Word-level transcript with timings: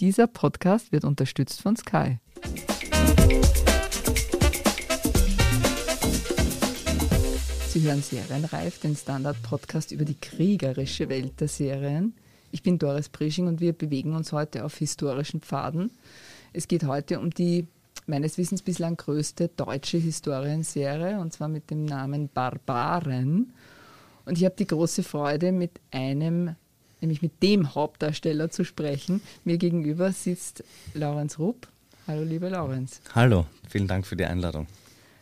Dieser 0.00 0.26
Podcast 0.28 0.92
wird 0.92 1.04
unterstützt 1.04 1.60
von 1.60 1.76
Sky. 1.76 2.16
Sie 7.68 7.82
hören 7.82 8.00
Serienreif, 8.00 8.80
den 8.80 8.96
Standard-Podcast 8.96 9.92
über 9.92 10.06
die 10.06 10.18
kriegerische 10.18 11.10
Welt 11.10 11.38
der 11.38 11.48
Serien. 11.48 12.14
Ich 12.50 12.62
bin 12.62 12.78
Doris 12.78 13.10
Prisching 13.10 13.46
und 13.46 13.60
wir 13.60 13.74
bewegen 13.74 14.16
uns 14.16 14.32
heute 14.32 14.64
auf 14.64 14.78
historischen 14.78 15.42
Pfaden. 15.42 15.90
Es 16.54 16.66
geht 16.66 16.84
heute 16.84 17.20
um 17.20 17.28
die 17.28 17.66
meines 18.06 18.38
Wissens 18.38 18.62
bislang 18.62 18.96
größte 18.96 19.48
deutsche 19.48 19.98
Historienserie 19.98 21.20
und 21.20 21.34
zwar 21.34 21.48
mit 21.48 21.70
dem 21.70 21.84
Namen 21.84 22.30
Barbaren. 22.32 23.52
Und 24.24 24.38
ich 24.38 24.46
habe 24.46 24.54
die 24.58 24.66
große 24.66 25.02
Freude, 25.02 25.52
mit 25.52 25.72
einem, 25.90 26.56
nämlich 27.00 27.22
mit 27.22 27.42
dem 27.42 27.74
Hauptdarsteller 27.74 28.50
zu 28.50 28.64
sprechen. 28.64 29.20
Mir 29.44 29.58
gegenüber 29.58 30.12
sitzt 30.12 30.64
Laurenz 30.94 31.38
Rupp. 31.38 31.68
Hallo, 32.06 32.22
lieber 32.22 32.50
Laurenz. 32.50 33.00
Hallo, 33.14 33.46
vielen 33.68 33.86
Dank 33.86 34.06
für 34.06 34.16
die 34.16 34.24
Einladung. 34.24 34.66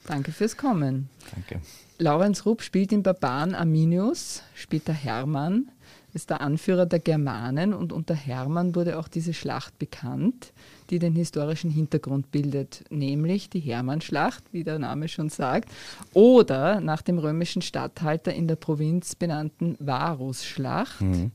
Danke 0.06 0.32
fürs 0.32 0.56
Kommen. 0.56 1.10
Danke. 1.34 1.60
Laurenz 1.98 2.46
Rupp 2.46 2.62
spielt 2.62 2.92
den 2.92 3.02
Barbaren 3.02 3.54
Arminius, 3.54 4.42
später 4.54 4.92
Hermann, 4.92 5.70
ist 6.14 6.30
der 6.30 6.40
Anführer 6.40 6.86
der 6.86 7.00
Germanen 7.00 7.74
und 7.74 7.92
unter 7.92 8.14
Hermann 8.14 8.74
wurde 8.74 8.98
auch 8.98 9.08
diese 9.08 9.34
Schlacht 9.34 9.78
bekannt, 9.78 10.52
die 10.90 10.98
den 10.98 11.14
historischen 11.14 11.70
Hintergrund 11.70 12.30
bildet, 12.30 12.84
nämlich 12.90 13.50
die 13.50 13.60
Hermannschlacht, 13.60 14.44
wie 14.52 14.64
der 14.64 14.78
Name 14.78 15.08
schon 15.08 15.28
sagt, 15.28 15.70
oder 16.14 16.80
nach 16.80 17.02
dem 17.02 17.18
römischen 17.18 17.62
Statthalter 17.62 18.32
in 18.32 18.48
der 18.48 18.56
Provinz 18.56 19.14
benannten 19.14 19.76
Varusschlacht. 19.78 21.00
Mhm. 21.00 21.32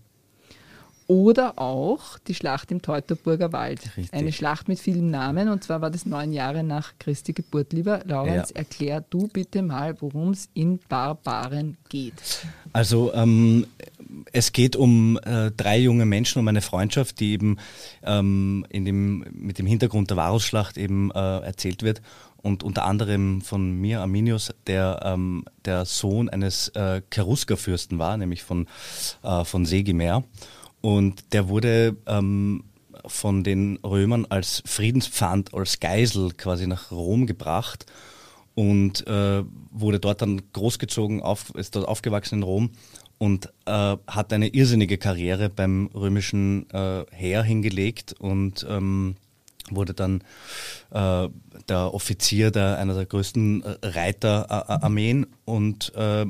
Oder 1.08 1.60
auch 1.60 2.18
die 2.28 2.34
Schlacht 2.34 2.72
im 2.72 2.82
Teutoburger 2.82 3.52
Wald. 3.52 3.82
Richtig. 3.98 4.14
Eine 4.14 4.32
Schlacht 4.32 4.68
mit 4.68 4.80
vielen 4.80 5.12
Namen 5.12 5.50
und 5.50 5.64
zwar 5.64 5.82
war 5.82 5.90
das 5.90 6.06
neun 6.06 6.32
Jahre 6.32 6.64
nach 6.64 6.94
Christi 7.00 7.34
Geburt. 7.34 7.74
Lieber 7.74 8.02
Laurenz, 8.06 8.50
ja. 8.50 8.58
erklär 8.58 9.04
du 9.10 9.28
bitte 9.28 9.62
mal, 9.62 9.96
worum 10.02 10.32
es 10.32 10.50
in 10.54 10.80
Barbaren 10.90 11.78
geht. 11.90 12.14
Also 12.72 13.14
ähm, 13.14 13.68
es 14.32 14.52
geht 14.52 14.76
um 14.76 15.20
äh, 15.24 15.52
drei 15.52 15.78
junge 15.80 16.06
Menschen, 16.06 16.40
um 16.40 16.48
eine 16.48 16.62
Freundschaft, 16.62 17.20
die 17.20 17.34
eben 17.34 17.58
ähm, 18.04 18.66
in 18.70 18.86
dem, 18.86 19.26
mit 19.32 19.60
dem 19.60 19.66
Hintergrund 19.66 20.10
der 20.10 20.18
Varusschlacht 20.18 20.78
eben 20.78 21.12
äh, 21.12 21.40
erzählt 21.40 21.84
wird 21.84 22.02
und 22.44 22.62
unter 22.62 22.86
anderem 22.86 23.42
von 23.42 23.72
mir, 23.72 24.02
Arminius, 24.02 24.54
der 24.68 25.00
ähm, 25.04 25.46
der 25.66 25.86
Sohn 25.86 26.30
eines 26.30 26.68
äh, 26.70 27.02
Cherusker-Fürsten 27.10 28.00
war, 28.00 28.18
nämlich 28.18 28.44
von, 28.44 28.68
äh, 29.24 29.46
von 29.46 29.66
Segimer. 29.66 30.24
Und 30.84 31.32
der 31.32 31.48
wurde 31.48 31.96
ähm, 32.08 32.66
von 33.06 33.46
den 33.46 33.78
Römern 33.86 34.26
als 34.28 34.62
Friedenspfand, 34.66 35.54
als 35.54 35.80
Geisel 35.80 36.34
quasi 36.34 36.68
nach 36.68 36.92
Rom 36.92 37.26
gebracht 37.26 37.86
und 38.54 39.08
äh, 39.08 39.44
wurde 39.72 40.02
dort 40.02 40.22
dann 40.22 40.42
großgezogen, 40.52 41.22
auf, 41.22 41.56
ist 41.56 41.78
dort 41.78 41.88
aufgewachsen 41.88 42.40
in 42.40 42.44
Rom 42.44 42.72
und 43.18 43.46
äh, 43.66 43.96
hat 44.08 44.34
eine 44.34 44.50
irrsinnige 44.50 44.98
Karriere 44.98 45.50
beim 45.50 45.90
römischen 45.94 46.70
äh, 46.72 47.06
Heer 47.12 47.44
hingelegt 47.44 48.16
und 48.20 48.66
ähm, 48.70 49.16
wurde 49.70 49.94
dann 49.94 50.22
äh, 50.92 51.30
der 51.70 51.94
Offizier 51.94 52.52
der, 52.52 52.78
einer 52.78 52.94
der 52.94 53.06
größten 53.06 53.64
äh, 53.64 53.76
Reiterarmeen 53.84 55.28
und 55.46 55.96
äh, 55.96 56.26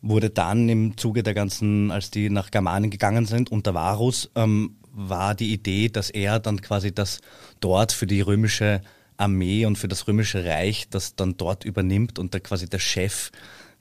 wurde 0.00 0.30
dann 0.30 0.68
im 0.68 0.96
Zuge 0.96 1.22
der 1.22 1.34
ganzen, 1.34 1.90
als 1.90 2.10
die 2.10 2.30
nach 2.30 2.50
Germanien 2.50 2.90
gegangen 2.90 3.26
sind, 3.26 3.50
unter 3.50 3.74
Varus, 3.74 4.30
ähm, 4.34 4.76
war 4.92 5.34
die 5.34 5.52
Idee, 5.52 5.88
dass 5.88 6.10
er 6.10 6.40
dann 6.40 6.60
quasi 6.60 6.92
das 6.92 7.20
dort 7.60 7.92
für 7.92 8.06
die 8.06 8.20
römische 8.20 8.80
Armee 9.16 9.66
und 9.66 9.76
für 9.76 9.88
das 9.88 10.06
römische 10.06 10.44
Reich 10.44 10.88
das 10.88 11.16
dann 11.16 11.36
dort 11.36 11.64
übernimmt 11.64 12.18
und 12.18 12.34
da 12.34 12.40
quasi 12.40 12.68
der 12.68 12.78
Chef 12.78 13.30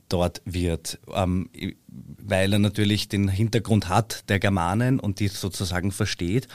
dort 0.09 0.41
wird, 0.45 0.99
ähm, 1.13 1.49
weil 1.87 2.53
er 2.53 2.59
natürlich 2.59 3.09
den 3.09 3.27
Hintergrund 3.27 3.89
hat 3.89 4.29
der 4.29 4.39
Germanen 4.39 4.99
und 4.99 5.19
die 5.19 5.27
sozusagen 5.27 5.91
versteht 5.91 6.47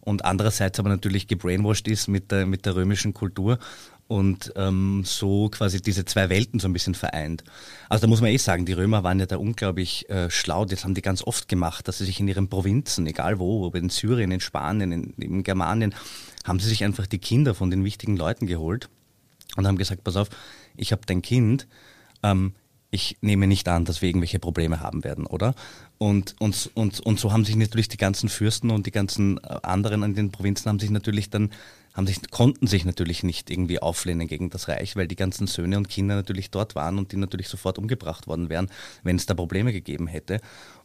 und 0.00 0.24
andererseits 0.24 0.78
aber 0.78 0.88
natürlich 0.88 1.26
gebrainwashed 1.26 1.88
ist 1.88 2.08
mit 2.08 2.30
der, 2.30 2.46
mit 2.46 2.66
der 2.66 2.76
römischen 2.76 3.14
Kultur 3.14 3.58
und 4.08 4.54
ähm, 4.56 5.02
so 5.04 5.50
quasi 5.50 5.82
diese 5.82 6.06
zwei 6.06 6.30
Welten 6.30 6.58
so 6.58 6.66
ein 6.66 6.72
bisschen 6.72 6.94
vereint. 6.94 7.44
Also 7.90 8.02
da 8.02 8.06
muss 8.08 8.22
man 8.22 8.30
eh 8.30 8.38
sagen, 8.38 8.64
die 8.64 8.72
Römer 8.72 9.04
waren 9.04 9.20
ja 9.20 9.26
da 9.26 9.36
unglaublich 9.36 10.08
äh, 10.08 10.30
schlau, 10.30 10.64
das 10.64 10.84
haben 10.84 10.94
die 10.94 11.02
ganz 11.02 11.22
oft 11.22 11.46
gemacht, 11.46 11.86
dass 11.86 11.98
sie 11.98 12.06
sich 12.06 12.18
in 12.18 12.26
ihren 12.26 12.48
Provinzen, 12.48 13.06
egal 13.06 13.38
wo, 13.38 13.66
ob 13.66 13.74
in 13.74 13.90
Syrien, 13.90 14.32
in 14.32 14.40
Spanien, 14.40 14.92
in, 14.92 15.12
in 15.18 15.42
Germanien, 15.44 15.94
haben 16.44 16.58
sie 16.58 16.68
sich 16.68 16.84
einfach 16.84 17.06
die 17.06 17.18
Kinder 17.18 17.54
von 17.54 17.70
den 17.70 17.84
wichtigen 17.84 18.16
Leuten 18.16 18.46
geholt 18.46 18.88
und 19.56 19.66
haben 19.66 19.76
gesagt, 19.76 20.04
pass 20.04 20.16
auf, 20.16 20.30
ich 20.74 20.90
habe 20.92 21.02
dein 21.04 21.20
Kind, 21.20 21.68
ähm, 22.22 22.54
ich 22.90 23.18
nehme 23.20 23.46
nicht 23.46 23.68
an, 23.68 23.84
dass 23.84 24.00
wir 24.00 24.08
irgendwelche 24.08 24.38
Probleme 24.38 24.80
haben 24.80 25.04
werden, 25.04 25.26
oder? 25.26 25.54
Und, 25.98 26.36
und, 26.38 26.70
und, 26.74 27.00
und 27.00 27.20
so 27.20 27.32
haben 27.32 27.44
sich 27.44 27.56
natürlich 27.56 27.88
die 27.88 27.98
ganzen 27.98 28.30
Fürsten 28.30 28.70
und 28.70 28.86
die 28.86 28.90
ganzen 28.90 29.36
äh, 29.38 29.58
anderen 29.62 30.02
an 30.02 30.14
den 30.14 30.30
Provinzen 30.30 30.70
haben 30.70 30.78
sich 30.78 30.90
natürlich 30.90 31.28
dann 31.28 31.50
haben 31.98 32.06
sich, 32.06 32.30
konnten 32.30 32.68
sich 32.68 32.84
natürlich 32.84 33.24
nicht 33.24 33.50
irgendwie 33.50 33.80
auflehnen 33.80 34.28
gegen 34.28 34.50
das 34.50 34.68
Reich, 34.68 34.94
weil 34.94 35.08
die 35.08 35.16
ganzen 35.16 35.48
Söhne 35.48 35.76
und 35.76 35.88
Kinder 35.88 36.14
natürlich 36.14 36.50
dort 36.50 36.76
waren 36.76 36.96
und 36.96 37.10
die 37.10 37.16
natürlich 37.16 37.48
sofort 37.48 37.76
umgebracht 37.76 38.28
worden 38.28 38.48
wären, 38.48 38.70
wenn 39.02 39.16
es 39.16 39.26
da 39.26 39.34
Probleme 39.34 39.72
gegeben 39.72 40.06
hätte. 40.06 40.40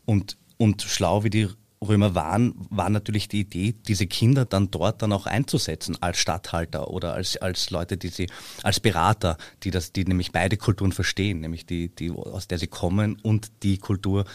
Und, 0.05 0.37
und 0.57 0.81
schlau 0.81 1.23
wie 1.23 1.29
die 1.29 1.49
Römer 1.87 2.15
waren, 2.15 2.55
war 2.69 2.89
natürlich 2.89 3.27
die 3.27 3.41
Idee, 3.41 3.75
diese 3.87 4.07
Kinder 4.07 4.45
dann 4.45 4.71
dort 4.71 5.01
dann 5.03 5.11
auch 5.13 5.27
einzusetzen 5.27 5.97
als 6.01 6.17
Statthalter 6.17 6.89
oder 6.89 7.13
als, 7.13 7.37
als 7.37 7.69
Leute, 7.69 7.97
die 7.97 8.07
sie, 8.07 8.27
als 8.63 8.79
Berater, 8.79 9.37
die 9.61 9.69
das, 9.69 9.91
die 9.91 10.05
nämlich 10.05 10.31
beide 10.31 10.57
Kulturen 10.57 10.93
verstehen, 10.93 11.41
nämlich 11.41 11.67
die, 11.67 11.89
die, 11.89 12.09
aus 12.09 12.47
der 12.47 12.57
sie 12.57 12.67
kommen 12.67 13.17
und 13.21 13.51
die 13.61 13.77
Kultur, 13.77 14.25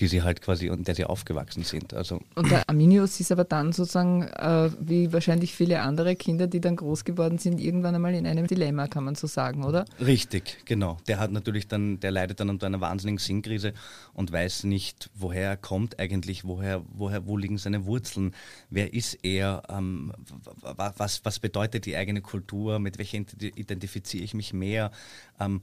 die 0.00 0.06
sie 0.06 0.22
halt 0.22 0.40
quasi, 0.40 0.70
und 0.70 0.86
der 0.86 0.94
sie 0.94 1.04
aufgewachsen 1.04 1.64
sind. 1.64 1.92
Also. 1.94 2.20
Und 2.34 2.50
der 2.50 2.68
Arminius 2.68 3.18
ist 3.20 3.32
aber 3.32 3.44
dann 3.44 3.72
sozusagen, 3.72 4.22
äh, 4.22 4.70
wie 4.80 5.12
wahrscheinlich 5.12 5.54
viele 5.54 5.80
andere 5.80 6.14
Kinder, 6.14 6.46
die 6.46 6.60
dann 6.60 6.76
groß 6.76 7.04
geworden 7.04 7.38
sind, 7.38 7.60
irgendwann 7.60 7.94
einmal 7.94 8.14
in 8.14 8.26
einem 8.26 8.46
Dilemma, 8.46 8.86
kann 8.86 9.04
man 9.04 9.14
so 9.14 9.26
sagen, 9.26 9.64
oder? 9.64 9.84
Richtig, 10.00 10.58
genau. 10.64 10.98
Der 11.08 11.18
hat 11.18 11.32
natürlich 11.32 11.66
dann, 11.66 11.98
der 12.00 12.12
leidet 12.12 12.40
dann 12.40 12.50
unter 12.50 12.66
einer 12.66 12.80
wahnsinnigen 12.80 13.18
Sinnkrise 13.18 13.72
und 14.14 14.30
weiß 14.30 14.64
nicht, 14.64 15.10
woher 15.14 15.50
er 15.50 15.56
kommt 15.56 15.98
eigentlich, 15.98 16.44
woher, 16.44 16.82
woher, 16.92 17.26
wo 17.26 17.36
liegen 17.36 17.58
seine 17.58 17.84
Wurzeln, 17.84 18.34
wer 18.70 18.94
ist 18.94 19.18
er, 19.22 19.62
ähm, 19.68 20.12
was, 20.62 21.24
was 21.24 21.38
bedeutet 21.38 21.86
die 21.86 21.96
eigene 21.96 22.20
Kultur, 22.20 22.78
mit 22.78 22.98
welcher 22.98 23.18
identifiziere 23.18 24.22
ich 24.22 24.34
mich 24.34 24.52
mehr. 24.52 24.92
Ähm, 25.40 25.62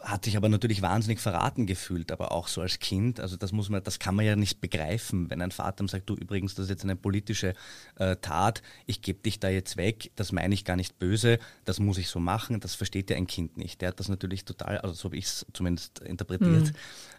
hat 0.00 0.24
sich 0.24 0.36
aber 0.36 0.48
natürlich 0.48 0.82
wahnsinnig 0.82 1.20
verraten 1.20 1.66
gefühlt, 1.66 2.12
aber 2.12 2.32
auch 2.32 2.48
so 2.48 2.60
als 2.60 2.78
Kind. 2.78 3.20
Also 3.20 3.36
das 3.36 3.52
muss 3.52 3.68
man, 3.68 3.82
das 3.82 3.98
kann 3.98 4.14
man 4.14 4.24
ja 4.24 4.36
nicht 4.36 4.60
begreifen, 4.60 5.30
wenn 5.30 5.42
ein 5.42 5.50
Vater 5.50 5.86
sagt, 5.88 6.08
du 6.08 6.14
übrigens, 6.14 6.54
das 6.54 6.64
ist 6.64 6.70
jetzt 6.70 6.84
eine 6.84 6.96
politische 6.96 7.54
äh, 7.96 8.16
Tat, 8.16 8.62
ich 8.86 9.02
gebe 9.02 9.20
dich 9.20 9.40
da 9.40 9.48
jetzt 9.48 9.76
weg, 9.76 10.10
das 10.16 10.32
meine 10.32 10.54
ich 10.54 10.64
gar 10.64 10.76
nicht 10.76 10.98
böse, 10.98 11.38
das 11.64 11.80
muss 11.80 11.98
ich 11.98 12.08
so 12.08 12.20
machen, 12.20 12.60
das 12.60 12.74
versteht 12.74 13.10
ja 13.10 13.16
ein 13.16 13.26
Kind 13.26 13.56
nicht. 13.56 13.80
Der 13.80 13.88
hat 13.88 14.00
das 14.00 14.08
natürlich 14.08 14.44
total, 14.44 14.78
also 14.78 14.94
so 14.94 15.04
habe 15.04 15.16
ich 15.16 15.26
es 15.26 15.46
zumindest 15.52 16.00
interpretiert, 16.00 16.72
mhm. 16.72 16.72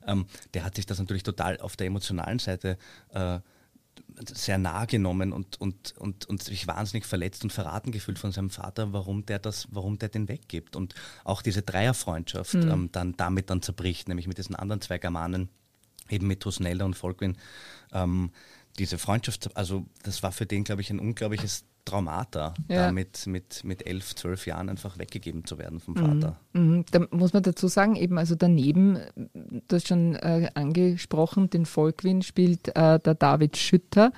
ähm, 0.08 0.26
der 0.54 0.64
hat 0.64 0.76
sich 0.76 0.86
das 0.86 1.00
natürlich 1.00 1.24
total 1.24 1.60
auf 1.60 1.76
der 1.76 1.88
emotionalen 1.88 2.40
Seite 2.40 2.78
äh, 3.14 3.40
sehr 4.34 4.58
nah 4.58 4.86
genommen 4.86 5.32
und, 5.32 5.60
und, 5.62 5.96
und, 5.98 6.26
und 6.26 6.44
sich 6.44 6.68
wahnsinnig 6.68 7.06
verletzt 7.06 7.44
und 7.44 7.52
verraten 7.52 7.92
gefühlt 7.92 8.20
von 8.20 8.32
seinem 8.32 8.50
Vater, 8.50 8.94
warum 8.94 9.26
der 9.26 9.40
das, 9.40 9.68
warum 9.72 10.00
der 10.00 10.10
den 10.10 10.28
weggibt. 10.28 10.76
Und 10.76 10.96
auch 11.24 11.42
diese 11.42 11.62
Dreierfreundschaft 11.62 12.56
mhm. 12.56 12.72
ähm, 12.72 12.90
dann 12.92 13.16
damit 13.18 13.50
dann 13.50 13.62
zerbricht, 13.62 14.08
nämlich 14.08 14.28
mit 14.28 14.38
diesen 14.38 14.56
anderen 14.56 14.82
zwei 14.82 14.98
Germanen, 14.98 15.50
eben 16.10 16.28
mit 16.28 16.40
Thusnelda 16.40 16.86
und 16.86 16.96
Volkwin. 16.96 17.38
Ähm, 17.92 18.32
diese 18.80 18.98
Freundschaft, 18.98 19.56
also 19.56 19.86
das 20.04 20.24
war 20.24 20.32
für 20.32 20.46
den, 20.46 20.64
glaube 20.64 20.82
ich, 20.82 20.90
ein 20.90 21.00
unglaubliches 21.00 21.66
Traumata, 21.88 22.54
ja. 22.68 22.88
damit 22.88 23.26
mit, 23.28 23.64
mit 23.64 23.88
elf, 23.88 24.14
zwölf 24.16 24.46
Jahren 24.46 24.70
einfach 24.70 25.00
weggegeben 25.00 25.46
zu 25.46 25.58
werden 25.58 25.80
vom 25.80 25.96
Vater. 25.96 26.38
Mhm. 26.54 26.62
mhm. 26.62 26.86
Da 26.92 27.08
muss 27.12 27.34
man 27.34 27.44
dazu 27.44 27.68
sagen, 27.68 27.96
eben 27.96 28.18
also 28.18 28.36
daneben, 28.36 29.00
du 29.24 29.76
hast 29.76 29.88
schon 29.88 30.16
äh, 30.16 30.50
angesprochen, 30.54 31.50
den 31.50 31.66
Volkwin 31.66 32.22
spielt 32.22 32.68
äh, 32.76 33.00
der 33.00 33.16
David 33.16 33.56
Schütter. 33.56 34.12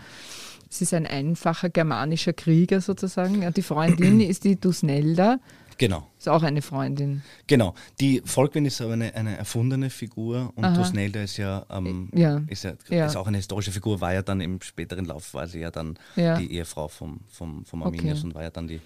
Es 0.69 0.81
ist 0.81 0.93
ein 0.93 1.05
einfacher 1.05 1.69
germanischer 1.69 2.33
Krieger 2.33 2.81
sozusagen. 2.81 3.41
Ja, 3.41 3.51
die 3.51 3.61
Freundin 3.61 4.19
ist 4.19 4.43
die 4.43 4.59
Dusnelda. 4.59 5.39
Genau. 5.79 6.05
Ist 6.17 6.27
auch 6.27 6.43
eine 6.43 6.61
Freundin. 6.61 7.23
Genau. 7.47 7.73
Die 8.01 8.21
Volkwin 8.25 8.65
ist 8.65 8.81
aber 8.81 8.93
eine, 8.93 9.15
eine 9.15 9.37
erfundene 9.37 9.89
Figur 9.89 10.51
und 10.55 10.75
Tusnelda 10.75 11.21
ist 11.21 11.37
ja, 11.37 11.65
ähm, 11.71 12.09
ja. 12.13 12.41
Ist 12.47 12.65
ja, 12.65 12.73
ja, 12.89 13.05
Ist 13.05 13.15
auch 13.15 13.27
eine 13.27 13.37
historische 13.37 13.71
Figur, 13.71 14.01
war 14.01 14.13
ja 14.13 14.21
dann 14.21 14.41
im 14.41 14.61
späteren 14.61 15.05
Lauf, 15.05 15.33
war 15.33 15.47
sie 15.47 15.59
ja 15.59 15.71
dann 15.71 15.97
die 16.15 16.53
Ehefrau 16.53 16.89
vom, 16.89 17.21
vom, 17.29 17.65
vom 17.65 17.81
Arminius 17.81 18.19
okay. 18.19 18.27
und 18.27 18.35
war 18.35 18.43
ja 18.43 18.49
dann 18.49 18.67
die 18.67 18.81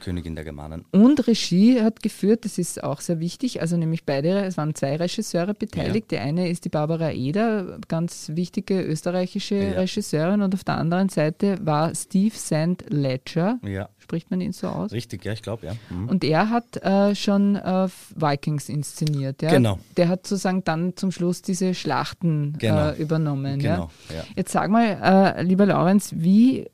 Königin 0.00 0.34
der 0.34 0.44
Germanen. 0.44 0.84
Und 0.92 1.26
Regie 1.26 1.80
hat 1.80 2.02
geführt, 2.02 2.44
das 2.44 2.58
ist 2.58 2.82
auch 2.82 3.00
sehr 3.00 3.20
wichtig, 3.20 3.60
also 3.60 3.76
nämlich 3.76 4.04
beide, 4.04 4.44
es 4.44 4.56
waren 4.56 4.74
zwei 4.74 4.96
Regisseure 4.96 5.54
beteiligt. 5.54 6.12
Ja. 6.12 6.18
Die 6.18 6.24
eine 6.24 6.48
ist 6.48 6.64
die 6.64 6.68
Barbara 6.68 7.10
Eder, 7.10 7.78
ganz 7.88 8.30
wichtige 8.34 8.80
österreichische 8.82 9.56
ja. 9.56 9.70
Regisseurin, 9.72 10.42
und 10.42 10.54
auf 10.54 10.64
der 10.64 10.76
anderen 10.76 11.08
Seite 11.08 11.58
war 11.62 11.94
Steve 11.94 12.34
St. 12.34 12.84
Ledger. 12.88 13.58
Ja. 13.62 13.88
Spricht 13.98 14.30
man 14.30 14.40
ihn 14.40 14.52
so 14.52 14.68
aus? 14.68 14.92
Richtig, 14.92 15.24
ja, 15.24 15.32
ich 15.32 15.42
glaube, 15.42 15.66
ja. 15.66 15.72
Mhm. 15.90 16.08
Und 16.08 16.22
er 16.22 16.50
hat 16.50 16.76
äh, 16.76 17.16
schon 17.16 17.56
äh, 17.56 17.88
Vikings 18.14 18.68
inszeniert. 18.68 19.42
Ja? 19.42 19.50
Genau. 19.50 19.80
Der 19.96 20.08
hat 20.08 20.28
sozusagen 20.28 20.62
dann 20.62 20.96
zum 20.96 21.10
Schluss 21.10 21.42
diese 21.42 21.74
Schlachten 21.74 22.54
genau. 22.56 22.90
äh, 22.90 23.02
übernommen. 23.02 23.58
Genau, 23.58 23.90
ja? 24.14 24.22
Jetzt 24.36 24.52
sag 24.52 24.70
mal, 24.70 25.34
äh, 25.36 25.42
lieber 25.42 25.66
Laurenz, 25.66 26.12
wie 26.14 26.68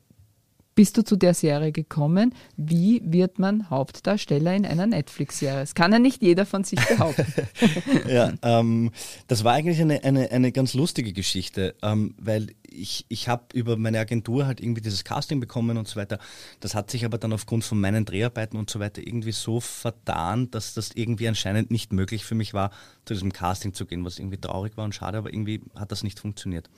bist 0.75 0.97
du 0.97 1.03
zu 1.03 1.15
der 1.15 1.33
Serie 1.33 1.71
gekommen? 1.71 2.33
Wie 2.57 3.01
wird 3.05 3.39
man 3.39 3.69
Hauptdarsteller 3.69 4.55
in 4.55 4.65
einer 4.65 4.87
Netflix-Serie? 4.87 5.59
Das 5.59 5.75
kann 5.75 5.91
ja 5.91 5.99
nicht 5.99 6.21
jeder 6.21 6.45
von 6.45 6.63
sich 6.63 6.79
behaupten. 6.85 7.25
ja, 8.09 8.33
ähm, 8.41 8.91
das 9.27 9.43
war 9.43 9.53
eigentlich 9.53 9.79
eine, 9.81 10.03
eine, 10.03 10.31
eine 10.31 10.51
ganz 10.51 10.73
lustige 10.73 11.13
Geschichte, 11.13 11.75
ähm, 11.81 12.15
weil 12.17 12.55
ich, 12.73 13.05
ich 13.09 13.27
habe 13.27 13.43
über 13.53 13.77
meine 13.77 13.99
Agentur 13.99 14.47
halt 14.47 14.59
irgendwie 14.59 14.81
dieses 14.81 15.03
Casting 15.03 15.39
bekommen 15.39 15.77
und 15.77 15.87
so 15.87 15.95
weiter. 15.95 16.19
Das 16.59 16.75
hat 16.75 16.89
sich 16.89 17.05
aber 17.05 17.17
dann 17.17 17.33
aufgrund 17.33 17.63
von 17.63 17.79
meinen 17.79 18.05
Dreharbeiten 18.05 18.57
und 18.57 18.69
so 18.69 18.79
weiter 18.79 19.05
irgendwie 19.05 19.31
so 19.31 19.59
vertan, 19.59 20.49
dass 20.51 20.73
das 20.73 20.91
irgendwie 20.95 21.27
anscheinend 21.27 21.71
nicht 21.71 21.93
möglich 21.93 22.25
für 22.25 22.35
mich 22.35 22.53
war, 22.53 22.71
zu 23.05 23.13
diesem 23.13 23.31
Casting 23.31 23.73
zu 23.73 23.85
gehen, 23.85 24.03
was 24.05 24.19
irgendwie 24.19 24.37
traurig 24.37 24.75
war 24.77 24.85
und 24.85 24.95
schade, 24.95 25.17
aber 25.17 25.33
irgendwie 25.33 25.61
hat 25.75 25.91
das 25.91 26.03
nicht 26.03 26.19
funktioniert. 26.19 26.69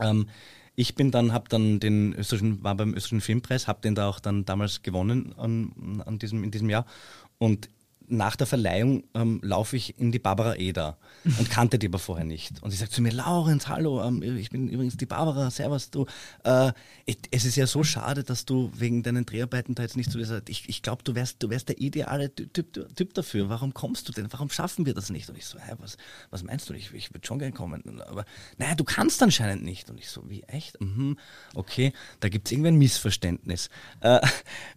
Ähm, 0.00 0.28
ich 0.78 0.94
bin 0.94 1.10
dann, 1.10 1.32
habe 1.32 1.48
dann 1.48 1.80
den 1.80 2.12
österreichischen, 2.12 2.62
war 2.62 2.76
beim 2.76 2.90
österreichischen 2.90 3.20
Filmpreis, 3.20 3.66
habe 3.66 3.80
den 3.80 3.96
da 3.96 4.08
auch 4.08 4.20
dann 4.20 4.44
damals 4.44 4.82
gewonnen 4.82 5.34
an, 5.36 6.02
an 6.06 6.20
diesem, 6.20 6.44
in 6.44 6.52
diesem 6.52 6.70
Jahr. 6.70 6.86
Und 7.38 7.68
nach 8.08 8.36
der 8.36 8.46
Verleihung 8.46 9.04
ähm, 9.14 9.40
laufe 9.42 9.76
ich 9.76 9.98
in 9.98 10.12
die 10.12 10.18
Barbara 10.18 10.56
Eder 10.56 10.98
und 11.38 11.50
kannte 11.50 11.78
die 11.78 11.88
aber 11.88 11.98
vorher 11.98 12.24
nicht. 12.24 12.62
Und 12.62 12.70
sie 12.70 12.76
sagt 12.76 12.92
zu 12.92 13.02
mir, 13.02 13.12
Laurenz, 13.12 13.68
hallo, 13.68 14.02
ähm, 14.02 14.22
ich 14.22 14.50
bin 14.50 14.68
übrigens 14.68 14.96
die 14.96 15.06
Barbara, 15.06 15.50
servus 15.50 15.90
du. 15.90 16.06
Äh, 16.44 16.72
es 17.30 17.44
ist 17.44 17.56
ja 17.56 17.66
so 17.66 17.84
schade, 17.84 18.24
dass 18.24 18.44
du 18.44 18.70
wegen 18.74 19.02
deinen 19.02 19.26
Dreharbeiten 19.26 19.74
da 19.74 19.82
jetzt 19.82 19.96
nicht 19.96 20.10
so 20.10 20.18
dieser, 20.18 20.42
ich, 20.48 20.68
ich 20.68 20.82
glaube, 20.82 21.02
du 21.02 21.14
wärst, 21.14 21.42
du 21.42 21.50
wärst 21.50 21.68
der 21.68 21.80
ideale 21.80 22.34
typ, 22.34 22.72
typ, 22.94 23.14
dafür. 23.14 23.48
Warum 23.48 23.74
kommst 23.74 24.08
du 24.08 24.12
denn? 24.12 24.32
Warum 24.32 24.50
schaffen 24.50 24.86
wir 24.86 24.94
das 24.94 25.10
nicht? 25.10 25.28
Und 25.28 25.36
ich 25.36 25.46
so, 25.46 25.58
hä, 25.58 25.74
was, 25.78 25.96
was 26.30 26.42
meinst 26.42 26.68
du? 26.68 26.74
Ich, 26.74 26.92
ich 26.92 27.12
würde 27.12 27.26
schon 27.26 27.38
gern 27.38 27.54
kommen. 27.54 28.00
Aber 28.02 28.24
naja, 28.58 28.74
du 28.74 28.84
kannst 28.84 29.22
anscheinend 29.22 29.64
nicht. 29.64 29.90
Und 29.90 29.98
ich 29.98 30.08
so, 30.10 30.28
wie 30.28 30.42
echt? 30.44 30.80
Mhm, 30.80 31.18
okay, 31.54 31.92
da 32.20 32.28
gibt 32.28 32.48
es 32.48 32.52
irgendwie 32.52 32.68
ein 32.68 32.76
Missverständnis. 32.76 33.70
Äh, 34.00 34.20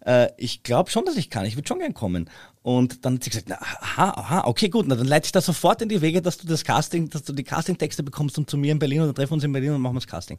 äh, 0.04 0.28
ich 0.36 0.62
glaube 0.62 0.90
schon, 0.90 1.04
dass 1.04 1.16
ich 1.16 1.30
kann. 1.30 1.46
Ich 1.46 1.56
würde 1.56 1.68
schon 1.68 1.78
gern 1.78 1.94
kommen. 1.94 2.28
Und 2.62 3.04
dann 3.04 3.14
hat 3.14 3.24
sie 3.24 3.30
gesagt, 3.30 3.48
na, 3.48 3.56
aha, 3.60 4.10
aha, 4.10 4.42
okay, 4.44 4.68
gut, 4.68 4.86
na, 4.86 4.94
dann 4.94 5.06
leite 5.06 5.26
ich 5.26 5.32
das 5.32 5.46
sofort 5.46 5.82
in 5.82 5.88
die 5.88 6.00
Wege, 6.00 6.22
dass 6.22 6.38
du 6.38 6.46
das 6.46 6.62
Casting, 6.62 7.10
dass 7.10 7.24
du 7.24 7.32
die 7.32 7.42
Casting-Texte 7.42 8.04
bekommst 8.04 8.38
und 8.38 8.48
zu 8.48 8.56
mir 8.56 8.70
in 8.70 8.78
Berlin 8.78 9.00
und 9.00 9.08
dann 9.08 9.16
treffen 9.16 9.30
wir 9.30 9.34
uns 9.34 9.44
in 9.44 9.52
Berlin 9.52 9.72
und 9.72 9.80
machen 9.80 9.96
wir 9.96 10.00
das 10.00 10.06
Casting. 10.06 10.38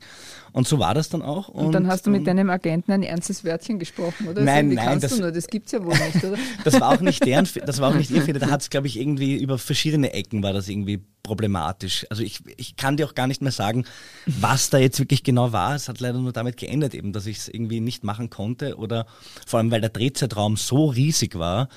Und 0.54 0.66
so 0.66 0.80
war 0.80 0.94
das 0.94 1.10
dann 1.10 1.22
auch. 1.22 1.50
Und, 1.50 1.66
und 1.66 1.72
dann 1.74 1.88
hast 1.88 2.08
du 2.08 2.12
mit 2.12 2.26
deinem 2.26 2.50
Agenten 2.50 2.94
ein 2.94 3.04
ernstes 3.04 3.44
Wörtchen 3.44 3.78
gesprochen, 3.78 4.30
oder? 4.30 4.42
Nein, 4.42 4.70
so, 4.70 4.76
nein. 4.76 5.00
Das, 5.02 5.18
das 5.18 5.48
gibt's 5.48 5.74
ja 5.74 5.84
wohl 5.84 5.98
nicht, 5.98 6.24
oder? 6.24 6.38
das 6.64 6.80
war 6.80 6.90
auch 6.90 7.02
nicht 7.02 7.26
deren, 7.26 7.46
das 7.66 7.82
war 7.82 7.92
auch 7.92 7.96
nicht 7.96 8.10
ihr 8.10 8.22
Fehler. 8.22 8.40
Da 8.40 8.50
hat 8.50 8.62
es, 8.62 8.70
glaube 8.70 8.88
ich, 8.88 8.98
irgendwie 8.98 9.36
über 9.36 9.58
verschiedene 9.58 10.14
Ecken 10.14 10.44
war 10.44 10.54
das 10.54 10.70
irgendwie 10.70 11.04
problematisch. 11.24 12.06
Also 12.10 12.24
ich, 12.24 12.40
ich 12.58 12.78
kann 12.78 12.96
dir 12.96 13.06
auch 13.06 13.16
gar 13.16 13.28
nicht 13.28 13.42
mehr 13.42 13.52
sagen, 13.52 13.86
was 14.26 14.70
da 14.70 14.78
jetzt 14.78 15.00
wirklich 15.00 15.24
genau 15.24 15.52
war. 15.52 15.76
Es 15.76 15.90
hat 15.90 16.00
leider 16.00 16.20
nur 16.20 16.34
damit 16.34 16.58
geendet 16.58 16.94
eben, 16.94 17.12
dass 17.12 17.26
ich 17.26 17.38
es 17.40 17.48
irgendwie 17.50 17.80
nicht 17.80 18.04
machen 18.04 18.30
konnte 18.30 18.78
oder 18.78 19.08
vor 19.48 19.60
allem, 19.60 19.72
weil 19.72 19.82
der 19.82 19.90
Drehzeitraum 19.90 20.58
so 20.58 20.86
riesig 20.86 21.38
war, 21.38 21.70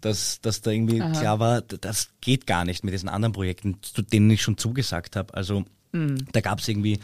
dass, 0.00 0.40
dass 0.40 0.60
da 0.62 0.70
irgendwie 0.70 1.00
Aha. 1.00 1.12
klar 1.12 1.40
war, 1.40 1.62
das 1.62 2.10
geht 2.20 2.46
gar 2.46 2.64
nicht 2.64 2.84
mit 2.84 2.94
diesen 2.94 3.08
anderen 3.08 3.32
Projekten, 3.32 3.78
zu 3.82 4.02
denen 4.02 4.30
ich 4.30 4.42
schon 4.42 4.58
zugesagt 4.58 5.16
habe. 5.16 5.34
Also 5.34 5.64
mhm. 5.92 6.26
da 6.32 6.40
gab 6.40 6.60
es 6.60 6.68
irgendwie 6.68 7.00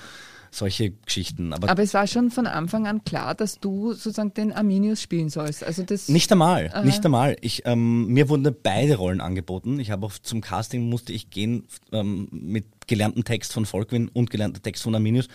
solche 0.52 0.90
Geschichten. 0.90 1.52
Aber, 1.52 1.70
Aber, 1.70 1.82
es 1.82 1.94
war 1.94 2.06
schon 2.06 2.30
von 2.30 2.46
Anfang 2.46 2.86
an 2.86 3.02
klar, 3.04 3.34
dass 3.34 3.58
du 3.58 3.94
sozusagen 3.94 4.34
den 4.34 4.52
Arminius 4.52 5.00
spielen 5.00 5.30
sollst. 5.30 5.64
Also 5.64 5.82
das 5.82 6.08
nicht 6.08 6.30
einmal, 6.30 6.70
Aha. 6.72 6.82
nicht 6.82 7.04
einmal. 7.04 7.36
Ich, 7.40 7.62
ähm, 7.64 8.06
mir 8.08 8.28
wurden 8.28 8.54
beide 8.62 8.96
Rollen 8.96 9.20
angeboten. 9.20 9.80
Ich 9.80 9.90
habe 9.90 10.06
auch 10.06 10.12
zum 10.12 10.42
Casting 10.42 10.88
musste 10.88 11.12
ich 11.12 11.30
gehen 11.30 11.66
ähm, 11.90 12.28
mit 12.30 12.66
gelerntem 12.86 13.24
Text 13.24 13.52
von 13.52 13.64
Volkwin 13.64 14.08
und 14.08 14.30
gelernter 14.30 14.60
Text 14.60 14.82
von 14.82 14.94
Arminius. 14.94 15.28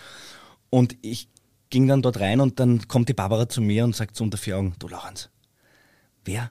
Und 0.70 0.96
ich 1.02 1.28
ging 1.70 1.88
dann 1.88 2.00
dort 2.00 2.20
rein 2.20 2.40
und 2.40 2.60
dann 2.60 2.86
kommt 2.88 3.08
die 3.08 3.14
Barbara 3.14 3.48
zu 3.48 3.60
mir 3.60 3.84
und 3.84 3.96
sagt 3.96 4.16
so 4.16 4.24
unter 4.24 4.38
vier 4.38 4.56
Augen, 4.56 4.74
du 4.78 4.88
Lorenz, 4.88 5.30
wer 6.24 6.50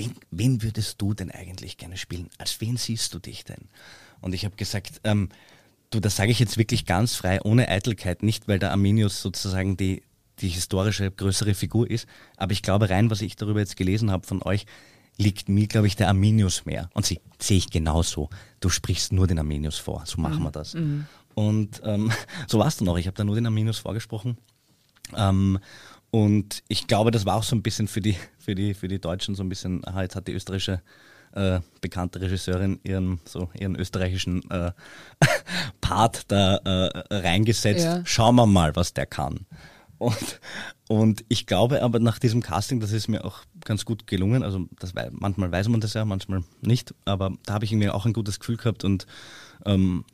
wen, 0.00 0.14
wen 0.30 0.62
würdest 0.62 1.00
du 1.00 1.14
denn 1.14 1.30
eigentlich 1.30 1.76
gerne 1.76 1.96
spielen? 1.96 2.28
Als 2.38 2.60
wen 2.60 2.76
siehst 2.76 3.12
du 3.14 3.18
dich 3.18 3.44
denn? 3.44 3.68
Und 4.20 4.34
ich 4.34 4.44
habe 4.44 4.56
gesagt, 4.56 5.00
ähm, 5.04 5.28
du, 5.90 6.00
das 6.00 6.16
sage 6.16 6.30
ich 6.30 6.38
jetzt 6.38 6.56
wirklich 6.56 6.86
ganz 6.86 7.14
frei, 7.16 7.40
ohne 7.42 7.68
Eitelkeit, 7.68 8.22
nicht 8.22 8.48
weil 8.48 8.58
der 8.58 8.70
Arminius 8.70 9.20
sozusagen 9.20 9.76
die, 9.76 10.02
die 10.38 10.48
historische 10.48 11.10
größere 11.10 11.54
Figur 11.54 11.90
ist, 11.90 12.06
aber 12.36 12.52
ich 12.52 12.62
glaube 12.62 12.90
rein, 12.90 13.10
was 13.10 13.20
ich 13.20 13.36
darüber 13.36 13.60
jetzt 13.60 13.76
gelesen 13.76 14.10
habe 14.10 14.26
von 14.26 14.42
euch, 14.42 14.66
liegt 15.18 15.48
mir, 15.48 15.66
glaube 15.66 15.86
ich, 15.86 15.96
der 15.96 16.08
Arminius 16.08 16.64
mehr. 16.64 16.88
Und 16.94 17.04
sie 17.04 17.20
sehe 17.38 17.58
ich 17.58 17.70
genauso. 17.70 18.30
Du 18.60 18.70
sprichst 18.70 19.12
nur 19.12 19.26
den 19.26 19.38
Arminius 19.38 19.76
vor, 19.76 20.04
so 20.06 20.20
machen 20.20 20.38
mhm. 20.40 20.44
wir 20.44 20.50
das. 20.50 20.74
Mhm. 20.74 21.06
Und 21.34 21.82
ähm, 21.84 22.10
so 22.46 22.58
war 22.58 22.68
es 22.68 22.76
dann 22.78 22.88
auch. 22.88 22.96
Ich 22.96 23.06
habe 23.06 23.16
da 23.16 23.24
nur 23.24 23.34
den 23.34 23.46
Arminius 23.46 23.78
vorgesprochen. 23.78 24.38
Ähm, 25.14 25.58
und 26.10 26.62
ich 26.68 26.86
glaube, 26.86 27.10
das 27.10 27.26
war 27.26 27.36
auch 27.36 27.42
so 27.42 27.54
ein 27.54 27.62
bisschen 27.62 27.88
für 27.88 28.00
die, 28.00 28.16
für 28.38 28.54
die, 28.54 28.74
für 28.74 28.88
die 28.88 29.00
Deutschen 29.00 29.34
so 29.34 29.42
ein 29.42 29.48
bisschen, 29.48 29.86
aha, 29.86 30.02
jetzt 30.02 30.16
hat 30.16 30.28
die 30.28 30.32
österreichische 30.32 30.82
äh, 31.32 31.60
bekannte 31.80 32.20
Regisseurin 32.20 32.80
ihren, 32.82 33.20
so 33.24 33.50
ihren 33.58 33.76
österreichischen 33.76 34.48
äh, 34.50 34.72
Part 35.80 36.30
da 36.30 36.56
äh, 36.56 37.14
reingesetzt. 37.14 37.84
Ja. 37.84 38.02
Schauen 38.04 38.34
wir 38.36 38.46
mal, 38.46 38.74
was 38.74 38.94
der 38.94 39.06
kann. 39.06 39.46
Und, 39.98 40.40
und 40.88 41.24
ich 41.28 41.46
glaube 41.46 41.82
aber 41.82 41.98
nach 41.98 42.18
diesem 42.18 42.42
Casting, 42.42 42.80
das 42.80 42.90
ist 42.90 43.08
mir 43.08 43.24
auch 43.24 43.42
ganz 43.64 43.84
gut 43.84 44.06
gelungen. 44.06 44.42
Also 44.42 44.66
das, 44.78 44.94
manchmal 45.12 45.52
weiß 45.52 45.68
man 45.68 45.80
das 45.80 45.94
ja, 45.94 46.04
manchmal 46.04 46.42
nicht. 46.62 46.94
Aber 47.04 47.32
da 47.44 47.54
habe 47.54 47.64
ich 47.64 47.72
irgendwie 47.72 47.90
auch 47.90 48.06
ein 48.06 48.14
gutes 48.14 48.40
Gefühl 48.40 48.56
gehabt 48.56 48.82
und 48.82 49.06
ähm, 49.66 50.04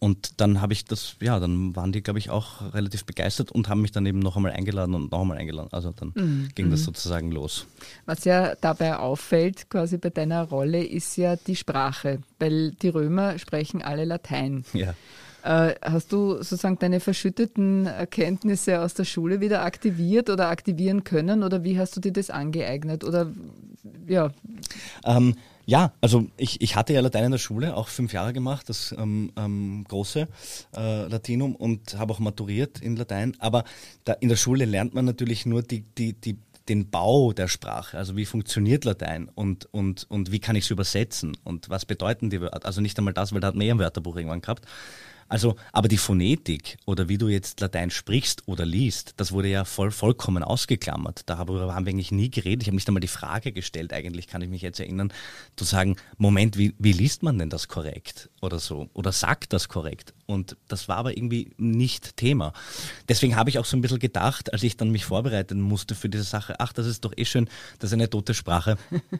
und 0.00 0.40
dann 0.40 0.60
habe 0.60 0.72
ich 0.72 0.84
das, 0.84 1.16
ja, 1.20 1.40
dann 1.40 1.74
waren 1.74 1.90
die, 1.90 2.02
glaube 2.02 2.20
ich, 2.20 2.30
auch 2.30 2.72
relativ 2.72 3.04
begeistert 3.04 3.50
und 3.50 3.68
haben 3.68 3.82
mich 3.82 3.90
dann 3.90 4.06
eben 4.06 4.20
noch 4.20 4.36
einmal 4.36 4.52
eingeladen 4.52 4.94
und 4.94 5.10
noch 5.10 5.22
einmal 5.22 5.38
eingeladen. 5.38 5.70
Also 5.72 5.90
dann 5.90 6.12
mhm. 6.14 6.48
ging 6.54 6.70
das 6.70 6.80
mhm. 6.80 6.84
sozusagen 6.84 7.32
los. 7.32 7.66
Was 8.06 8.24
ja 8.24 8.54
dabei 8.60 8.96
auffällt, 8.96 9.68
quasi 9.70 9.98
bei 9.98 10.10
deiner 10.10 10.44
Rolle, 10.44 10.84
ist 10.84 11.16
ja 11.16 11.34
die 11.34 11.56
Sprache, 11.56 12.20
weil 12.38 12.72
die 12.72 12.90
Römer 12.90 13.38
sprechen 13.40 13.82
alle 13.82 14.04
Latein. 14.04 14.64
Ja. 14.72 14.94
Äh, 15.42 15.74
hast 15.82 16.12
du 16.12 16.34
sozusagen 16.34 16.78
deine 16.78 17.00
verschütteten 17.00 17.86
Erkenntnisse 17.86 18.80
aus 18.80 18.94
der 18.94 19.04
Schule 19.04 19.40
wieder 19.40 19.64
aktiviert 19.64 20.30
oder 20.30 20.48
aktivieren 20.48 21.02
können 21.02 21.42
oder 21.42 21.64
wie 21.64 21.78
hast 21.78 21.96
du 21.96 22.00
dir 22.00 22.12
das 22.12 22.30
angeeignet? 22.30 23.02
Oder 23.02 23.32
ja. 24.06 24.30
Ähm, 25.04 25.34
ja, 25.68 25.92
also 26.00 26.26
ich, 26.38 26.62
ich 26.62 26.76
hatte 26.76 26.94
ja 26.94 27.02
Latein 27.02 27.24
in 27.24 27.32
der 27.32 27.38
Schule, 27.38 27.76
auch 27.76 27.88
fünf 27.88 28.14
Jahre 28.14 28.32
gemacht, 28.32 28.70
das 28.70 28.94
ähm, 28.98 29.32
ähm, 29.36 29.84
große 29.86 30.26
äh, 30.74 31.06
Latinum 31.08 31.54
und 31.54 31.98
habe 31.98 32.14
auch 32.14 32.20
maturiert 32.20 32.80
in 32.80 32.96
Latein. 32.96 33.36
Aber 33.38 33.64
da 34.04 34.14
in 34.14 34.30
der 34.30 34.36
Schule 34.36 34.64
lernt 34.64 34.94
man 34.94 35.04
natürlich 35.04 35.44
nur 35.44 35.62
die, 35.62 35.82
die, 35.82 36.14
die, 36.14 36.38
den 36.70 36.88
Bau 36.88 37.34
der 37.34 37.48
Sprache, 37.48 37.98
also 37.98 38.16
wie 38.16 38.24
funktioniert 38.24 38.86
Latein 38.86 39.28
und, 39.34 39.66
und, 39.66 40.06
und 40.08 40.32
wie 40.32 40.38
kann 40.38 40.56
ich 40.56 40.64
es 40.64 40.70
übersetzen 40.70 41.36
und 41.44 41.68
was 41.68 41.84
bedeuten 41.84 42.30
die 42.30 42.40
Wörter. 42.40 42.64
Also 42.64 42.80
nicht 42.80 42.96
einmal 42.96 43.12
das, 43.12 43.34
weil 43.34 43.40
da 43.40 43.48
hat 43.48 43.54
man 43.54 43.66
ja 43.66 43.74
ein 43.74 43.78
Wörterbuch 43.78 44.16
irgendwann 44.16 44.40
gehabt. 44.40 44.64
Also, 45.28 45.56
aber 45.72 45.88
die 45.88 45.98
Phonetik 45.98 46.78
oder 46.86 47.08
wie 47.08 47.18
du 47.18 47.28
jetzt 47.28 47.60
Latein 47.60 47.90
sprichst 47.90 48.44
oder 48.46 48.64
liest, 48.64 49.12
das 49.18 49.30
wurde 49.30 49.48
ja 49.48 49.64
voll, 49.64 49.90
vollkommen 49.90 50.42
ausgeklammert. 50.42 51.22
Darüber 51.26 51.74
haben 51.74 51.84
wir 51.84 51.92
eigentlich 51.92 52.12
nie 52.12 52.30
geredet. 52.30 52.62
Ich 52.62 52.68
habe 52.68 52.76
nicht 52.76 52.88
einmal 52.88 53.00
die 53.00 53.08
Frage 53.08 53.52
gestellt, 53.52 53.92
eigentlich 53.92 54.26
kann 54.26 54.40
ich 54.40 54.48
mich 54.48 54.62
jetzt 54.62 54.80
erinnern, 54.80 55.12
zu 55.56 55.64
sagen, 55.64 55.96
Moment, 56.16 56.56
wie, 56.56 56.74
wie 56.78 56.92
liest 56.92 57.22
man 57.22 57.38
denn 57.38 57.50
das 57.50 57.68
korrekt 57.68 58.30
oder 58.40 58.58
so? 58.58 58.88
Oder 58.94 59.12
sagt 59.12 59.52
das 59.52 59.68
korrekt? 59.68 60.14
Und 60.26 60.56
das 60.66 60.88
war 60.88 60.96
aber 60.96 61.16
irgendwie 61.16 61.52
nicht 61.58 62.16
Thema. 62.16 62.54
Deswegen 63.08 63.36
habe 63.36 63.50
ich 63.50 63.58
auch 63.58 63.66
so 63.66 63.76
ein 63.76 63.82
bisschen 63.82 63.98
gedacht, 63.98 64.52
als 64.52 64.62
ich 64.62 64.76
dann 64.78 64.90
mich 64.90 65.04
vorbereiten 65.04 65.60
musste 65.60 65.94
für 65.94 66.08
diese 66.08 66.24
Sache, 66.24 66.58
ach, 66.58 66.72
das 66.72 66.86
ist 66.86 67.04
doch 67.04 67.12
eh 67.16 67.26
schön, 67.26 67.48
das 67.78 67.90
ist 67.90 67.94
eine 67.94 68.10
tote 68.10 68.34
Sprache. 68.34 68.78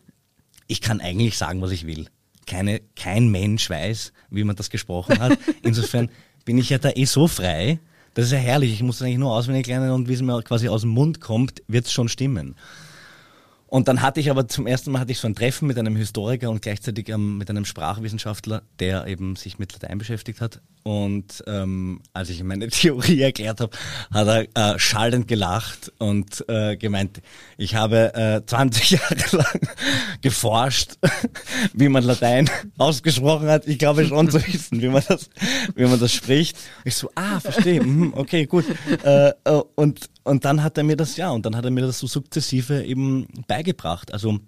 Ich 0.71 0.83
kann 0.83 1.01
eigentlich 1.01 1.39
sagen, 1.39 1.63
was 1.63 1.71
ich 1.71 1.87
will 1.87 2.11
keine, 2.49 2.81
kein 2.97 3.29
Mensch 3.29 3.71
weiß, 3.71 4.13
wie 4.31 4.45
man 4.45 4.57
das 4.57 4.71
gesprochen 4.71 5.21
hat. 5.21 5.39
Insofern 5.63 6.09
bin 6.45 6.59
ich 6.59 6.71
ja 6.71 6.79
da 6.79 6.91
eh 6.91 7.05
so 7.05 7.29
frei. 7.29 7.79
Das 8.15 8.27
ist 8.27 8.33
ja 8.33 8.39
herrlich. 8.39 8.73
Ich 8.73 8.83
muss 8.83 8.99
das 8.99 9.07
eigentlich 9.07 9.19
nur 9.19 9.33
auswendig 9.33 9.67
lernen 9.67 9.93
und 9.93 10.09
wie 10.09 10.15
es 10.15 10.23
mir 10.23 10.43
quasi 10.43 10.69
aus 10.69 10.81
dem 10.81 10.91
Mund 10.91 11.21
kommt, 11.21 11.63
wird 11.69 11.87
es 11.87 11.93
schon 11.93 12.09
stimmen. 12.09 12.57
Und 13.69 13.87
dann 13.87 14.01
hatte 14.01 14.19
ich 14.19 14.31
aber 14.31 14.49
zum 14.49 14.67
ersten 14.67 14.91
Mal 14.91 15.01
hatte 15.01 15.13
ich 15.13 15.19
so 15.19 15.29
ein 15.29 15.35
Treffen 15.35 15.69
mit 15.69 15.79
einem 15.79 15.95
Historiker 15.95 16.49
und 16.49 16.63
gleichzeitig 16.63 17.11
ähm, 17.11 17.37
mit 17.37 17.51
einem 17.51 17.67
Sprachwissenschaftler, 17.67 18.63
der 18.81 19.07
eben 19.07 19.37
sich 19.37 19.59
mit 19.59 19.75
Latein 19.75 19.99
beschäftigt 19.99 20.41
hat. 20.41 20.63
Und 20.89 21.45
ähm, 21.47 22.01
als 22.15 22.31
ich 22.31 22.43
meine 22.43 22.69
Theorie 22.71 23.21
erklärt 23.21 23.61
habe, 23.61 23.77
hat 24.11 24.27
er 24.55 24.75
äh, 24.75 24.79
schallend 24.79 25.29
gelacht 25.29 25.93
und 25.99 26.47
äh, 26.49 26.79
gemeint, 26.79 27.21
ich 27.59 27.75
habe 27.75 28.15
äh, 28.15 28.41
20 28.47 28.91
Jahre 28.93 29.37
lang 29.37 29.61
geforscht, 30.23 30.95
wie 31.75 31.91
man 31.91 32.05
Latein 32.05 32.49
ausgesprochen 32.79 33.49
hat. 33.49 33.67
Ich 33.67 33.79
glaube 33.79 34.07
schon 34.07 34.31
zu 34.31 34.43
wissen, 34.47 34.81
wie 34.81 34.89
man 34.89 35.03
das, 35.07 35.29
wie 35.75 35.85
man 35.85 36.01
das 36.01 36.15
spricht. 36.15 36.57
Ich 36.87 36.95
so, 36.95 37.11
ah, 37.17 37.39
verstehe, 37.39 37.83
mhm, 37.83 38.15
okay, 38.15 38.47
gut. 38.47 38.65
Äh, 39.05 39.33
äh, 39.45 39.63
und, 39.75 40.09
und 40.25 40.47
dann 40.47 40.63
hat 40.63 40.79
er 40.79 40.85
mir 40.85 40.97
das, 40.97 41.19
ja, 41.19 41.29
und 41.33 41.45
dann 41.45 41.55
hat 41.55 41.67
er 41.67 41.71
mir 41.71 41.83
das 41.83 41.99
so 41.99 42.07
sukzessive 42.07 42.83
eben 42.83 43.29
beigebracht. 43.47 44.15
Also 44.15 44.41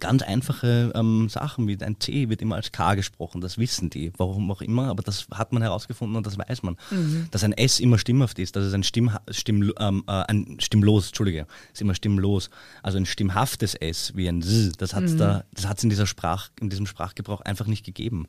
ganz 0.00 0.22
einfache 0.22 0.92
ähm, 0.94 1.28
Sachen 1.28 1.66
wie 1.68 1.80
ein 1.80 2.00
C 2.00 2.28
wird 2.28 2.42
immer 2.42 2.56
als 2.56 2.72
K 2.72 2.94
gesprochen, 2.94 3.40
das 3.40 3.58
wissen 3.58 3.90
die, 3.90 4.12
warum 4.16 4.50
auch 4.50 4.62
immer, 4.62 4.88
aber 4.88 5.02
das 5.02 5.26
hat 5.32 5.52
man 5.52 5.62
herausgefunden 5.62 6.16
und 6.16 6.26
das 6.26 6.38
weiß 6.38 6.62
man. 6.62 6.76
Mhm. 6.90 7.28
Dass 7.30 7.44
ein 7.44 7.52
S 7.52 7.80
immer 7.80 7.98
stimmhaft 7.98 8.38
ist, 8.38 8.56
dass 8.56 8.64
es 8.64 8.74
ein, 8.74 8.82
Stimm, 8.82 9.10
Stimm, 9.30 9.72
ähm, 9.78 10.04
äh, 10.06 10.12
ein 10.12 10.56
stimmlos, 10.60 11.08
Entschuldige, 11.08 11.46
ist 11.72 11.80
immer 11.80 11.94
stimmlos. 11.94 12.50
Also 12.82 12.98
ein 12.98 13.06
stimmhaftes 13.06 13.74
S 13.74 14.12
wie 14.14 14.28
ein 14.28 14.42
Z, 14.42 14.80
das 14.80 14.94
hat 14.94 15.04
es 15.04 15.12
mhm. 15.12 15.18
da, 15.18 15.44
in 15.82 15.90
dieser 15.90 16.06
Sprach, 16.06 16.50
in 16.60 16.70
diesem 16.70 16.86
Sprachgebrauch 16.86 17.40
einfach 17.40 17.66
nicht 17.66 17.84
gegeben. 17.84 18.26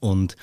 Und, 0.00 0.36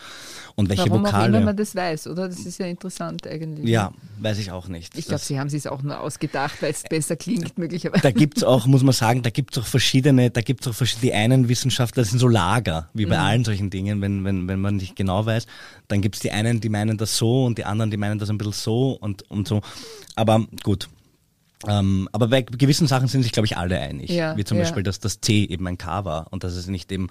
und 0.56 0.70
welche 0.70 0.90
Warum 0.90 1.06
Vokale. 1.06 1.24
Auch 1.24 1.28
immer 1.28 1.40
man 1.42 1.58
das 1.58 1.76
weiß, 1.76 2.08
oder? 2.08 2.28
Das 2.28 2.40
ist 2.40 2.58
ja 2.60 2.66
interessant 2.66 3.26
eigentlich. 3.28 3.68
Ja, 3.68 3.94
weiß 4.20 4.38
ich 4.40 4.52
auch 4.52 4.68
nicht. 4.68 4.98
Ich 4.98 5.06
glaube, 5.06 5.22
Sie 5.22 5.40
haben 5.40 5.48
es 5.48 5.68
auch 5.68 5.82
nur 5.82 6.00
ausgedacht, 6.00 6.62
weil 6.62 6.72
es 6.72 6.84
besser 6.84 7.16
klingt, 7.16 7.58
möglicherweise. 7.58 8.02
Da 8.02 8.12
gibt 8.12 8.38
es 8.38 8.44
auch, 8.44 8.66
muss 8.66 8.84
man 8.84 8.94
sagen, 8.94 9.22
da 9.22 9.30
gibt 9.30 9.56
es 9.56 9.64
auch 9.64 9.68
verschiedene, 9.68 10.30
da 10.30 10.42
gibt 10.42 10.62
es 10.62 10.68
auch 10.68 10.76
verschiedene, 10.76 11.12
die 11.12 11.14
einen 11.14 11.50
Wissenschaftler, 11.50 12.04
das 12.04 12.10
sind 12.10 12.20
so 12.20 12.28
Lager, 12.28 12.90
wie 12.94 13.06
bei 13.06 13.18
mhm. 13.18 13.24
allen 13.24 13.44
solchen 13.46 13.70
Dingen, 13.70 14.02
wenn, 14.02 14.24
wenn, 14.24 14.48
wenn 14.48 14.60
man 14.60 14.78
nicht 14.78 14.96
genau 14.96 15.26
weiß. 15.26 15.48
Dann 15.88 16.02
gibt 16.02 16.16
es 16.16 16.22
die 16.22 16.32
einen, 16.32 16.60
die 16.62 16.70
meinen 16.70 16.98
das 16.98 17.18
so 17.18 17.46
und 17.46 17.58
die 17.58 17.66
anderen, 17.66 17.92
die 17.92 17.98
meinen 17.98 18.20
das 18.20 18.30
ein 18.30 18.38
bisschen 18.38 18.54
so 18.54 18.92
und, 18.92 19.30
und 19.30 19.48
so. 19.48 19.62
Aber 20.16 20.46
gut, 20.64 20.90
ähm, 21.68 22.10
aber 22.12 22.28
bei 22.28 22.42
gewissen 22.42 22.88
Sachen 22.88 23.08
sind 23.08 23.24
sich, 23.24 23.32
glaube 23.32 23.46
ich, 23.46 23.58
alle 23.58 23.80
einig. 23.80 24.10
Ja, 24.10 24.36
Wie 24.38 24.44
zum 24.44 24.58
ja. 24.58 24.64
Beispiel, 24.64 24.84
dass 24.84 25.00
das 25.00 25.22
C 25.22 25.46
eben 25.46 25.66
ein 25.68 25.78
K 25.78 26.06
war 26.06 26.28
und 26.32 26.44
dass 26.44 26.56
es 26.56 26.68
nicht 26.68 26.92
eben, 26.92 27.10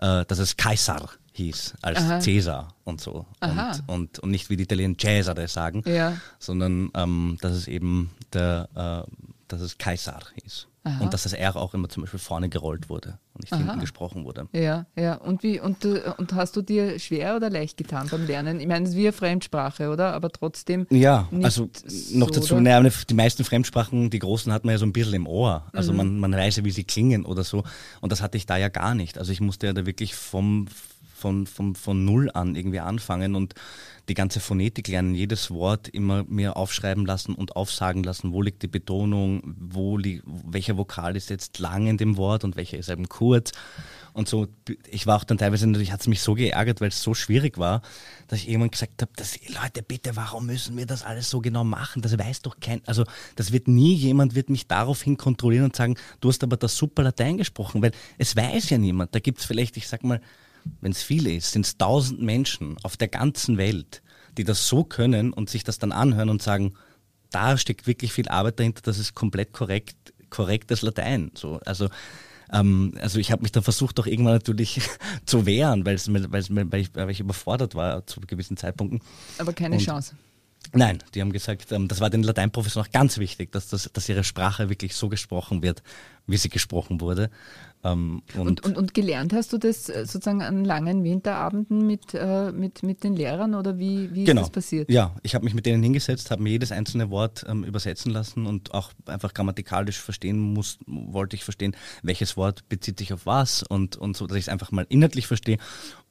äh, 0.00 0.24
dass 0.24 0.38
es 0.38 0.56
Kaisar 0.56 1.10
hieß 1.32 1.74
als 1.82 1.98
Aha. 1.98 2.20
Cäsar 2.20 2.74
und 2.84 3.00
so. 3.00 3.26
Und, 3.40 3.82
und, 3.86 4.18
und, 4.18 4.30
nicht 4.30 4.50
wie 4.50 4.56
die 4.56 4.64
Italiener 4.64 4.96
Cesare 4.98 5.48
sagen, 5.48 5.82
ja. 5.86 6.16
sondern 6.38 6.90
ähm, 6.94 7.38
dass 7.40 7.52
es 7.52 7.68
eben 7.68 8.10
der, 8.32 8.68
äh, 9.06 9.10
dass 9.48 9.60
es 9.60 9.78
Kaisar 9.78 10.22
hieß. 10.42 10.66
Aha. 10.84 11.04
Und 11.04 11.14
dass 11.14 11.22
das 11.22 11.32
R 11.32 11.54
auch 11.54 11.74
immer 11.74 11.88
zum 11.88 12.02
Beispiel 12.02 12.18
vorne 12.18 12.48
gerollt 12.48 12.88
wurde 12.88 13.18
und 13.34 13.42
nicht 13.42 13.52
Aha. 13.52 13.60
hinten 13.60 13.78
gesprochen 13.78 14.24
wurde. 14.24 14.48
Ja, 14.52 14.86
ja. 14.96 15.14
Und 15.14 15.44
wie 15.44 15.60
und, 15.60 15.84
und 15.84 16.34
hast 16.34 16.56
du 16.56 16.62
dir 16.62 16.98
schwer 16.98 17.36
oder 17.36 17.50
leicht 17.50 17.76
getan 17.76 18.08
beim 18.10 18.26
Lernen? 18.26 18.58
Ich 18.58 18.66
meine, 18.66 18.84
es 18.84 18.90
ist 18.90 18.96
wie 18.96 19.02
eine 19.02 19.12
Fremdsprache, 19.12 19.90
oder? 19.90 20.12
Aber 20.12 20.30
trotzdem. 20.30 20.88
Ja, 20.90 21.28
also 21.42 21.70
noch 22.12 22.28
so, 22.28 22.40
dazu, 22.40 22.60
naja, 22.60 22.82
die 23.08 23.14
meisten 23.14 23.44
Fremdsprachen, 23.44 24.10
die 24.10 24.18
großen 24.18 24.52
hat 24.52 24.64
man 24.64 24.72
ja 24.72 24.78
so 24.78 24.86
ein 24.86 24.92
bisschen 24.92 25.14
im 25.14 25.28
Ohr. 25.28 25.66
Also 25.72 25.92
mhm. 25.92 25.98
man, 25.98 26.18
man 26.18 26.32
weiß 26.32 26.56
ja, 26.56 26.64
wie 26.64 26.72
sie 26.72 26.84
klingen 26.84 27.24
oder 27.24 27.44
so. 27.44 27.62
Und 28.00 28.10
das 28.10 28.20
hatte 28.20 28.36
ich 28.36 28.46
da 28.46 28.56
ja 28.56 28.68
gar 28.68 28.96
nicht. 28.96 29.18
Also 29.18 29.30
ich 29.30 29.40
musste 29.40 29.68
ja 29.68 29.72
da 29.72 29.86
wirklich 29.86 30.16
vom 30.16 30.66
von, 31.14 31.46
von, 31.46 31.76
von 31.76 32.04
Null 32.04 32.30
an 32.34 32.56
irgendwie 32.56 32.80
anfangen 32.80 33.36
und 33.36 33.54
die 34.08 34.14
ganze 34.14 34.40
Phonetik 34.40 34.88
lernen, 34.88 35.14
jedes 35.14 35.50
Wort 35.50 35.88
immer 35.88 36.24
mehr 36.24 36.56
aufschreiben 36.56 37.06
lassen 37.06 37.34
und 37.34 37.56
aufsagen 37.56 38.02
lassen, 38.02 38.32
wo 38.32 38.42
liegt 38.42 38.62
die 38.62 38.68
Betonung, 38.68 39.42
wo 39.44 39.96
li 39.96 40.22
welcher 40.24 40.76
Vokal 40.76 41.16
ist 41.16 41.30
jetzt 41.30 41.58
lang 41.58 41.86
in 41.86 41.98
dem 41.98 42.16
Wort 42.16 42.44
und 42.44 42.56
welcher 42.56 42.78
ist 42.78 42.88
eben 42.88 43.08
kurz. 43.08 43.52
Und 44.12 44.28
so, 44.28 44.48
ich 44.90 45.06
war 45.06 45.16
auch 45.16 45.24
dann 45.24 45.38
teilweise, 45.38 45.66
natürlich 45.66 45.92
hat 45.92 46.00
es 46.00 46.06
mich 46.06 46.20
so 46.20 46.34
geärgert, 46.34 46.80
weil 46.80 46.88
es 46.88 47.02
so 47.02 47.14
schwierig 47.14 47.56
war, 47.56 47.80
dass 48.28 48.40
ich 48.40 48.48
irgendwann 48.48 48.70
gesagt 48.70 49.00
habe, 49.00 49.12
Leute, 49.48 49.82
bitte, 49.82 50.16
warum 50.16 50.46
müssen 50.46 50.76
wir 50.76 50.84
das 50.84 51.02
alles 51.02 51.30
so 51.30 51.40
genau 51.40 51.64
machen? 51.64 52.02
Das 52.02 52.18
weiß 52.18 52.42
doch 52.42 52.60
kein, 52.60 52.82
also 52.86 53.04
das 53.36 53.52
wird 53.52 53.68
nie 53.68 53.94
jemand 53.94 54.34
wird 54.34 54.50
mich 54.50 54.66
daraufhin 54.66 55.16
kontrollieren 55.16 55.64
und 55.64 55.76
sagen, 55.76 55.96
du 56.20 56.28
hast 56.28 56.42
aber 56.42 56.56
das 56.56 56.76
super 56.76 57.02
Latein 57.02 57.38
gesprochen, 57.38 57.80
weil 57.80 57.92
es 58.18 58.36
weiß 58.36 58.70
ja 58.70 58.78
niemand. 58.78 59.14
Da 59.14 59.20
gibt 59.20 59.38
es 59.38 59.46
vielleicht, 59.46 59.76
ich 59.76 59.88
sag 59.88 60.04
mal, 60.04 60.20
wenn 60.80 60.92
es 60.92 61.02
viele 61.02 61.32
ist, 61.32 61.52
sind 61.52 61.66
es 61.66 61.76
tausend 61.76 62.20
Menschen 62.22 62.76
auf 62.82 62.96
der 62.96 63.08
ganzen 63.08 63.58
Welt, 63.58 64.02
die 64.36 64.44
das 64.44 64.66
so 64.66 64.84
können 64.84 65.32
und 65.32 65.50
sich 65.50 65.64
das 65.64 65.78
dann 65.78 65.92
anhören 65.92 66.28
und 66.28 66.42
sagen, 66.42 66.74
da 67.30 67.56
steckt 67.56 67.86
wirklich 67.86 68.12
viel 68.12 68.28
Arbeit 68.28 68.58
dahinter, 68.58 68.82
das 68.82 68.98
ist 68.98 69.14
komplett 69.14 69.52
korrekt, 69.52 70.12
korrektes 70.30 70.82
Latein. 70.82 71.30
So, 71.34 71.60
also, 71.64 71.88
ähm, 72.52 72.94
also 73.00 73.18
ich 73.18 73.32
habe 73.32 73.42
mich 73.42 73.52
da 73.52 73.62
versucht, 73.62 73.98
auch 74.00 74.06
irgendwann 74.06 74.34
natürlich 74.34 74.80
zu 75.26 75.46
wehren, 75.46 75.84
weil, 75.84 75.98
weil, 76.06 76.80
ich, 76.80 76.94
weil 76.94 77.10
ich 77.10 77.20
überfordert 77.20 77.74
war 77.74 78.06
zu 78.06 78.20
gewissen 78.20 78.56
Zeitpunkten. 78.56 79.00
Aber 79.38 79.52
keine 79.52 79.76
und, 79.76 79.82
Chance. 79.82 80.14
Nein, 80.72 81.02
die 81.14 81.20
haben 81.20 81.32
gesagt, 81.32 81.72
ähm, 81.72 81.88
das 81.88 82.00
war 82.00 82.08
den 82.08 82.22
Lateinprofessoren 82.22 82.86
auch 82.86 82.92
ganz 82.92 83.18
wichtig, 83.18 83.52
dass, 83.52 83.68
das, 83.68 83.90
dass 83.92 84.08
ihre 84.08 84.24
Sprache 84.24 84.68
wirklich 84.68 84.94
so 84.94 85.08
gesprochen 85.08 85.62
wird, 85.62 85.82
wie 86.26 86.36
sie 86.36 86.48
gesprochen 86.48 87.00
wurde. 87.00 87.30
Ähm, 87.84 88.22
und, 88.34 88.46
und, 88.46 88.64
und, 88.64 88.78
und, 88.78 88.94
gelernt 88.94 89.32
hast 89.32 89.52
du 89.52 89.58
das 89.58 89.88
äh, 89.88 90.06
sozusagen 90.06 90.40
an 90.40 90.64
langen 90.64 91.02
Winterabenden 91.02 91.84
mit, 91.84 92.14
äh, 92.14 92.52
mit, 92.52 92.84
mit 92.84 93.02
den 93.02 93.16
Lehrern 93.16 93.56
oder 93.56 93.76
wie, 93.76 94.14
wie 94.14 94.24
genau. 94.24 94.42
ist 94.42 94.48
das 94.48 94.52
passiert? 94.52 94.90
Ja, 94.90 95.16
ich 95.24 95.34
habe 95.34 95.44
mich 95.44 95.54
mit 95.54 95.66
denen 95.66 95.82
hingesetzt, 95.82 96.30
habe 96.30 96.42
mir 96.42 96.50
jedes 96.50 96.70
einzelne 96.70 97.10
Wort 97.10 97.44
ähm, 97.48 97.64
übersetzen 97.64 98.12
lassen 98.12 98.46
und 98.46 98.72
auch 98.72 98.92
einfach 99.06 99.34
grammatikalisch 99.34 99.98
verstehen 99.98 100.38
muss, 100.38 100.78
wollte 100.86 101.34
ich 101.34 101.42
verstehen, 101.42 101.74
welches 102.04 102.36
Wort 102.36 102.68
bezieht 102.68 102.98
sich 103.00 103.12
auf 103.12 103.26
was 103.26 103.64
und, 103.64 103.96
und 103.96 104.16
so, 104.16 104.28
dass 104.28 104.36
ich 104.36 104.44
es 104.44 104.48
einfach 104.48 104.70
mal 104.70 104.86
inhaltlich 104.88 105.26
verstehe. 105.26 105.58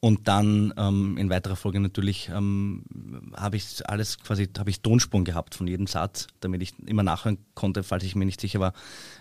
Und 0.03 0.27
dann 0.27 0.73
ähm, 0.77 1.15
in 1.17 1.29
weiterer 1.29 1.55
Folge 1.55 1.79
natürlich 1.79 2.31
ähm, 2.33 2.83
habe 3.35 3.55
ich 3.55 3.87
alles 3.87 4.17
quasi, 4.17 4.49
habe 4.57 4.71
ich 4.71 4.81
Tonsprung 4.81 5.23
gehabt 5.23 5.53
von 5.53 5.67
jedem 5.67 5.85
Satz, 5.85 6.25
damit 6.39 6.63
ich 6.63 6.73
immer 6.87 7.03
nachhören 7.03 7.37
konnte, 7.53 7.83
falls 7.83 8.03
ich 8.03 8.15
mir 8.15 8.25
nicht 8.25 8.41
sicher 8.41 8.59
war, 8.59 8.73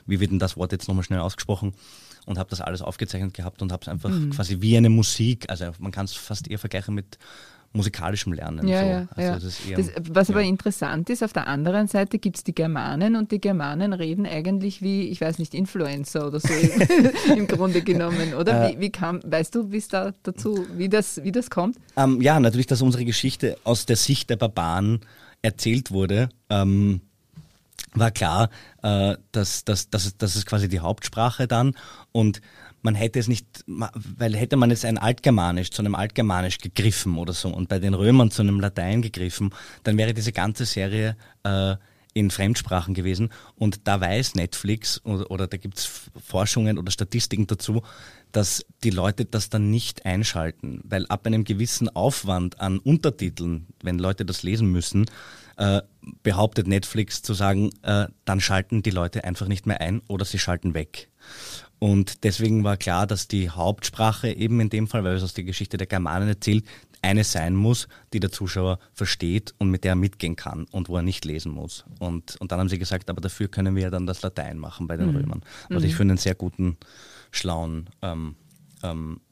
wie 0.07 0.21
wird 0.21 0.31
denn 0.31 0.39
das 0.39 0.57
Wort 0.57 0.73
jetzt 0.73 0.89
nochmal 0.89 1.05
schnell 1.05 1.21
ausgesprochen 1.21 1.75
und 2.25 2.39
habe 2.39 2.49
das 2.49 2.63
alles 2.63 2.81
aufgezeichnet 2.81 3.35
gehabt 3.35 3.61
und 3.61 3.73
habe 3.73 3.83
es 3.83 3.89
einfach 3.89 4.09
mhm. 4.09 4.31
quasi 4.31 4.63
wie 4.63 4.75
eine 4.75 4.89
Musik, 4.89 5.51
also 5.51 5.71
man 5.81 5.93
kann 5.93 6.07
es 6.07 6.15
fast 6.15 6.49
eher 6.49 6.59
vergleichen 6.59 6.95
mit 6.95 7.19
musikalischem 7.73 8.33
Lernen. 8.33 8.67
Ja, 8.67 8.83
so. 8.83 8.89
ja, 8.89 9.33
also 9.33 9.49
ja. 9.69 9.77
Das 9.77 9.91
was 10.11 10.31
aber 10.31 10.43
interessant 10.43 11.09
ist, 11.09 11.23
auf 11.23 11.33
der 11.33 11.47
anderen 11.47 11.87
Seite 11.87 12.19
gibt 12.19 12.37
es 12.37 12.45
die 12.45 12.55
Germanen 12.55 13.15
und 13.15 13.31
die 13.31 13.41
Germanen 13.41 13.93
reden 13.93 14.27
eigentlich 14.27 14.83
wie, 14.83 15.09
ich 15.09 15.21
weiß 15.21 15.39
nicht, 15.39 15.55
Influencer 15.55 16.27
oder 16.27 16.41
so 16.41 16.49
im 17.37 17.47
Grunde 17.47 17.83
genommen, 17.83 18.35
oder? 18.35 18.71
Äh, 18.71 18.75
wie, 18.75 18.81
wie, 18.81 18.91
kam, 18.91 19.21
weißt 19.25 19.55
du, 19.55 19.71
wie 19.71 19.77
es 19.77 19.89
da 19.89 20.13
dazu, 20.23 20.67
wie 20.77 20.89
das, 20.89 21.23
wie 21.23 21.33
das 21.33 21.49
kommt? 21.49 21.77
Ähm, 21.97 22.21
ja, 22.21 22.41
natürlich, 22.41 22.67
dass 22.67 22.83
unsere 22.83 23.05
Geschichte 23.05 23.57
aus 23.63 23.87
der 23.87 23.97
Sicht 23.97 24.31
der 24.31 24.37
Barbaren 24.37 25.01
erzählt 25.43 25.93
wurde. 25.93 26.29
Ähm, 26.49 27.03
war 27.95 28.11
klar, 28.11 28.51
äh, 28.83 29.17
dass, 29.33 29.65
dass, 29.65 29.91
dass, 29.91 30.17
das 30.17 30.37
ist 30.37 30.47
quasi 30.47 30.69
die 30.69 30.81
Hauptsprache 30.81 31.49
dann 31.49 31.75
und 32.13 32.41
man 32.83 32.95
hätte 32.95 33.19
es 33.19 33.29
nicht, 33.29 33.65
weil 33.67 34.37
hätte 34.37 34.57
man 34.57 34.71
jetzt 34.71 34.85
ein 34.85 34.99
Altgermanisch 34.99 35.71
zu 35.71 35.83
einem 35.83 35.95
Altgermanisch 35.95 36.59
gegriffen 36.59 37.19
oder 37.19 37.33
so 37.33 37.49
und 37.49 37.69
bei 37.69 37.79
den 37.79 37.95
Römern 37.95 38.31
zu 38.31 38.43
einem 38.43 38.61
Latein 38.61 39.03
gegriffen, 39.03 39.51
dann 39.85 39.97
wäre 39.99 40.15
diese 40.15 40.33
ganze 40.33 40.65
Serie 40.65 41.17
äh, 41.43 41.77
in 42.13 42.31
Fremdsprachen 42.31 42.95
gewesen 42.95 43.31
und 43.55 43.87
da 43.87 44.01
weiß 44.01 44.35
Netflix 44.35 45.05
oder, 45.05 45.31
oder 45.31 45.47
da 45.47 45.57
gibt's 45.57 46.11
Forschungen 46.25 46.79
oder 46.79 46.91
Statistiken 46.91 47.47
dazu, 47.47 47.83
dass 48.33 48.65
die 48.85 48.91
Leute 48.91 49.25
das 49.25 49.49
dann 49.49 49.71
nicht 49.71 50.07
einschalten, 50.07 50.81
weil 50.85 51.07
ab 51.07 51.27
einem 51.27 51.45
gewissen 51.45 51.89
Aufwand 51.89 52.61
an 52.61 52.79
Untertiteln, 52.79 53.67
wenn 53.83 53.99
Leute 53.99 54.25
das 54.25 54.43
lesen 54.43 54.71
müssen, 54.71 55.07
äh, 55.57 55.83
behauptet 56.23 56.67
Netflix 56.67 57.23
zu 57.23 57.35
sagen, 57.35 57.71
äh, 57.83 58.07
dann 58.25 58.41
schalten 58.41 58.83
die 58.83 58.91
Leute 58.91 59.25
einfach 59.25 59.47
nicht 59.47 59.67
mehr 59.67 59.81
ein 59.81 60.01
oder 60.09 60.25
sie 60.25 60.39
schalten 60.39 60.75
weg. 60.75 61.11
Und 61.81 62.25
deswegen 62.25 62.63
war 62.63 62.77
klar, 62.77 63.07
dass 63.07 63.27
die 63.27 63.51
Hauptsprache 63.51 64.31
eben 64.31 64.61
in 64.61 64.69
dem 64.69 64.87
Fall, 64.87 65.03
weil 65.03 65.17
es 65.17 65.23
aus 65.23 65.35
der 65.35 65.45
Geschichte 65.45 65.79
der 65.79 65.87
Germanen 65.87 66.29
erzählt, 66.29 66.65
eine 67.03 67.25
sein 67.25 67.55
muss, 67.55 67.89
die 68.13 68.21
der 68.21 68.31
Zuschauer 68.31 68.79
versteht 68.93 69.55
und 69.57 69.71
mit 69.71 69.85
der 69.85 69.93
er 69.93 69.97
mitgehen 69.97 70.37
kann 70.37 70.67
und 70.71 70.91
wo 70.91 70.97
er 70.97 71.03
nicht 71.03 71.25
lesen 71.25 71.53
muss. 71.53 71.87
Und, 71.99 72.37
und 72.37 72.53
dann 72.53 72.61
haben 72.61 72.69
sie 72.69 72.79
gesagt, 72.79 73.09
aber 73.09 73.23
dafür 73.23 73.49
können 73.49 73.75
wir 73.75 73.85
ja 73.85 73.91
dann 73.91 74.07
das 74.07 74.21
Latein 74.21 74.59
machen 74.59 74.87
bei 74.87 74.99
den 74.99 75.11
mhm. 75.11 75.17
Römern. 75.17 75.43
Was 75.71 75.83
mhm. 75.83 75.89
ich 75.89 75.95
für 75.95 76.03
einen 76.03 76.19
sehr 76.19 76.35
guten, 76.35 76.77
schlauen 77.31 77.89
ähm, 78.03 78.35
ähm, 78.83 79.21
äh, 79.23 79.30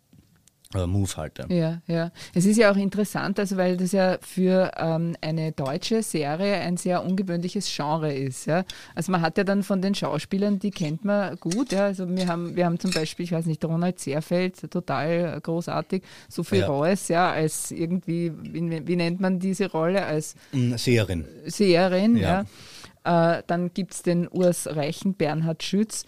Move 0.74 1.16
halt. 1.16 1.38
Ja, 1.48 1.80
ja. 1.86 2.12
Es 2.34 2.44
ist 2.44 2.58
ja 2.58 2.70
auch 2.70 2.76
interessant, 2.76 3.38
also 3.38 3.56
weil 3.56 3.78
das 3.78 3.92
ja 3.92 4.18
für 4.20 4.70
ähm, 4.76 5.16
eine 5.22 5.52
deutsche 5.52 6.02
Serie 6.02 6.56
ein 6.56 6.76
sehr 6.76 7.02
ungewöhnliches 7.04 7.74
Genre 7.74 8.12
ist. 8.12 8.46
Ja? 8.46 8.64
Also 8.94 9.10
man 9.10 9.22
hat 9.22 9.38
ja 9.38 9.44
dann 9.44 9.62
von 9.62 9.80
den 9.80 9.94
Schauspielern, 9.94 10.58
die 10.58 10.70
kennt 10.70 11.06
man 11.06 11.36
gut. 11.36 11.72
Ja? 11.72 11.86
Also 11.86 12.06
wir 12.08 12.28
haben, 12.28 12.54
wir 12.54 12.66
haben 12.66 12.78
zum 12.78 12.90
Beispiel, 12.90 13.24
ich 13.24 13.32
weiß 13.32 13.46
nicht, 13.46 13.64
Ronald 13.64 13.98
Seerfeld, 13.98 14.70
total 14.70 15.40
großartig, 15.40 16.02
Sophie 16.28 16.58
ja. 16.58 16.66
Reuss, 16.66 17.08
ja, 17.08 17.30
als 17.30 17.70
irgendwie, 17.70 18.32
wie, 18.42 18.86
wie, 18.86 18.96
nennt 18.96 19.20
man 19.20 19.38
diese 19.38 19.70
Rolle? 19.70 20.04
Als 20.04 20.34
mm, 20.52 20.74
Seherin. 20.74 21.24
Seherin, 21.46 22.16
ja. 22.16 22.44
ja. 23.06 23.38
Äh, 23.38 23.42
dann 23.46 23.72
gibt 23.72 23.94
es 23.94 24.02
den 24.02 24.28
Urs 24.28 24.66
Reichen, 24.66 25.14
Bernhard 25.14 25.62
Schütz 25.62 26.04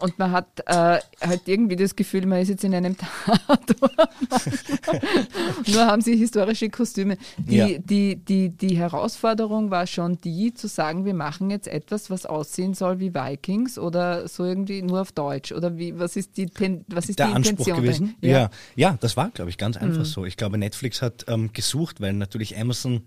und 0.00 0.18
man 0.18 0.32
hat 0.32 0.46
äh, 0.66 0.98
halt 1.20 1.42
irgendwie 1.46 1.76
das 1.76 1.94
Gefühl, 1.94 2.26
man 2.26 2.40
ist 2.40 2.48
jetzt 2.48 2.64
in 2.64 2.74
einem 2.74 2.96
Tatort. 3.26 3.76
Nur 5.68 5.86
haben 5.86 6.02
sie 6.02 6.16
historische 6.16 6.70
Kostüme. 6.70 7.16
Die, 7.38 7.56
ja. 7.56 7.66
die, 7.78 8.16
die, 8.16 8.50
die 8.50 8.76
Herausforderung 8.76 9.70
war 9.70 9.86
schon 9.86 10.18
die, 10.22 10.54
zu 10.54 10.68
sagen, 10.68 11.04
wir 11.04 11.14
machen 11.14 11.50
jetzt 11.50 11.68
etwas, 11.68 12.10
was 12.10 12.26
aussehen 12.26 12.74
soll 12.74 12.98
wie 12.98 13.14
Vikings 13.14 13.78
oder 13.78 14.28
so 14.28 14.44
irgendwie 14.44 14.82
nur 14.82 15.02
auf 15.02 15.12
Deutsch. 15.12 15.52
Oder 15.52 15.76
wie, 15.76 15.98
was 15.98 16.16
ist 16.16 16.36
die, 16.36 16.48
was 16.88 17.08
ist 17.08 17.18
Der 17.18 17.28
die 17.28 17.34
Anspruch 17.34 17.66
Intention 17.66 17.82
gewesen? 17.82 18.16
Ja. 18.20 18.30
ja. 18.30 18.50
ja, 18.76 18.98
das 19.00 19.16
war, 19.16 19.30
glaube 19.30 19.50
ich, 19.50 19.58
ganz 19.58 19.76
einfach 19.76 20.00
mhm. 20.00 20.04
so. 20.04 20.24
Ich 20.24 20.36
glaube, 20.36 20.58
Netflix 20.58 21.02
hat 21.02 21.26
ähm, 21.28 21.52
gesucht, 21.52 22.00
weil 22.00 22.14
natürlich 22.14 22.58
Amazon 22.58 23.02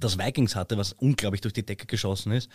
das 0.00 0.18
Vikings 0.18 0.56
hatte, 0.56 0.76
was 0.76 0.92
unglaublich 0.92 1.40
durch 1.40 1.54
die 1.54 1.64
Decke 1.64 1.86
geschossen 1.86 2.32
ist. 2.32 2.50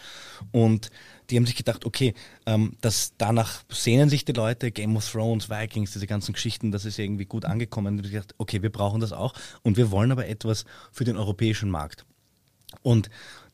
Und 0.52 0.90
die 1.30 1.38
haben 1.38 1.46
sich 1.46 1.56
gedacht, 1.56 1.86
okay, 1.86 2.14
ähm, 2.46 2.78
das, 2.82 3.14
danach 3.18 3.64
sehnen 3.70 4.10
sich 4.10 4.25
die 4.25 4.34
Leute, 4.34 4.72
Game 4.72 4.96
of 4.98 5.10
Thrones, 5.10 5.50
Vikings, 5.50 5.94
diese 5.94 6.08
ganzen 6.08 6.34
Geschichten, 6.34 6.72
das 6.72 6.86
ist 6.86 7.00
irgendwie 7.00 7.25
gut 7.25 7.46
angekommen. 7.46 7.98
Und 7.98 8.06
ich 8.06 8.12
gedacht, 8.12 8.36
okay, 8.38 8.62
wir 8.62 8.72
brauchen 8.72 9.00
das 9.02 9.14
auch 9.14 9.34
und 9.64 9.78
wir 9.78 9.92
wollen 9.92 10.12
aber 10.12 10.28
etwas 10.28 10.66
für 10.92 11.04
den 11.04 11.18
europäischen 11.18 11.70
Markt. 11.70 12.06
Und 12.82 13.10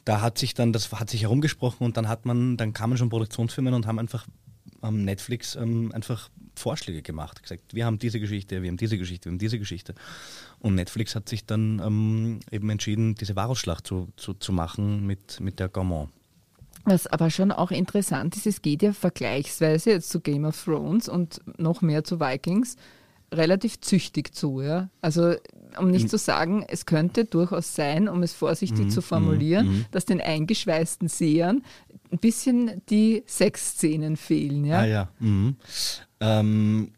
da 0.06 0.22
hat 0.22 0.38
sich 0.38 0.54
dann, 0.54 0.74
das 0.74 0.92
hat 0.92 1.10
sich 1.10 1.22
herumgesprochen 1.22 1.86
und 1.86 1.98
dann 1.98 2.08
hat 2.08 2.26
man, 2.26 2.58
dann 2.58 2.74
kamen 2.74 2.98
schon 2.98 3.10
Produktionsfirmen 3.10 3.74
und 3.74 3.86
haben 3.86 4.00
einfach 4.00 4.26
am 4.82 5.04
Netflix 5.04 5.56
ähm, 5.56 5.92
einfach 5.94 6.30
Vorschläge 6.56 7.02
gemacht, 7.02 7.42
gesagt, 7.42 7.74
wir 7.74 7.86
haben 7.86 8.00
diese 8.00 8.20
Geschichte, 8.20 8.62
wir 8.62 8.70
haben 8.70 8.78
diese 8.78 8.98
Geschichte, 8.98 9.26
wir 9.26 9.32
haben 9.32 9.40
diese 9.40 9.60
Geschichte. 9.60 9.96
Und 10.60 10.76
Netflix 10.76 11.16
hat 11.16 11.30
sich 11.30 11.46
dann 11.46 11.82
ähm, 11.84 12.40
eben 12.52 12.70
entschieden, 12.70 13.16
diese 13.16 13.36
Varusschlacht 13.36 13.88
zu, 13.88 14.10
zu, 14.16 14.34
zu 14.34 14.52
machen 14.52 15.06
mit, 15.06 15.40
mit 15.40 15.60
der 15.60 15.70
Gaumont. 15.70 16.10
Was 16.84 17.08
aber 17.08 17.30
schon 17.30 17.52
auch 17.52 17.72
interessant 17.72 18.36
ist, 18.36 18.48
es 18.48 18.62
geht 18.62 18.82
ja 18.82 18.92
vergleichsweise 18.94 19.92
jetzt 19.92 20.10
zu 20.10 20.20
Game 20.20 20.46
of 20.46 20.64
Thrones 20.64 21.08
und 21.08 21.40
noch 21.60 21.82
mehr 21.82 22.04
zu 22.04 22.20
Vikings 22.20 22.76
relativ 23.34 23.80
züchtig 23.82 24.34
zu. 24.34 24.62
Ja? 24.62 24.90
Also 25.02 25.36
um 25.78 25.90
nicht 25.90 26.10
zu 26.10 26.18
sagen, 26.18 26.66
es 26.68 26.86
könnte 26.86 27.26
durchaus 27.26 27.76
sein, 27.76 28.10
um 28.10 28.24
es 28.24 28.34
vorsichtig 28.34 28.88
mm, 28.88 28.90
zu 28.90 29.02
formulieren, 29.02 29.68
mm, 29.68 29.72
mm. 29.72 29.86
dass 29.92 30.06
den 30.06 30.20
eingeschweißten 30.20 31.08
Sehern 31.08 31.64
ein 32.12 32.18
bisschen 32.18 32.82
die 32.90 33.24
Sexszenen 33.26 34.18
fehlen. 34.18 34.66
Ja, 34.66 34.80
ah, 34.80 34.86
ja. 34.86 35.10
Ähm, 36.22 36.92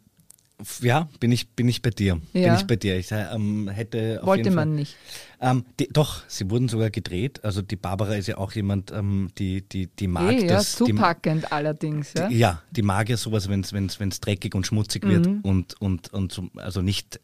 ja, 0.82 1.10
bin 1.20 1.32
ich, 1.32 1.50
bin 1.50 1.68
ich 1.68 1.82
bei 1.82 1.90
dir. 1.90 2.20
Ja. 2.34 2.50
Bin 2.50 2.56
ich 2.56 2.68
bei 2.68 2.76
dir. 2.76 2.98
Ich 2.98 3.12
ähm, 3.12 3.68
hätte 3.70 4.20
Wollte 4.24 4.52
man 4.52 4.70
Fall, 4.70 4.76
nicht. 4.76 4.96
Ähm, 5.42 5.66
die, 5.80 5.88
doch, 5.88 6.24
sie 6.28 6.50
wurden 6.50 6.70
sogar 6.70 6.90
gedreht. 6.90 7.44
Also 7.44 7.62
die 7.62 7.76
Barbara 7.76 8.16
ist 8.16 8.28
ja 8.28 8.38
auch 8.38 8.54
jemand, 8.54 8.92
ähm, 8.92 9.30
die, 9.38 9.62
die, 9.62 9.88
die 9.88 10.08
mag 10.08 10.48
das. 10.48 10.80
Ja, 10.80 10.86
zupackend 10.86 11.44
die, 11.44 11.52
allerdings. 11.52 12.14
Ja? 12.18 12.30
Die, 12.30 12.38
ja, 12.38 12.62
die 12.72 12.82
mag 12.82 13.10
ja 13.10 13.18
sowas, 13.18 13.50
wenn 13.50 13.62
es 13.62 14.22
dreckig 14.22 14.56
und 14.56 14.66
schmutzig 14.66 15.04
wird 15.04 15.26
mhm. 15.26 15.40
und, 15.42 15.82
und, 15.82 16.14
und 16.14 16.42
also 16.58 16.82
nicht 16.82 17.20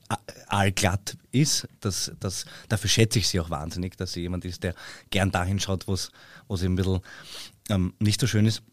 allglatt 0.47 1.17
ist. 1.31 1.67
Das, 1.79 2.11
das, 2.19 2.45
dafür 2.67 2.89
schätze 2.89 3.19
ich 3.19 3.27
sie 3.27 3.39
auch 3.39 3.49
wahnsinnig, 3.49 3.95
dass 3.95 4.13
sie 4.13 4.21
jemand 4.21 4.43
ist, 4.45 4.63
der 4.63 4.73
gern 5.11 5.31
dahin 5.31 5.59
schaut, 5.59 5.87
wo 5.87 5.93
es 5.93 6.11
ein 6.49 6.75
bisschen 6.75 6.99
ähm, 7.69 7.93
nicht 7.99 8.19
so 8.19 8.27
schön 8.27 8.45
ist. 8.45 8.63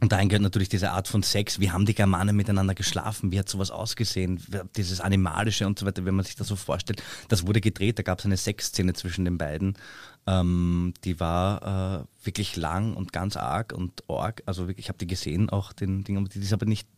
Und 0.00 0.12
dahin 0.12 0.28
gehört 0.28 0.42
natürlich 0.42 0.68
diese 0.68 0.90
Art 0.90 1.08
von 1.08 1.22
Sex. 1.22 1.60
Wie 1.60 1.70
haben 1.70 1.86
die 1.86 1.94
Germanen 1.94 2.36
miteinander 2.36 2.74
geschlafen? 2.74 3.32
Wie 3.32 3.38
hat 3.38 3.48
sowas 3.48 3.70
ausgesehen? 3.70 4.42
Dieses 4.76 5.00
Animalische 5.00 5.66
und 5.66 5.78
so 5.78 5.86
weiter, 5.86 6.04
wenn 6.04 6.14
man 6.14 6.24
sich 6.24 6.36
das 6.36 6.48
so 6.48 6.56
vorstellt. 6.56 7.02
Das 7.28 7.46
wurde 7.46 7.60
gedreht, 7.60 7.98
da 7.98 8.02
gab 8.02 8.18
es 8.18 8.24
eine 8.24 8.36
Sexszene 8.36 8.92
zwischen 8.92 9.24
den 9.24 9.38
beiden. 9.38 9.78
Ähm, 10.26 10.94
die 11.04 11.20
war 11.20 12.02
äh, 12.02 12.26
wirklich 12.26 12.56
lang 12.56 12.94
und 12.94 13.12
ganz 13.12 13.36
arg 13.36 13.72
und 13.72 14.02
arg. 14.08 14.42
Also 14.46 14.66
wirklich, 14.66 14.86
ich 14.86 14.88
habe 14.88 14.98
die 14.98 15.06
gesehen, 15.06 15.48
auch 15.48 15.72
den 15.72 16.04
Ding, 16.04 16.22
die 16.28 16.38
ist 16.38 16.52
aber 16.52 16.66
nicht 16.66 16.88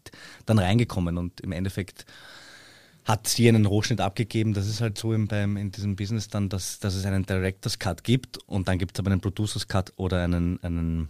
dann 0.47 0.59
reingekommen. 0.59 1.19
Und 1.19 1.41
im 1.43 1.53
Endeffekt 1.53 2.07
hat 3.05 3.29
sie 3.29 3.49
einen 3.49 3.67
Rohschnitt 3.67 4.01
abgegeben. 4.01 4.53
Das 4.53 4.67
ist 4.67 4.81
halt 4.81 4.99
so 4.99 5.13
in, 5.13 5.29
beim, 5.29 5.57
in 5.57 5.71
diesem 5.71 5.95
Business 5.95 6.29
dann, 6.29 6.49
dass, 6.49 6.81
dass 6.81 6.95
es 6.95 7.05
einen 7.07 7.25
Director's 7.25 7.79
Cut 7.79 8.03
gibt 8.03 8.39
und 8.47 8.67
dann 8.67 8.79
gibt 8.79 8.97
es 8.97 9.01
aber 9.01 9.13
einen 9.13 9.21
Producer's 9.21 9.69
Cut 9.69 9.93
oder 9.97 10.25
einen, 10.25 10.61
einen 10.65 11.09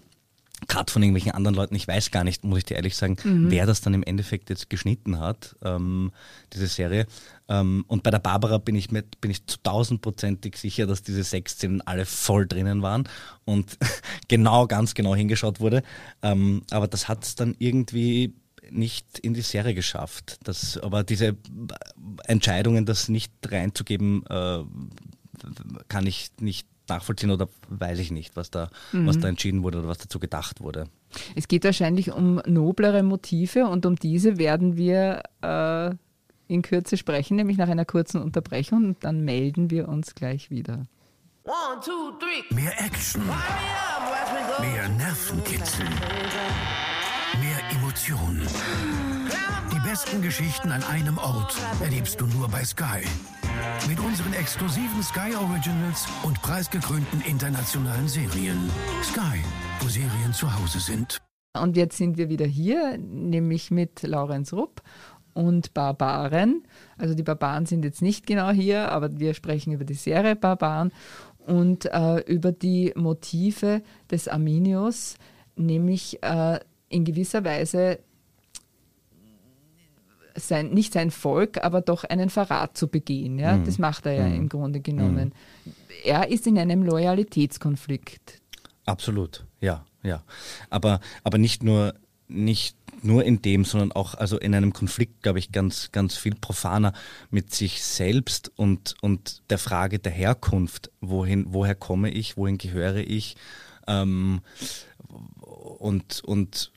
Cut 0.69 0.91
von 0.91 1.03
irgendwelchen 1.03 1.33
anderen 1.33 1.55
Leuten. 1.55 1.75
Ich 1.75 1.87
weiß 1.87 2.11
gar 2.11 2.25
nicht, 2.25 2.43
muss 2.45 2.59
ich 2.59 2.65
dir 2.65 2.77
ehrlich 2.77 2.97
sagen, 2.97 3.17
mhm. 3.23 3.51
wer 3.51 3.67
das 3.67 3.83
dann 3.83 3.93
im 3.93 4.03
Endeffekt 4.03 4.49
jetzt 4.49 4.71
geschnitten 4.71 5.19
hat, 5.19 5.55
ähm, 5.63 6.13
diese 6.53 6.67
Serie. 6.67 7.07
Ähm, 7.49 7.85
und 7.89 8.03
bei 8.03 8.11
der 8.11 8.21
Barbara 8.21 8.57
bin 8.59 8.75
ich, 8.75 8.91
mit, 8.91 9.21
bin 9.21 9.31
ich 9.31 9.47
zu 9.47 9.59
tausendprozentig 9.63 10.57
sicher, 10.57 10.87
dass 10.87 11.03
diese 11.03 11.23
sechs 11.25 11.53
Szenen 11.53 11.83
alle 11.83 12.07
voll 12.07 12.47
drinnen 12.47 12.81
waren 12.81 13.07
und 13.45 13.77
genau, 14.29 14.67
ganz 14.67 14.95
genau 14.95 15.15
hingeschaut 15.15 15.61
wurde. 15.61 15.83
Ähm, 16.23 16.63
aber 16.71 16.89
das 16.89 17.07
hat 17.07 17.25
es 17.25 17.35
dann 17.35 17.55
irgendwie 17.59 18.35
nicht 18.71 19.19
in 19.19 19.35
die 19.35 19.43
Serie 19.43 19.75
geschafft. 19.75 20.39
Das, 20.45 20.79
aber 20.79 21.05
diese 21.05 21.37
Entscheidungen, 22.25 22.87
das 22.87 23.09
nicht 23.09 23.33
reinzugeben, 23.47 24.25
äh, 24.27 24.65
kann 25.89 26.07
ich 26.07 26.31
nicht 26.41 26.67
nachvollziehen 26.89 27.31
oder 27.31 27.49
weiß 27.69 27.99
ich 27.99 28.11
nicht, 28.11 28.37
was 28.37 28.51
da, 28.51 28.71
mhm. 28.93 29.07
was 29.07 29.19
da 29.19 29.29
entschieden 29.29 29.63
wurde 29.63 29.79
oder 29.79 29.89
was 29.89 29.99
dazu 29.99 30.19
gedacht 30.19 30.61
wurde. 30.61 30.87
Es 31.35 31.49
geht 31.49 31.65
wahrscheinlich 31.65 32.13
um 32.13 32.41
noblere 32.47 33.03
Motive 33.03 33.67
und 33.67 33.87
um 33.87 33.97
diese 33.97 34.39
werden 34.39 34.77
wir 34.77 35.23
äh, 35.43 35.95
in 36.49 36.63
Kürze 36.63 36.97
sprechen, 36.97 37.37
nämlich 37.37 37.57
nach 37.57 37.69
einer 37.69 37.85
kurzen 37.85 38.23
Unterbrechung 38.23 38.85
und 38.85 39.05
dann 39.05 39.25
melden 39.25 39.71
wir 39.71 39.89
uns 39.89 40.15
gleich 40.15 40.51
wieder. 40.51 40.87
One, 41.45 41.81
two, 41.85 42.13
Mehr 42.55 42.73
Action. 42.81 43.23
Mehr 44.61 44.89
Nervenkitzel. 44.89 45.87
Mehr 47.41 47.61
Emotionen. 47.71 48.43
Die 49.73 49.89
besten 49.89 50.23
Geschichten 50.23 50.73
an 50.73 50.83
einem 50.85 51.19
Ort 51.19 51.55
erlebst 51.81 52.21
du 52.21 52.27
nur 52.27 52.49
bei 52.49 52.65
Sky. 52.65 53.05
Mit 53.89 54.01
unseren 54.01 54.33
exklusiven 54.33 55.03
Sky 55.03 55.35
Originals 55.35 56.07
und 56.23 56.41
preisgekrönten 56.43 57.21
internationalen 57.23 58.09
Serien. 58.09 58.71
Sky, 59.03 59.41
wo 59.81 59.89
Serien 59.89 60.33
zu 60.33 60.53
Hause 60.53 60.81
sind. 60.81 61.23
Und 61.61 61.77
jetzt 61.77 61.97
sind 61.97 62.19
wir 62.19 62.29
wieder 62.29 62.47
hier, 62.47 62.99
nämlich 62.99 63.71
mit 63.71 64.03
Laurenz 64.03 64.53
Rupp 64.53 64.83
und 65.35 65.75
Barbaren. 65.75 66.65
Also 66.99 67.15
die 67.15 67.23
Barbaren 67.23 67.67
sind 67.67 67.85
jetzt 67.85 68.03
nicht 68.03 68.27
genau 68.27 68.51
hier, 68.51 68.91
aber 68.91 69.19
wir 69.19 69.35
sprechen 69.35 69.73
über 69.73 69.85
die 69.85 69.95
Serie 69.95 70.37
Barbaren 70.37 70.93
und 71.47 71.87
äh, 71.87 72.19
über 72.21 72.53
die 72.53 72.93
Motive 72.97 73.83
des 74.11 74.29
Arminius, 74.29 75.17
nämlich 75.55 76.23
äh, 76.23 76.59
in 76.89 77.05
gewisser 77.05 77.45
Weise 77.45 78.01
sein, 80.37 80.71
nicht 80.71 80.93
sein 80.93 81.11
Volk, 81.11 81.63
aber 81.63 81.81
doch 81.81 82.05
einen 82.05 82.31
Verrat 82.31 82.77
zu 82.77 82.89
begehen. 82.89 83.39
Ja? 83.39 83.57
Mhm. 83.57 83.65
Das 83.65 83.79
macht 83.79 84.07
er 84.07 84.13
ja 84.13 84.29
mhm. 84.29 84.35
im 84.35 84.49
Grunde 84.49 84.81
genommen. 84.81 85.33
Mhm. 85.65 85.73
Er 86.05 86.29
ist 86.29 86.47
in 86.47 86.59
einem 86.59 86.83
Loyalitätskonflikt. 86.83 88.41
Absolut, 88.85 89.45
ja, 89.61 89.85
ja. 90.03 90.23
Aber, 90.71 91.01
aber 91.25 91.39
nicht 91.39 91.63
nur 91.63 91.95
nicht 92.29 92.77
nur 93.03 93.25
in 93.25 93.43
dem, 93.43 93.65
sondern 93.65 93.93
auch 93.93 94.15
also 94.15 94.39
in 94.39 94.55
einem 94.55 94.73
Konflikt, 94.73 95.23
glaube 95.23 95.39
ich, 95.39 95.53
ganz, 95.53 95.93
ganz 95.93 96.17
viel 96.17 96.35
profaner 96.35 96.93
mit 97.31 97.55
sich 97.55 97.83
selbst 97.85 98.51
und, 98.57 98.95
und 99.01 99.43
der 99.51 99.59
Frage 99.59 99.99
der 99.99 100.13
Herkunft. 100.13 100.91
Wohin, 101.01 101.47
woher 101.51 101.75
komme 101.75 102.11
ich, 102.11 102.37
wohin 102.37 102.59
gehöre 102.59 102.97
ich? 102.97 103.37
Ähm, 103.87 104.41
und, 105.79 106.23
und 106.25 106.73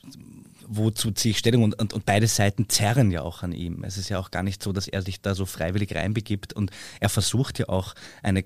wozu 0.69 1.11
ziehe 1.11 1.31
ich 1.31 1.39
Stellung? 1.39 1.63
Und, 1.63 1.79
und, 1.79 1.93
und 1.93 2.05
beide 2.05 2.27
Seiten 2.27 2.69
zerren 2.69 3.11
ja 3.11 3.21
auch 3.21 3.43
an 3.43 3.51
ihm. 3.51 3.83
Es 3.83 3.97
ist 3.97 4.09
ja 4.09 4.19
auch 4.19 4.31
gar 4.31 4.43
nicht 4.43 4.63
so, 4.63 4.71
dass 4.71 4.87
er 4.87 5.01
sich 5.01 5.21
da 5.21 5.35
so 5.35 5.45
freiwillig 5.45 5.93
reinbegibt. 5.95 6.53
Und 6.53 6.71
er 6.99 7.09
versucht 7.09 7.59
ja 7.59 7.67
auch 7.69 7.95
eine 8.23 8.45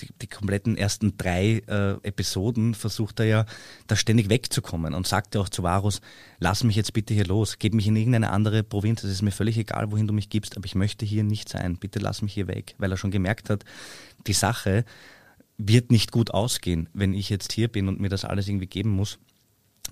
die, 0.00 0.08
die 0.22 0.26
kompletten 0.26 0.76
ersten 0.76 1.16
drei 1.16 1.62
äh, 1.66 1.92
Episoden 2.02 2.74
versucht 2.74 3.20
er 3.20 3.26
ja 3.26 3.46
da 3.86 3.96
ständig 3.96 4.28
wegzukommen 4.28 4.94
und 4.94 5.06
sagt 5.06 5.34
ja 5.34 5.40
auch 5.40 5.48
zu 5.48 5.62
Varus, 5.62 6.00
lass 6.38 6.64
mich 6.64 6.76
jetzt 6.76 6.92
bitte 6.92 7.14
hier 7.14 7.26
los, 7.26 7.58
gib 7.58 7.74
mich 7.74 7.86
in 7.86 7.96
irgendeine 7.96 8.30
andere 8.30 8.62
Provinz, 8.62 9.04
es 9.04 9.10
ist 9.10 9.22
mir 9.22 9.32
völlig 9.32 9.58
egal, 9.58 9.90
wohin 9.92 10.06
du 10.06 10.14
mich 10.14 10.30
gibst, 10.30 10.56
aber 10.56 10.66
ich 10.66 10.74
möchte 10.74 11.04
hier 11.04 11.24
nicht 11.24 11.48
sein, 11.48 11.76
bitte 11.76 11.98
lass 11.98 12.22
mich 12.22 12.32
hier 12.32 12.48
weg, 12.48 12.74
weil 12.78 12.90
er 12.90 12.96
schon 12.96 13.10
gemerkt 13.10 13.50
hat, 13.50 13.64
die 14.26 14.32
Sache 14.32 14.84
wird 15.58 15.90
nicht 15.90 16.12
gut 16.12 16.30
ausgehen, 16.32 16.88
wenn 16.92 17.14
ich 17.14 17.28
jetzt 17.28 17.52
hier 17.52 17.68
bin 17.68 17.88
und 17.88 18.00
mir 18.00 18.08
das 18.08 18.24
alles 18.24 18.48
irgendwie 18.48 18.66
geben 18.66 18.90
muss. 18.90 19.18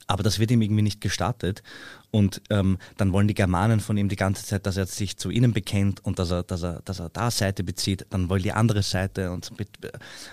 Aber 0.07 0.23
das 0.23 0.39
wird 0.39 0.51
ihm 0.51 0.63
irgendwie 0.63 0.83
nicht 0.83 1.01
gestattet. 1.01 1.63
Und 2.11 2.43
ähm, 2.51 2.79
dann 2.97 3.13
wollen 3.13 3.29
die 3.29 3.35
Germanen 3.35 3.81
von 3.81 3.97
ihm 3.97 4.09
die 4.09 4.17
ganze 4.17 4.45
Zeit, 4.45 4.67
dass 4.67 4.77
er 4.77 4.87
sich 4.87 5.17
zu 5.17 5.31
ihnen 5.31 5.53
bekennt 5.53 6.05
und 6.05 6.19
dass 6.19 6.31
er, 6.31 6.43
dass 6.43 6.63
er, 6.63 6.83
dass 6.85 6.99
er 6.99 7.09
da 7.11 7.31
Seite 7.31 7.63
bezieht. 7.63 8.07
Dann 8.11 8.29
wollen 8.29 8.43
die 8.43 8.53
andere 8.53 8.83
Seite 8.83 9.31
und 9.31 9.53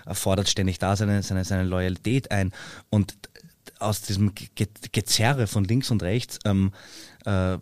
er 0.06 0.16
fordert 0.16 0.50
ständig 0.50 0.80
da 0.80 0.96
seine, 0.96 1.22
seine, 1.22 1.46
seine 1.46 1.64
Loyalität 1.64 2.32
ein. 2.32 2.52
Und 2.90 3.18
aus 3.80 4.02
diesem 4.02 4.34
Ge 4.34 4.68
Gezerre 4.92 5.48
von 5.48 5.64
links 5.64 5.92
und 5.92 6.02
rechts, 6.02 6.40
ähm, 6.46 6.72
äh, 7.28 7.58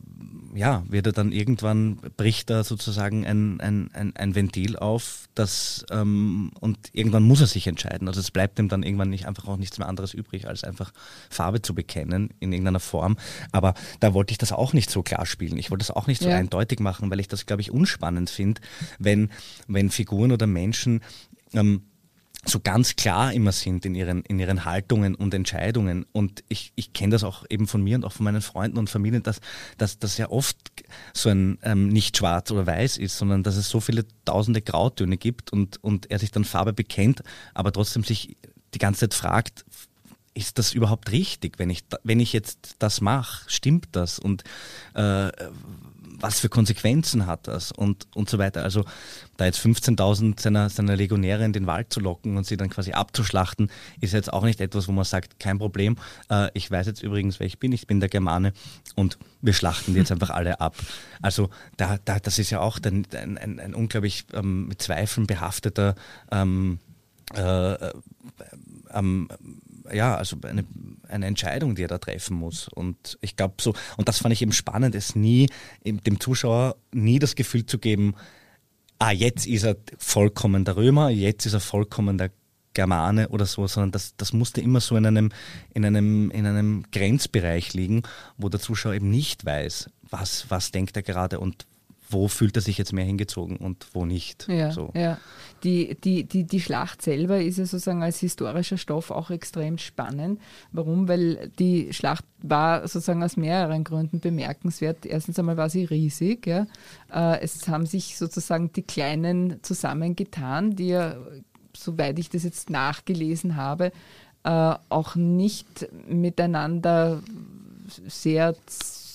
ja, 0.54 0.84
wird 0.88 1.08
er 1.08 1.12
dann 1.12 1.32
irgendwann, 1.32 1.98
bricht 2.16 2.50
da 2.50 2.64
sozusagen 2.64 3.26
ein, 3.26 3.60
ein, 3.60 3.90
ein, 3.94 4.16
ein 4.16 4.36
Ventil 4.36 4.78
auf, 4.78 5.28
das, 5.34 5.86
ähm, 5.92 6.52
und 6.60 6.78
irgendwann 6.94 7.24
muss 7.24 7.42
er 7.42 7.48
sich 7.48 7.66
entscheiden. 7.68 8.08
Also 8.08 8.20
es 8.20 8.32
bleibt 8.32 8.60
ihm 8.60 8.70
dann 8.70 8.84
irgendwann 8.84 9.10
nicht 9.10 9.28
einfach 9.28 9.48
auch 9.48 9.58
nichts 9.58 9.80
mehr 9.80 9.90
anderes 9.90 10.14
übrig, 10.14 10.48
als 10.48 10.64
einfach 10.64 10.94
Farbe 11.30 11.62
zu 11.62 11.74
bekennen 11.74 12.30
in 12.40 12.54
irgendeiner 12.54 12.80
Form. 12.80 13.18
Aber 13.52 13.74
da 14.00 14.14
wollte 14.14 14.32
ich 14.32 14.38
das 14.38 14.52
auch 14.52 14.72
nicht 14.72 14.92
so 14.92 15.02
klar 15.02 15.26
spielen. 15.26 15.58
Ich 15.58 15.72
wollte 15.72 15.86
das 15.86 15.96
auch 15.96 16.08
nicht 16.08 16.22
so 16.22 16.30
ja. 16.30 16.38
eindeutig 16.38 16.80
machen, 16.80 17.10
weil 17.10 17.20
ich 17.20 17.28
das, 17.28 17.48
glaube 17.48 17.62
ich, 17.62 17.72
unspannend 17.72 18.30
finde, 18.30 18.62
wenn, 19.00 19.30
wenn 19.68 19.90
Figuren 19.90 20.32
oder 20.32 20.48
Menschen 20.48 21.02
ähm, 21.54 21.82
so 22.48 22.60
ganz 22.60 22.96
klar 22.96 23.34
immer 23.34 23.52
sind 23.52 23.86
in 23.86 23.96
ihren, 23.96 24.22
in 24.24 24.40
ihren 24.40 24.66
Haltungen 24.66 25.16
und 25.16 25.34
Entscheidungen. 25.34 26.06
Und 26.12 26.44
ich, 26.48 26.72
ich 26.76 26.94
kenne 26.94 27.12
das 27.12 27.24
auch 27.24 27.44
eben 27.50 27.68
von 27.68 27.84
mir 27.84 27.96
und 27.98 28.06
auch 28.06 28.14
von 28.14 28.24
meinen 28.24 28.42
Freunden 28.42 28.78
und 28.78 28.90
Familien, 28.90 29.24
dass, 29.24 29.42
dass 29.78 30.00
das 30.00 30.18
ja 30.18 30.30
oft 30.30 30.58
so 31.14 31.30
ein 31.30 31.58
ähm, 31.64 31.90
nicht 31.90 32.18
schwarz 32.18 32.52
oder 32.52 32.68
weiß 32.68 32.98
ist, 32.98 33.18
sondern 33.18 33.44
dass 33.44 33.56
es 33.56 33.70
so 33.70 33.80
viele 33.80 34.06
tausende 34.26 34.62
Grautöne 34.62 35.18
gibt 35.18 35.52
und, 35.52 35.84
und 35.84 36.12
er 36.12 36.20
sich 36.20 36.32
dann 36.32 36.46
Farbe 36.46 36.74
bekennt, 36.74 37.24
aber 37.54 37.72
trotzdem 37.72 38.04
sich 38.04 38.38
die 38.74 38.80
ganze 38.80 39.02
Zeit 39.02 39.14
fragt, 39.16 39.66
ist 40.36 40.60
das 40.60 40.74
überhaupt 40.74 41.12
richtig, 41.12 41.58
wenn 41.58 41.70
ich, 41.70 41.86
wenn 42.04 42.20
ich 42.20 42.34
jetzt 42.34 42.76
das 42.80 43.02
mache, 43.02 43.50
stimmt 43.50 43.88
das? 43.94 44.20
Und 44.20 44.44
äh, 44.94 45.32
was 46.26 46.40
für 46.40 46.50
Konsequenzen 46.50 47.28
hat 47.28 47.48
das 47.48 47.72
und, 47.72 48.08
und 48.16 48.32
so 48.32 48.40
weiter. 48.40 48.64
Also 48.64 48.84
da 49.38 49.46
jetzt 49.46 49.60
15.000 49.60 50.42
seiner, 50.42 50.72
seiner 50.72 50.96
Legionäre 50.96 51.46
in 51.46 51.54
den 51.54 51.68
Wald 51.68 51.94
zu 51.94 52.00
locken 52.00 52.36
und 52.36 52.48
sie 52.48 52.58
dann 52.58 52.72
quasi 52.72 52.94
abzuschlachten, 52.94 53.70
ist 54.02 54.14
jetzt 54.14 54.34
auch 54.34 54.44
nicht 54.44 54.60
etwas, 54.60 54.88
wo 54.88 54.92
man 54.92 55.06
sagt, 55.06 55.40
kein 55.40 55.60
Problem. 55.60 55.98
Äh, 56.32 56.50
ich 56.56 56.72
weiß 56.72 56.88
jetzt 56.88 57.04
übrigens, 57.04 57.40
wer 57.40 57.46
ich 57.46 57.60
bin, 57.60 57.72
ich 57.74 57.86
bin 57.86 58.00
der 58.00 58.10
Germane 58.10 58.54
und 58.96 59.20
wir 59.42 59.54
schlachten 59.54 59.94
die 59.94 60.00
jetzt 60.00 60.12
einfach 60.12 60.32
alle 60.32 60.60
ab. 60.62 60.76
Also 61.22 61.52
da, 61.78 62.00
da, 62.04 62.18
das 62.18 62.40
ist 62.40 62.50
ja 62.50 62.60
auch 62.60 62.80
ein, 62.84 63.06
ein, 63.14 63.38
ein, 63.38 63.60
ein 63.60 63.76
unglaublich 63.76 64.26
ähm, 64.34 64.68
mit 64.68 64.82
Zweifeln 64.82 65.28
behafteter 65.28 65.94
ähm, 66.32 66.80
äh, 67.36 67.74
äh 67.74 67.94
ähm, 68.94 69.28
ja, 69.94 70.16
also 70.16 70.38
eine, 70.44 70.66
eine 71.08 71.26
Entscheidung, 71.26 71.76
die 71.76 71.84
er 71.84 71.88
da 71.88 71.98
treffen 71.98 72.38
muss. 72.38 72.68
Und 72.68 73.18
ich 73.22 73.36
glaube 73.36 73.56
so, 73.62 73.74
und 73.98 74.08
das 74.08 74.20
fand 74.20 74.34
ich 74.34 74.42
eben 74.42 74.52
spannend, 74.52 74.96
es 74.96 75.16
nie, 75.16 75.48
dem 75.84 76.20
Zuschauer 76.20 76.76
nie 76.94 77.20
das 77.20 77.36
Gefühl 77.36 77.66
zu 77.66 77.78
geben, 77.78 78.16
ah, 79.00 79.12
jetzt 79.12 79.46
ist 79.48 79.64
er 79.64 79.78
vollkommen 79.98 80.66
der 80.66 80.78
Römer, 80.78 81.10
jetzt 81.10 81.46
ist 81.46 81.54
er 81.54 81.60
vollkommen 81.60 82.18
der 82.18 82.32
Germane 82.74 83.30
oder 83.30 83.46
so, 83.46 83.66
sondern 83.68 83.92
das, 83.92 84.16
das 84.18 84.34
musste 84.34 84.62
immer 84.62 84.82
so 84.82 84.96
in 84.98 85.06
einem, 85.06 85.32
in, 85.74 85.86
einem, 85.86 86.30
in 86.30 86.46
einem 86.46 86.84
Grenzbereich 86.92 87.74
liegen, 87.74 88.04
wo 88.38 88.50
der 88.50 88.60
Zuschauer 88.60 88.94
eben 88.94 89.10
nicht 89.10 89.46
weiß, 89.46 89.90
was, 90.10 90.46
was 90.50 90.72
denkt 90.72 90.96
er 90.96 91.04
gerade 91.04 91.40
und 91.40 91.66
wo 92.10 92.28
fühlt 92.28 92.56
er 92.56 92.62
sich 92.62 92.78
jetzt 92.78 92.94
mehr 92.94 93.06
hingezogen 93.06 93.58
und 93.58 93.88
wo 93.94 94.06
nicht. 94.06 94.48
Ja, 94.48 94.72
so. 94.72 94.92
ja. 94.94 95.18
Die, 95.64 95.96
die, 95.96 96.24
die, 96.26 96.44
die 96.44 96.60
Schlacht 96.60 97.02
selber 97.02 97.42
ist 97.42 97.58
ja 97.58 97.66
sozusagen 97.66 98.04
als 98.04 98.20
historischer 98.20 98.78
Stoff 98.78 99.10
auch 99.10 99.32
extrem 99.32 99.78
spannend. 99.78 100.40
Warum? 100.72 101.08
Weil 101.08 101.52
die 101.58 101.92
Schlacht 101.94 102.26
war 102.42 102.88
sozusagen 102.88 103.24
aus 103.24 103.38
mehreren 103.38 103.84
Gründen 103.84 104.20
bemerkenswert. 104.20 105.06
Erstens 105.06 105.40
einmal 105.40 105.58
war 105.58 105.70
sie 105.70 105.86
riesig. 105.86 106.46
Ja. 106.46 106.68
Äh, 107.12 107.42
es 107.42 107.68
haben 107.68 107.86
sich 107.86 108.18
sozusagen 108.18 108.72
die 108.74 108.84
Kleinen 108.84 109.64
zusammengetan, 109.64 110.76
die 110.76 110.90
ja, 110.90 111.16
soweit 111.76 112.20
ich 112.20 112.30
das 112.30 112.44
jetzt 112.44 112.70
nachgelesen 112.70 113.56
habe, 113.56 113.92
äh, 114.44 114.76
auch 114.90 115.16
nicht 115.16 115.88
miteinander 116.08 117.22
sehr 118.08 118.56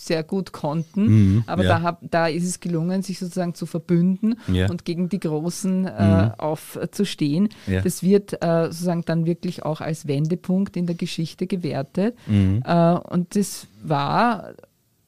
sehr 0.06 0.22
gut 0.22 0.52
konnten. 0.52 1.06
Mhm, 1.06 1.44
aber 1.46 1.64
ja. 1.64 1.68
da, 1.78 1.82
hab, 1.82 1.98
da 2.02 2.26
ist 2.26 2.44
es 2.44 2.60
gelungen, 2.60 3.02
sich 3.02 3.18
sozusagen 3.18 3.54
zu 3.54 3.66
verbünden 3.66 4.36
ja. 4.48 4.68
und 4.70 4.84
gegen 4.84 5.08
die 5.08 5.20
Großen 5.20 5.86
äh, 5.86 6.24
mhm. 6.24 6.30
aufzustehen. 6.38 7.50
Ja. 7.66 7.82
Das 7.82 8.02
wird 8.02 8.42
äh, 8.42 8.64
sozusagen 8.66 9.02
dann 9.04 9.26
wirklich 9.26 9.62
auch 9.64 9.80
als 9.80 10.06
Wendepunkt 10.06 10.76
in 10.76 10.86
der 10.86 10.96
Geschichte 10.96 11.46
gewertet. 11.46 12.16
Mhm. 12.26 12.62
Äh, 12.64 12.92
und 12.94 13.36
das 13.36 13.66
war 13.82 14.54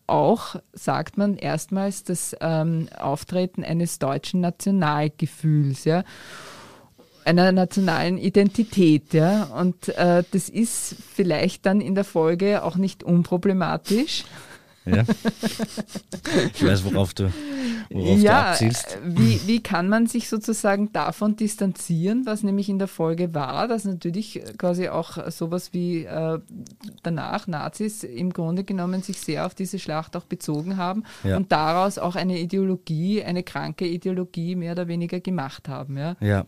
auch, 0.06 0.56
sagt 0.74 1.16
man, 1.16 1.36
erstmals 1.36 2.04
das 2.04 2.36
ähm, 2.40 2.88
Auftreten 2.98 3.64
eines 3.64 3.98
deutschen 3.98 4.40
Nationalgefühls. 4.40 5.84
Ja 5.84 6.04
einer 7.24 7.52
nationalen 7.52 8.18
Identität. 8.18 9.14
Ja? 9.14 9.44
Und 9.44 9.88
äh, 9.90 10.24
das 10.30 10.48
ist 10.48 10.96
vielleicht 11.14 11.66
dann 11.66 11.80
in 11.80 11.94
der 11.94 12.02
Folge 12.02 12.64
auch 12.64 12.74
nicht 12.74 13.04
unproblematisch. 13.04 14.24
Ja. 14.84 15.04
Ich 16.54 16.64
weiß, 16.64 16.84
worauf 16.84 17.14
du, 17.14 17.30
worauf 17.90 18.18
ja, 18.18 18.42
du 18.42 18.48
abzielst. 18.50 18.98
Wie, 19.04 19.40
wie 19.46 19.62
kann 19.62 19.88
man 19.88 20.06
sich 20.06 20.28
sozusagen 20.28 20.92
davon 20.92 21.36
distanzieren, 21.36 22.24
was 22.26 22.42
nämlich 22.42 22.68
in 22.68 22.78
der 22.78 22.88
Folge 22.88 23.34
war, 23.34 23.68
dass 23.68 23.84
natürlich 23.84 24.42
quasi 24.56 24.88
auch 24.88 25.30
sowas 25.30 25.72
wie 25.72 26.04
äh, 26.04 26.38
danach 27.02 27.46
Nazis 27.46 28.02
im 28.02 28.32
Grunde 28.32 28.64
genommen 28.64 29.02
sich 29.02 29.20
sehr 29.20 29.46
auf 29.46 29.54
diese 29.54 29.78
Schlacht 29.78 30.16
auch 30.16 30.24
bezogen 30.24 30.76
haben 30.76 31.04
ja. 31.24 31.36
und 31.36 31.52
daraus 31.52 31.98
auch 31.98 32.16
eine 32.16 32.38
Ideologie, 32.38 33.22
eine 33.22 33.42
kranke 33.42 33.86
Ideologie 33.86 34.54
mehr 34.54 34.72
oder 34.72 34.88
weniger 34.88 35.20
gemacht 35.20 35.68
haben. 35.68 35.98
Ja. 35.98 36.16
ja. 36.20 36.46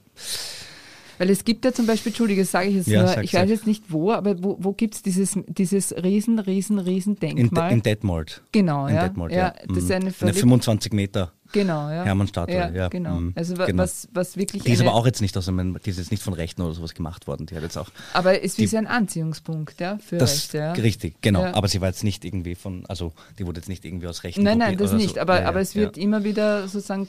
Weil 1.18 1.30
es 1.30 1.44
gibt 1.44 1.64
ja 1.64 1.72
zum 1.72 1.86
Beispiel, 1.86 2.10
Entschuldige, 2.10 2.42
das 2.42 2.50
sage 2.50 2.68
ich 2.68 2.76
jetzt 2.76 2.88
ja, 2.88 3.02
nur, 3.02 3.22
ich 3.22 3.34
weiß 3.34 3.48
jetzt 3.48 3.66
nicht 3.66 3.84
wo, 3.88 4.12
aber 4.12 4.42
wo, 4.42 4.56
wo 4.60 4.72
gibt 4.72 4.94
es 4.94 5.02
dieses, 5.02 5.38
dieses 5.46 5.94
riesen, 6.02 6.38
riesen, 6.38 6.78
riesen 6.78 7.16
Denkmal? 7.16 7.70
In, 7.70 7.78
in 7.78 7.82
Detmold. 7.82 8.42
Genau, 8.52 8.86
in 8.86 8.94
ja. 8.94 9.08
Detmold, 9.08 9.32
ja. 9.32 9.38
ja. 9.38 9.54
Das 9.68 9.78
ist 9.78 9.90
eine, 9.90 10.12
eine 10.20 10.34
25 10.34 10.92
Meter 10.92 11.32
Genau, 11.54 11.88
ja. 11.88 12.02
Hermannstatue, 12.02 12.54
ja. 12.54 12.68
ja. 12.70 12.88
Genau. 12.88 13.14
Mhm. 13.14 13.32
Also 13.36 13.54
genau. 13.54 13.84
was, 13.84 14.08
was 14.12 14.36
wirklich. 14.36 14.64
Die 14.64 14.72
ist 14.72 14.80
aber 14.80 14.92
auch 14.92 15.06
jetzt 15.06 15.20
nicht 15.20 15.36
aus 15.36 15.48
einem, 15.48 15.78
die 15.84 15.90
ist 15.90 15.98
jetzt 15.98 16.10
nicht 16.10 16.22
von 16.22 16.34
Rechten 16.34 16.62
oder 16.62 16.74
sowas 16.74 16.94
gemacht 16.94 17.28
worden. 17.28 17.46
Die 17.46 17.54
hat 17.54 17.62
jetzt 17.62 17.78
auch. 17.78 17.90
Aber 18.12 18.42
es 18.42 18.58
ist 18.58 18.74
ein 18.74 18.88
Anziehungspunkt, 18.88 19.80
ja, 19.80 19.98
für 19.98 20.18
das, 20.18 20.34
Rechte, 20.34 20.58
ja. 20.58 20.72
Richtig, 20.72 21.22
genau. 21.22 21.42
Ja. 21.42 21.54
Aber 21.54 21.68
sie 21.68 21.80
war 21.80 21.88
jetzt 21.88 22.02
nicht 22.02 22.24
irgendwie 22.24 22.56
von, 22.56 22.84
also 22.86 23.12
die 23.38 23.46
wurde 23.46 23.60
jetzt 23.60 23.68
nicht 23.68 23.84
irgendwie 23.84 24.08
aus 24.08 24.24
Rechten. 24.24 24.42
Nein, 24.42 24.58
nein, 24.58 24.76
das 24.76 24.92
nicht. 24.92 25.14
So. 25.14 25.20
Aber, 25.20 25.46
aber 25.46 25.60
es 25.60 25.76
wird 25.76 25.96
immer 25.96 26.24
wieder 26.24 26.66
sozusagen, 26.66 27.06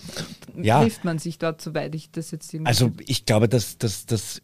trifft 0.63 1.03
man 1.05 1.17
sich 1.17 1.39
dort, 1.39 1.59
soweit 1.59 1.95
ich 1.95 2.11
das 2.11 2.29
jetzt 2.29 2.53
irgendwie. 2.53 2.69
Also 2.69 2.91
ich 3.07 3.25
glaube, 3.25 3.49
dass, 3.49 3.79
dass, 3.79 4.05
dass 4.05 4.41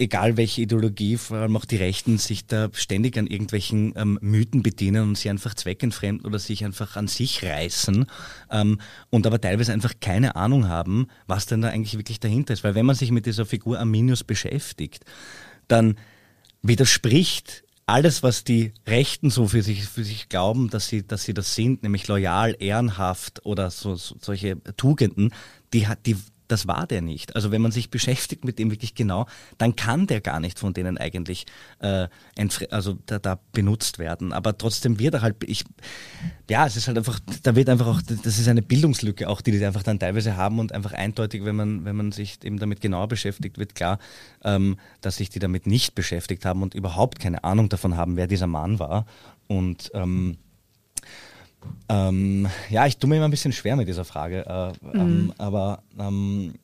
egal 0.00 0.36
welche 0.36 0.62
Ideologie, 0.62 1.16
vor 1.18 1.36
allem 1.36 1.56
auch 1.56 1.66
die 1.66 1.76
Rechten, 1.76 2.16
sich 2.16 2.46
da 2.46 2.70
ständig 2.72 3.18
an 3.18 3.26
irgendwelchen 3.26 3.92
ähm, 3.96 4.18
Mythen 4.22 4.62
bedienen 4.62 5.02
und 5.02 5.18
sie 5.18 5.28
einfach 5.28 5.54
zweckentfremden 5.54 6.26
oder 6.26 6.38
sich 6.38 6.64
einfach 6.64 6.96
an 6.96 7.06
sich 7.06 7.44
reißen 7.44 8.06
ähm, 8.50 8.80
und 9.10 9.26
aber 9.26 9.40
teilweise 9.40 9.72
einfach 9.72 9.92
keine 10.00 10.36
Ahnung 10.36 10.68
haben, 10.68 11.06
was 11.26 11.46
denn 11.46 11.60
da 11.60 11.68
eigentlich 11.68 11.98
wirklich 11.98 12.18
dahinter 12.18 12.54
ist. 12.54 12.64
Weil 12.64 12.74
wenn 12.74 12.86
man 12.86 12.96
sich 12.96 13.10
mit 13.10 13.26
dieser 13.26 13.44
Figur 13.44 13.78
Arminius 13.78 14.24
beschäftigt, 14.24 15.04
dann 15.68 15.96
widerspricht 16.62 17.62
alles, 17.84 18.22
was 18.22 18.44
die 18.44 18.72
Rechten 18.86 19.30
so 19.30 19.48
für 19.48 19.62
sich, 19.62 19.84
für 19.84 20.04
sich 20.04 20.28
glauben, 20.28 20.70
dass 20.70 20.88
sie, 20.88 21.06
dass 21.06 21.24
sie 21.24 21.34
das 21.34 21.54
sind, 21.54 21.82
nämlich 21.82 22.08
loyal, 22.08 22.56
ehrenhaft 22.58 23.44
oder 23.44 23.70
so, 23.70 23.96
so 23.96 24.16
solche 24.20 24.56
Tugenden, 24.76 25.34
die, 25.74 25.86
die, 26.06 26.16
das 26.50 26.66
war 26.66 26.86
der 26.86 27.00
nicht. 27.02 27.34
Also 27.36 27.50
wenn 27.50 27.62
man 27.62 27.72
sich 27.72 27.90
beschäftigt 27.90 28.44
mit 28.44 28.58
dem 28.58 28.70
wirklich 28.70 28.94
genau, 28.94 29.26
dann 29.58 29.76
kann 29.76 30.06
der 30.06 30.20
gar 30.20 30.40
nicht 30.40 30.58
von 30.58 30.74
denen 30.74 30.98
eigentlich 30.98 31.46
äh, 31.80 32.08
also 32.70 32.98
da, 33.06 33.18
da, 33.18 33.38
benutzt 33.52 33.98
werden. 33.98 34.32
Aber 34.32 34.56
trotzdem 34.56 34.98
wird 34.98 35.14
er 35.14 35.22
halt, 35.22 35.36
ich, 35.44 35.64
ja, 36.48 36.66
es 36.66 36.76
ist 36.76 36.88
halt 36.88 36.98
einfach, 36.98 37.20
da 37.42 37.54
wird 37.54 37.68
einfach 37.68 37.86
auch, 37.86 38.02
das 38.02 38.38
ist 38.38 38.48
eine 38.48 38.62
Bildungslücke 38.62 39.28
auch, 39.28 39.40
die 39.40 39.52
die 39.52 39.64
einfach 39.64 39.82
dann 39.82 39.98
teilweise 39.98 40.36
haben 40.36 40.58
und 40.58 40.72
einfach 40.72 40.92
eindeutig, 40.92 41.44
wenn 41.44 41.56
man, 41.56 41.84
wenn 41.84 41.96
man 41.96 42.12
sich 42.12 42.42
eben 42.44 42.58
damit 42.58 42.80
genauer 42.80 43.08
beschäftigt, 43.08 43.58
wird 43.58 43.74
klar, 43.74 43.98
ähm, 44.44 44.78
dass 45.00 45.16
sich 45.16 45.30
die 45.30 45.38
damit 45.38 45.66
nicht 45.66 45.94
beschäftigt 45.94 46.44
haben 46.44 46.62
und 46.62 46.74
überhaupt 46.74 47.20
keine 47.20 47.44
Ahnung 47.44 47.68
davon 47.68 47.96
haben, 47.96 48.16
wer 48.16 48.26
dieser 48.26 48.46
Mann 48.46 48.78
war. 48.78 49.06
Und 49.46 49.90
ähm, 49.94 50.38
ähm, 51.88 52.48
ja, 52.68 52.86
ich 52.86 52.98
tue 52.98 53.08
mir 53.08 53.16
immer 53.16 53.26
ein 53.26 53.30
bisschen 53.30 53.52
schwer 53.52 53.76
mit 53.76 53.88
dieser 53.88 54.04
Frage, 54.04 54.46
äh, 54.46 54.96
ähm, 54.96 55.24
mhm. 55.24 55.32
aber 55.38 55.82
ähm, 55.98 56.54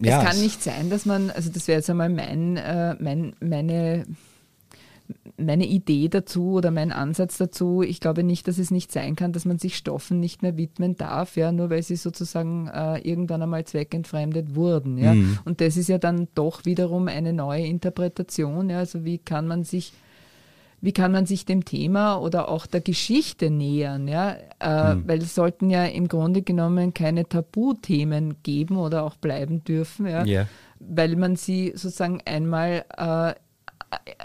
ja, 0.00 0.22
es 0.22 0.28
kann 0.28 0.40
nicht 0.40 0.62
sein, 0.62 0.90
dass 0.90 1.06
man, 1.06 1.30
also 1.30 1.50
das 1.50 1.68
wäre 1.68 1.78
jetzt 1.78 1.90
einmal 1.90 2.08
mein, 2.08 2.56
äh, 2.56 2.96
mein, 2.98 3.34
meine, 3.40 4.06
meine 5.36 5.66
Idee 5.66 6.08
dazu 6.08 6.52
oder 6.52 6.70
mein 6.70 6.90
Ansatz 6.90 7.38
dazu. 7.38 7.82
Ich 7.82 8.00
glaube 8.00 8.24
nicht, 8.24 8.48
dass 8.48 8.58
es 8.58 8.70
nicht 8.70 8.90
sein 8.90 9.14
kann, 9.14 9.32
dass 9.32 9.44
man 9.44 9.58
sich 9.58 9.76
Stoffen 9.76 10.18
nicht 10.18 10.42
mehr 10.42 10.56
widmen 10.56 10.96
darf, 10.96 11.36
ja, 11.36 11.52
nur 11.52 11.70
weil 11.70 11.82
sie 11.82 11.96
sozusagen 11.96 12.66
äh, 12.68 12.98
irgendwann 12.98 13.42
einmal 13.42 13.64
zweckentfremdet 13.64 14.56
wurden. 14.56 14.98
Ja. 14.98 15.14
Mhm. 15.14 15.38
Und 15.44 15.60
das 15.60 15.76
ist 15.76 15.88
ja 15.88 15.98
dann 15.98 16.28
doch 16.34 16.64
wiederum 16.64 17.06
eine 17.08 17.32
neue 17.32 17.66
Interpretation. 17.66 18.70
Ja. 18.70 18.78
Also 18.78 19.04
wie 19.04 19.18
kann 19.18 19.46
man 19.46 19.62
sich 19.62 19.92
wie 20.80 20.92
kann 20.92 21.10
man 21.10 21.26
sich 21.26 21.44
dem 21.44 21.64
Thema 21.64 22.18
oder 22.18 22.48
auch 22.48 22.66
der 22.66 22.80
Geschichte 22.80 23.50
nähern, 23.50 24.06
ja? 24.06 24.36
Äh, 24.60 24.92
hm. 24.92 25.08
Weil 25.08 25.18
es 25.18 25.34
sollten 25.34 25.70
ja 25.70 25.84
im 25.84 26.08
Grunde 26.08 26.42
genommen 26.42 26.94
keine 26.94 27.28
Tabuthemen 27.28 28.42
geben 28.42 28.76
oder 28.76 29.02
auch 29.02 29.16
bleiben 29.16 29.64
dürfen, 29.64 30.06
ja? 30.06 30.24
Yeah. 30.24 30.46
Weil 30.78 31.16
man 31.16 31.36
sie 31.36 31.72
sozusagen 31.74 32.20
einmal 32.24 32.84
äh, 32.96 33.34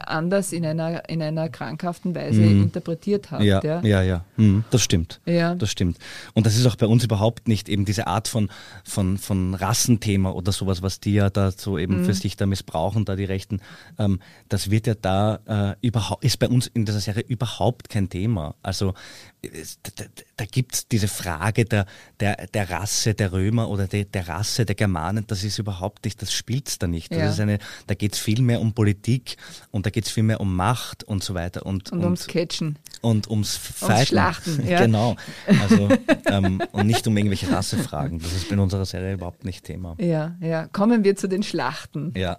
anders 0.06 0.52
in 0.54 0.66
einer, 0.66 1.08
in 1.10 1.22
einer 1.22 1.50
krankhaften 1.50 2.14
Weise 2.16 2.42
mhm. 2.42 2.64
interpretiert 2.64 3.32
hat. 3.32 3.42
Ja, 3.42 3.62
ja, 3.64 3.82
ja, 3.82 4.02
ja. 4.02 4.26
Mhm, 4.36 4.64
das 4.72 4.82
stimmt. 4.82 5.22
Ja. 5.26 5.56
Das 5.56 5.70
stimmt. 5.70 5.98
Und 6.34 6.46
das 6.46 6.56
ist 6.56 6.66
auch 6.66 6.76
bei 6.76 6.88
uns 6.88 7.04
überhaupt 7.04 7.48
nicht 7.48 7.70
eben 7.70 7.86
diese 7.86 8.08
Art 8.08 8.28
von, 8.28 8.50
von, 8.84 9.18
von 9.18 9.54
Rassenthema 9.54 10.32
oder 10.32 10.52
sowas, 10.52 10.82
was 10.82 11.00
die 11.00 11.14
ja 11.14 11.30
da 11.30 11.52
so 11.52 11.78
eben 11.78 12.02
mhm. 12.02 12.06
für 12.06 12.14
sich 12.14 12.36
da 12.38 12.46
missbrauchen, 12.46 13.06
da 13.06 13.16
die 13.16 13.26
Rechten. 13.26 13.62
Ähm, 14.00 14.20
das 14.50 14.72
wird 14.72 14.88
ja 14.88 14.96
da 14.96 15.76
äh, 15.82 15.88
überhaupt, 15.88 16.24
ist 16.24 16.40
bei 16.40 16.48
uns 16.48 16.68
in 16.68 16.86
dieser 16.86 17.00
Serie 17.00 17.24
überhaupt 17.28 17.90
kein 17.90 18.10
Thema. 18.10 18.56
Also 18.64 18.94
da, 19.42 20.06
da 20.38 20.46
gibt 20.46 20.74
es 20.74 20.88
diese 20.88 21.08
Frage 21.08 21.66
der, 21.66 21.86
der, 22.20 22.48
der 22.48 22.70
Rasse 22.70 23.14
der 23.14 23.34
Römer 23.34 23.70
oder 23.70 23.88
der, 23.88 24.06
der 24.06 24.28
Rasse 24.28 24.66
der 24.66 24.76
Germanen, 24.76 25.26
das 25.28 25.44
ist 25.44 25.60
überhaupt 25.60 26.06
nicht, 26.06 26.22
das 26.22 26.34
spielt 26.34 26.82
da 26.82 26.88
nicht. 26.88 27.14
Ja. 27.14 27.34
eine, 27.34 27.60
da 27.88 27.94
geht 27.94 28.14
es 28.14 28.20
viel 28.20 28.42
mehr 28.42 28.62
um 28.62 28.74
Politik 28.74 29.38
und 29.72 29.86
da 29.86 29.90
geht 29.90 30.06
es 30.06 30.12
viel 30.12 30.24
mehr 30.24 30.40
um 30.40 30.56
Macht 30.56 31.04
und 31.04 31.24
so 31.24 31.34
weiter. 31.34 31.66
Und, 31.66 31.92
und, 31.92 32.00
und 32.00 32.04
ums 32.06 32.28
Catchen. 32.28 32.78
Und 33.02 33.30
ums 33.30 33.58
Fighten. 33.58 34.16
Schlachten, 34.34 34.68
ja. 34.68 34.82
genau. 34.82 35.16
Also, 35.62 35.90
ähm, 36.26 36.62
und 36.72 36.88
nicht 36.88 37.08
um 37.08 37.16
irgendwelche 37.18 37.52
Rassefragen. 37.52 38.20
Das 38.20 38.34
ist 38.34 38.52
in 38.52 38.60
unserer 38.60 38.86
Serie 38.86 39.14
überhaupt 39.14 39.46
nicht 39.46 39.64
Thema. 39.66 39.96
Ja, 40.00 40.36
ja. 40.42 40.68
Kommen 40.68 41.04
wir 41.04 41.16
zu 41.16 41.28
den 41.28 41.44
Schlachten. 41.44 42.14
Ja. 42.16 42.38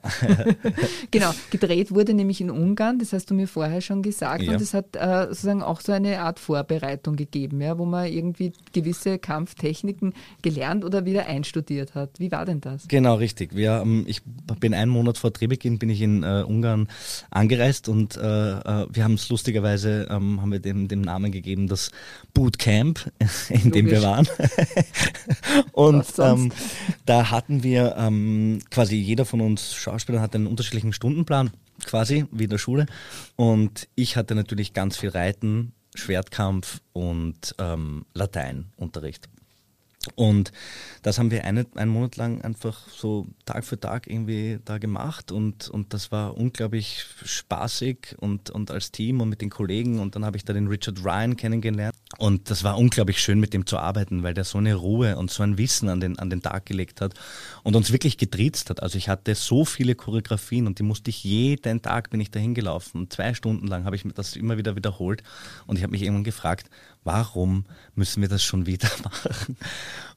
genau. 1.10 1.32
Gedreht 1.50 1.92
wurde 1.92 2.14
nämlich 2.14 2.40
in 2.40 2.50
Ungarn, 2.50 2.98
das 2.98 3.12
hast 3.12 3.30
du 3.30 3.34
mir 3.34 3.48
vorher 3.48 3.80
schon 3.80 4.02
gesagt. 4.02 4.42
Ja. 4.42 4.52
Und 4.52 4.60
es 4.60 4.74
hat 4.74 4.96
äh, 4.96 5.26
sozusagen 5.28 5.62
auch 5.62 5.80
so 5.80 5.92
eine 5.92 6.20
Art 6.20 6.38
Vorbereitung 6.38 7.16
gegeben, 7.16 7.60
ja, 7.60 7.78
wo 7.78 7.84
man 7.84 8.06
irgendwie 8.06 8.52
gewisse 8.72 9.18
Kampftechniken 9.18 10.14
gelernt 10.42 10.84
oder 10.84 11.04
wieder 11.04 11.26
einstudiert 11.26 11.94
hat. 11.94 12.18
Wie 12.18 12.30
war 12.30 12.44
denn 12.44 12.60
das? 12.60 12.88
Genau, 12.88 13.16
richtig. 13.16 13.54
Wir, 13.54 13.80
ähm, 13.82 14.04
ich 14.06 14.22
bin 14.60 14.74
einen 14.74 14.90
Monat 14.90 15.18
vor 15.18 15.30
Drehbeginn 15.30 15.78
bin 15.78 15.90
ich 15.90 16.00
in 16.00 16.22
äh, 16.22 16.44
Ungarn 16.46 16.88
angereist 17.30 17.88
und 17.88 18.16
äh, 18.16 18.20
äh 18.20 18.86
wir 18.90 19.04
haben 19.04 19.14
es 19.14 19.28
lustigerweise 19.28 20.06
ähm, 20.10 20.40
haben 20.40 20.52
wir 20.52 20.60
dem, 20.60 20.88
dem 20.88 21.00
Namen 21.00 21.32
gegeben, 21.32 21.68
das 21.74 21.90
Bootcamp, 22.32 23.12
in 23.48 23.70
dem 23.72 23.86
wir 23.86 24.02
waren. 24.02 24.26
und 25.72 26.06
ähm, 26.18 26.52
da 27.04 27.30
hatten 27.30 27.62
wir 27.62 27.96
ähm, 27.98 28.60
quasi 28.70 28.96
jeder 28.96 29.24
von 29.24 29.40
uns 29.40 29.74
Schauspielern 29.74 30.22
hat 30.22 30.34
einen 30.34 30.46
unterschiedlichen 30.46 30.92
Stundenplan 30.92 31.50
quasi 31.84 32.26
wie 32.30 32.44
in 32.44 32.50
der 32.50 32.58
Schule 32.58 32.86
und 33.36 33.88
ich 33.94 34.16
hatte 34.16 34.34
natürlich 34.34 34.72
ganz 34.72 34.96
viel 34.96 35.10
Reiten, 35.10 35.72
Schwertkampf 35.94 36.80
und 36.92 37.54
ähm, 37.58 38.06
Lateinunterricht. 38.14 39.28
Und 40.16 40.52
das 41.02 41.18
haben 41.18 41.30
wir 41.30 41.44
eine, 41.44 41.66
einen 41.74 41.90
Monat 41.90 42.16
lang 42.16 42.42
einfach 42.42 42.88
so 42.88 43.26
Tag 43.46 43.64
für 43.64 43.78
Tag 43.80 44.06
irgendwie 44.06 44.58
da 44.64 44.78
gemacht 44.78 45.32
und, 45.32 45.68
und 45.68 45.94
das 45.94 46.12
war 46.12 46.36
unglaublich 46.36 47.04
spaßig 47.24 48.16
und, 48.18 48.50
und 48.50 48.70
als 48.70 48.92
Team 48.92 49.20
und 49.20 49.28
mit 49.28 49.40
den 49.40 49.50
Kollegen 49.50 50.00
und 50.00 50.14
dann 50.14 50.24
habe 50.24 50.36
ich 50.36 50.44
da 50.44 50.52
den 50.52 50.68
Richard 50.68 51.04
Ryan 51.04 51.36
kennengelernt 51.36 51.94
und 52.18 52.50
das 52.50 52.64
war 52.64 52.78
unglaublich 52.78 53.20
schön 53.20 53.40
mit 53.40 53.54
dem 53.54 53.66
zu 53.66 53.78
arbeiten, 53.78 54.22
weil 54.22 54.34
der 54.34 54.44
so 54.44 54.58
eine 54.58 54.74
Ruhe 54.74 55.16
und 55.16 55.30
so 55.30 55.42
ein 55.42 55.58
Wissen 55.58 55.88
an 55.88 56.00
den, 56.00 56.18
an 56.18 56.30
den 56.30 56.42
Tag 56.42 56.66
gelegt 56.66 57.00
hat 57.00 57.14
und 57.62 57.76
uns 57.76 57.92
wirklich 57.92 58.18
getriezt 58.18 58.70
hat. 58.70 58.82
Also 58.82 58.98
ich 58.98 59.08
hatte 59.08 59.34
so 59.34 59.64
viele 59.64 59.94
Choreografien 59.94 60.66
und 60.66 60.78
die 60.78 60.84
musste 60.84 61.10
ich 61.10 61.24
jeden 61.24 61.82
Tag 61.82 62.10
bin 62.10 62.20
ich 62.20 62.30
dahin 62.30 62.54
gelaufen. 62.54 63.10
Zwei 63.10 63.34
Stunden 63.34 63.66
lang 63.66 63.84
habe 63.84 63.96
ich 63.96 64.04
mir 64.04 64.12
das 64.12 64.36
immer 64.36 64.58
wieder 64.58 64.76
wiederholt 64.76 65.22
und 65.66 65.76
ich 65.76 65.82
habe 65.82 65.92
mich 65.92 66.02
irgendwann 66.02 66.24
gefragt, 66.24 66.68
warum 67.04 67.66
müssen 67.94 68.20
wir 68.20 68.28
das 68.28 68.42
schon 68.42 68.66
wieder 68.66 68.90
machen? 69.04 69.56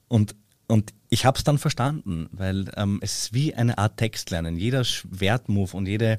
Und, 0.07 0.35
und 0.67 0.93
ich 1.09 1.25
habe 1.25 1.37
es 1.37 1.43
dann 1.43 1.57
verstanden, 1.57 2.27
weil 2.31 2.71
ähm, 2.75 2.99
es 3.01 3.19
ist 3.19 3.33
wie 3.33 3.53
eine 3.53 3.77
Art 3.77 3.97
Textlernen. 3.97 4.57
Jeder 4.57 4.83
Schwertmove 4.83 5.73
und 5.73 5.87
jede, 5.87 6.17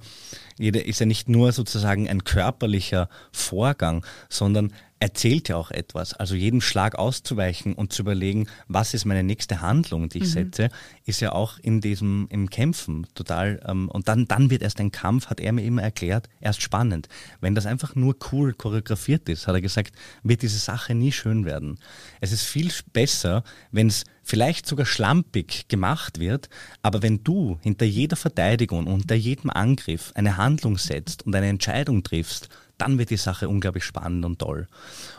jede 0.58 0.80
ist 0.80 1.00
ja 1.00 1.06
nicht 1.06 1.28
nur 1.28 1.52
sozusagen 1.52 2.08
ein 2.08 2.24
körperlicher 2.24 3.08
Vorgang, 3.32 4.04
sondern 4.28 4.72
erzählt 5.00 5.48
ja 5.48 5.56
auch 5.56 5.70
etwas. 5.70 6.14
Also 6.14 6.34
jedem 6.34 6.60
Schlag 6.60 6.96
auszuweichen 6.96 7.74
und 7.74 7.92
zu 7.92 8.02
überlegen, 8.02 8.48
was 8.66 8.94
ist 8.94 9.04
meine 9.04 9.22
nächste 9.22 9.60
Handlung, 9.60 10.08
die 10.08 10.18
ich 10.18 10.24
mhm. 10.24 10.50
setze, 10.50 10.68
ist 11.04 11.20
ja 11.20 11.32
auch 11.32 11.58
in 11.58 11.80
diesem 11.80 12.26
im 12.30 12.50
Kämpfen 12.50 13.06
total. 13.14 13.60
Ähm, 13.66 13.88
und 13.88 14.08
dann, 14.08 14.26
dann 14.26 14.50
wird 14.50 14.62
erst 14.62 14.80
ein 14.80 14.90
Kampf, 14.90 15.26
hat 15.26 15.40
er 15.40 15.52
mir 15.52 15.64
immer 15.64 15.82
erklärt, 15.82 16.28
erst 16.40 16.62
spannend. 16.62 17.08
Wenn 17.40 17.54
das 17.54 17.66
einfach 17.66 17.94
nur 17.94 18.16
cool 18.32 18.54
choreografiert 18.54 19.28
ist, 19.28 19.46
hat 19.46 19.54
er 19.54 19.60
gesagt, 19.60 19.94
wird 20.22 20.42
diese 20.42 20.58
Sache 20.58 20.94
nie 20.94 21.12
schön 21.12 21.44
werden. 21.44 21.78
Es 22.20 22.32
ist 22.32 22.44
viel 22.44 22.70
besser, 22.92 23.44
wenn 23.70 23.88
es 23.88 24.04
vielleicht 24.22 24.66
sogar 24.66 24.84
schlampig 24.84 25.68
gemacht 25.68 26.20
wird, 26.20 26.50
aber 26.82 27.02
wenn 27.02 27.24
du 27.24 27.58
hinter 27.62 27.86
jeder 27.86 28.16
Verteidigung 28.16 28.86
und 28.86 28.98
hinter 28.98 29.14
jedem 29.14 29.50
Angriff 29.50 30.12
eine 30.14 30.36
Handlung 30.36 30.76
setzt 30.76 31.24
und 31.24 31.34
eine 31.34 31.48
Entscheidung 31.48 32.02
triffst, 32.02 32.50
dann 32.78 32.98
wird 32.98 33.10
die 33.10 33.16
Sache 33.16 33.48
unglaublich 33.48 33.84
spannend 33.84 34.24
und 34.24 34.38
toll. 34.38 34.68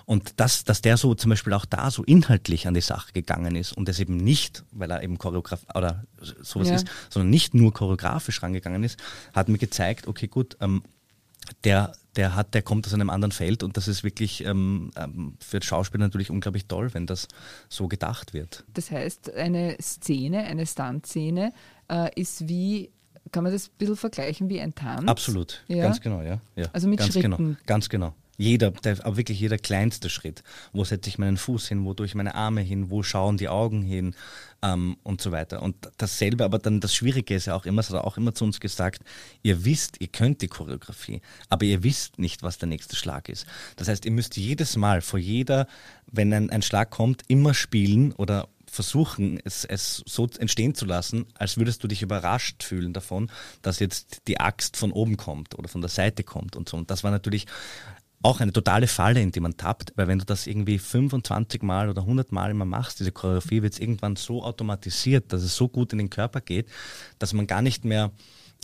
Und 0.05 0.33
das, 0.37 0.63
dass 0.63 0.81
der 0.81 0.97
so 0.97 1.13
zum 1.13 1.29
Beispiel 1.29 1.53
auch 1.53 1.65
da 1.65 1.91
so 1.91 2.03
inhaltlich 2.03 2.67
an 2.67 2.73
die 2.73 2.81
Sache 2.81 3.11
gegangen 3.13 3.55
ist 3.55 3.73
und 3.73 3.87
es 3.89 3.99
eben 3.99 4.17
nicht, 4.17 4.63
weil 4.71 4.91
er 4.91 5.03
eben 5.03 5.17
Choreograf 5.17 5.65
oder 5.75 6.03
sowas 6.41 6.69
ja. 6.69 6.75
ist, 6.75 6.87
sondern 7.09 7.29
nicht 7.29 7.53
nur 7.53 7.73
choreografisch 7.73 8.41
rangegangen 8.41 8.83
ist, 8.83 8.99
hat 9.33 9.49
mir 9.49 9.57
gezeigt, 9.57 10.07
okay, 10.07 10.27
gut, 10.27 10.57
ähm, 10.61 10.83
der, 11.63 11.93
der 12.15 12.35
hat, 12.35 12.53
der 12.53 12.61
kommt 12.61 12.85
aus 12.87 12.93
einem 12.93 13.09
anderen 13.09 13.31
Feld 13.31 13.63
und 13.63 13.77
das 13.77 13.87
ist 13.87 14.03
wirklich 14.03 14.43
ähm, 14.45 14.91
ähm 14.95 15.37
für 15.39 15.61
Schauspieler 15.61 16.05
natürlich 16.05 16.29
unglaublich 16.29 16.65
toll, 16.67 16.93
wenn 16.93 17.05
das 17.05 17.27
so 17.69 17.87
gedacht 17.87 18.33
wird. 18.33 18.63
Das 18.73 18.91
heißt, 18.91 19.33
eine 19.33 19.77
Szene, 19.81 20.43
eine 20.43 20.65
Stuntszene 20.65 21.53
äh, 21.89 22.09
ist 22.19 22.47
wie 22.47 22.91
kann 23.31 23.43
man 23.43 23.53
das 23.53 23.67
ein 23.67 23.77
bisschen 23.77 23.95
vergleichen 23.95 24.49
wie 24.49 24.59
ein 24.59 24.73
Tanz? 24.75 25.07
Absolut, 25.07 25.63
ja? 25.67 25.83
ganz 25.83 26.01
genau, 26.01 26.21
ja. 26.21 26.39
ja. 26.55 26.65
Also 26.73 26.87
mit 26.87 26.99
ganz 26.99 27.13
Schritten. 27.13 27.31
Genau, 27.31 27.57
ganz 27.65 27.89
genau. 27.89 28.13
Jeder, 28.39 28.71
der, 28.71 29.05
aber 29.05 29.17
wirklich 29.17 29.37
jeder 29.37 29.57
kleinste 29.57 30.09
Schritt. 30.09 30.43
Wo 30.71 30.85
setze 30.85 31.09
ich 31.09 31.17
meinen 31.17 31.35
Fuß 31.35 31.67
hin, 31.67 31.83
wo 31.83 31.93
tue 31.93 32.05
ich 32.05 32.15
meine 32.15 32.35
Arme 32.35 32.61
hin, 32.61 32.89
wo 32.89 33.03
schauen 33.03 33.35
die 33.35 33.49
Augen 33.49 33.81
hin 33.81 34.15
ähm, 34.61 34.95
und 35.03 35.19
so 35.19 35.33
weiter. 35.33 35.61
Und 35.61 35.75
dasselbe, 35.97 36.45
aber 36.45 36.57
dann 36.57 36.79
das 36.79 36.95
Schwierige 36.95 37.35
ist 37.35 37.47
ja 37.47 37.55
auch 37.55 37.65
immer, 37.65 37.81
das 37.81 37.89
hat 37.89 37.97
er 37.97 38.07
auch 38.07 38.15
immer 38.15 38.33
zu 38.33 38.45
uns 38.45 38.61
gesagt, 38.61 39.03
ihr 39.43 39.65
wisst, 39.65 39.99
ihr 39.99 40.07
könnt 40.07 40.41
die 40.41 40.47
Choreografie, 40.47 41.21
aber 41.49 41.65
ihr 41.65 41.83
wisst 41.83 42.17
nicht, 42.17 42.41
was 42.41 42.57
der 42.57 42.69
nächste 42.69 42.95
Schlag 42.95 43.27
ist. 43.27 43.45
Das 43.75 43.89
heißt, 43.89 44.05
ihr 44.05 44.11
müsst 44.11 44.37
jedes 44.37 44.77
Mal 44.77 45.01
vor 45.01 45.19
jeder, 45.19 45.67
wenn 46.09 46.33
ein, 46.33 46.49
ein 46.49 46.61
Schlag 46.61 46.91
kommt, 46.91 47.23
immer 47.27 47.53
spielen 47.53 48.13
oder 48.13 48.47
versuchen, 48.69 49.39
es, 49.43 49.65
es 49.65 50.03
so 50.05 50.27
entstehen 50.39 50.75
zu 50.75 50.85
lassen, 50.85 51.25
als 51.35 51.57
würdest 51.57 51.83
du 51.83 51.87
dich 51.87 52.01
überrascht 52.01 52.63
fühlen 52.63 52.93
davon, 52.93 53.31
dass 53.61 53.79
jetzt 53.79 54.27
die 54.27 54.39
Axt 54.39 54.77
von 54.77 54.91
oben 54.91 55.17
kommt 55.17 55.57
oder 55.57 55.67
von 55.67 55.81
der 55.81 55.89
Seite 55.89 56.23
kommt 56.23 56.55
und 56.55 56.69
so. 56.69 56.77
Und 56.77 56.91
das 56.91 57.03
war 57.03 57.11
natürlich 57.11 57.45
auch 58.21 58.41
eine 58.41 58.51
totale 58.51 58.87
Falle, 58.87 59.21
in 59.21 59.31
die 59.31 59.39
man 59.39 59.55
tappt, 59.55 59.93
weil 59.95 60.07
wenn 60.07 60.19
du 60.19 60.25
das 60.25 60.45
irgendwie 60.45 60.77
25 60.77 61.61
Mal 61.63 61.89
oder 61.89 62.01
100 62.01 62.31
Mal 62.31 62.51
immer 62.51 62.65
machst, 62.65 62.99
diese 62.99 63.11
Choreografie 63.11 63.61
wird 63.61 63.73
es 63.73 63.79
irgendwann 63.79 64.17
so 64.17 64.43
automatisiert, 64.43 65.31
dass 65.31 65.41
es 65.41 65.55
so 65.55 65.69
gut 65.69 65.93
in 65.93 65.99
den 65.99 66.09
Körper 66.09 66.41
geht, 66.41 66.67
dass 67.17 67.33
man 67.33 67.47
gar 67.47 67.61
nicht 67.61 67.85
mehr 67.85 68.11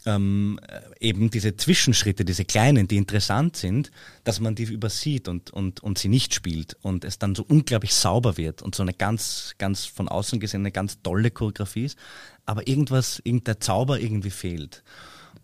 ähm, 0.06 0.60
eben 1.00 1.30
diese 1.30 1.56
Zwischenschritte, 1.56 2.26
diese 2.26 2.46
kleinen, 2.46 2.88
die 2.88 2.98
interessant 2.98 3.56
sind, 3.56 3.92
dass 4.24 4.40
man 4.40 4.56
die 4.56 4.64
übersieht 4.64 5.28
und, 5.28 5.52
und, 5.52 5.82
und 5.82 5.98
sie 5.98 6.10
nicht 6.10 6.34
spielt 6.34 6.78
und 6.82 7.04
es 7.04 7.20
dann 7.20 7.36
so 7.36 7.44
unglaublich 7.48 7.94
sauber 7.94 8.38
wird 8.38 8.62
und 8.62 8.76
so 8.76 8.84
eine 8.84 8.94
ganz, 8.94 9.56
ganz 9.58 9.86
von 9.86 10.08
außen 10.08 10.40
gesehen 10.40 10.62
eine 10.62 10.72
ganz 10.72 11.02
tolle 11.02 11.32
Choreografie 11.32 11.86
ist, 11.86 11.98
aber 12.46 12.68
irgendwas, 12.68 13.22
irgendein 13.24 13.60
Zauber 13.60 14.00
irgendwie 14.00 14.32
fehlt. 14.32 14.84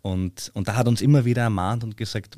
Und, 0.01 0.51
und 0.53 0.67
da 0.67 0.75
hat 0.75 0.87
uns 0.87 1.01
immer 1.01 1.25
wieder 1.25 1.43
ermahnt 1.43 1.83
und 1.83 1.97
gesagt, 1.97 2.37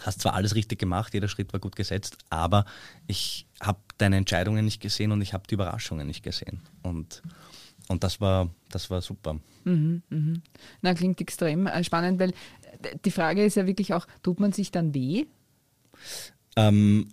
hast 0.00 0.22
zwar 0.22 0.34
alles 0.34 0.54
richtig 0.54 0.78
gemacht, 0.78 1.14
jeder 1.14 1.28
Schritt 1.28 1.52
war 1.52 1.60
gut 1.60 1.76
gesetzt, 1.76 2.16
aber 2.30 2.64
ich 3.06 3.46
habe 3.60 3.80
deine 3.98 4.16
Entscheidungen 4.16 4.64
nicht 4.64 4.80
gesehen 4.80 5.12
und 5.12 5.20
ich 5.20 5.34
habe 5.34 5.44
die 5.48 5.54
Überraschungen 5.54 6.06
nicht 6.06 6.22
gesehen. 6.22 6.62
Und 6.82 7.22
und 7.88 8.04
das 8.04 8.20
war, 8.20 8.50
das 8.70 8.90
war 8.90 9.00
super. 9.00 9.40
Mhm, 9.64 10.02
mhm. 10.10 10.42
Na, 10.82 10.94
klingt 10.94 11.20
extrem 11.20 11.66
äh, 11.66 11.82
spannend, 11.84 12.20
weil 12.20 12.30
äh, 12.30 12.96
die 13.04 13.10
Frage 13.10 13.44
ist 13.44 13.56
ja 13.56 13.66
wirklich 13.66 13.94
auch, 13.94 14.06
tut 14.22 14.40
man 14.40 14.52
sich 14.52 14.70
dann 14.70 14.94
weh? 14.94 15.26
Ähm, 16.56 17.08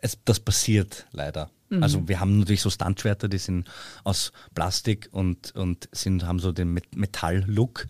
es, 0.00 0.18
das 0.24 0.40
passiert 0.40 1.06
leider. 1.12 1.50
Mhm. 1.70 1.82
Also 1.82 2.08
wir 2.08 2.20
haben 2.20 2.38
natürlich 2.38 2.62
so 2.62 2.70
Stuntschwerter, 2.70 3.28
die 3.28 3.38
sind 3.38 3.68
aus 4.04 4.32
Plastik 4.54 5.08
und, 5.12 5.54
und 5.54 5.88
sind, 5.92 6.24
haben 6.24 6.38
so 6.38 6.52
den 6.52 6.78
Metall-Look. 6.94 7.86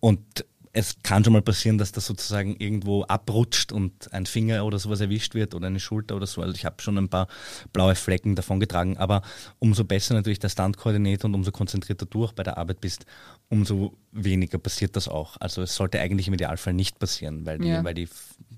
Und 0.00 0.44
es 0.72 0.96
kann 1.02 1.24
schon 1.24 1.32
mal 1.32 1.42
passieren, 1.42 1.78
dass 1.78 1.90
das 1.90 2.06
sozusagen 2.06 2.54
irgendwo 2.56 3.02
abrutscht 3.02 3.72
und 3.72 4.12
ein 4.12 4.26
Finger 4.26 4.64
oder 4.64 4.78
sowas 4.78 5.00
erwischt 5.00 5.34
wird 5.34 5.54
oder 5.54 5.66
eine 5.66 5.80
Schulter 5.80 6.14
oder 6.14 6.26
so. 6.26 6.42
Also 6.42 6.54
ich 6.54 6.64
habe 6.64 6.80
schon 6.80 6.96
ein 6.96 7.08
paar 7.08 7.26
blaue 7.72 7.96
Flecken 7.96 8.36
davon 8.36 8.60
getragen, 8.60 8.96
aber 8.96 9.22
umso 9.58 9.84
besser 9.84 10.14
natürlich 10.14 10.38
der 10.38 10.48
Standkoordinator 10.48 11.28
und 11.28 11.34
umso 11.34 11.50
konzentrierter 11.50 12.06
du 12.06 12.24
auch 12.24 12.32
bei 12.32 12.44
der 12.44 12.56
Arbeit 12.56 12.80
bist, 12.80 13.04
umso 13.50 13.92
weniger 14.12 14.58
passiert 14.58 14.96
das 14.96 15.08
auch. 15.08 15.36
Also 15.40 15.62
es 15.62 15.74
sollte 15.74 16.00
eigentlich 16.00 16.28
im 16.28 16.34
Idealfall 16.34 16.72
nicht 16.72 16.98
passieren, 16.98 17.44
weil 17.44 17.58
die, 17.58 17.68
ja. 17.68 17.84
weil 17.84 17.94
die 17.94 18.08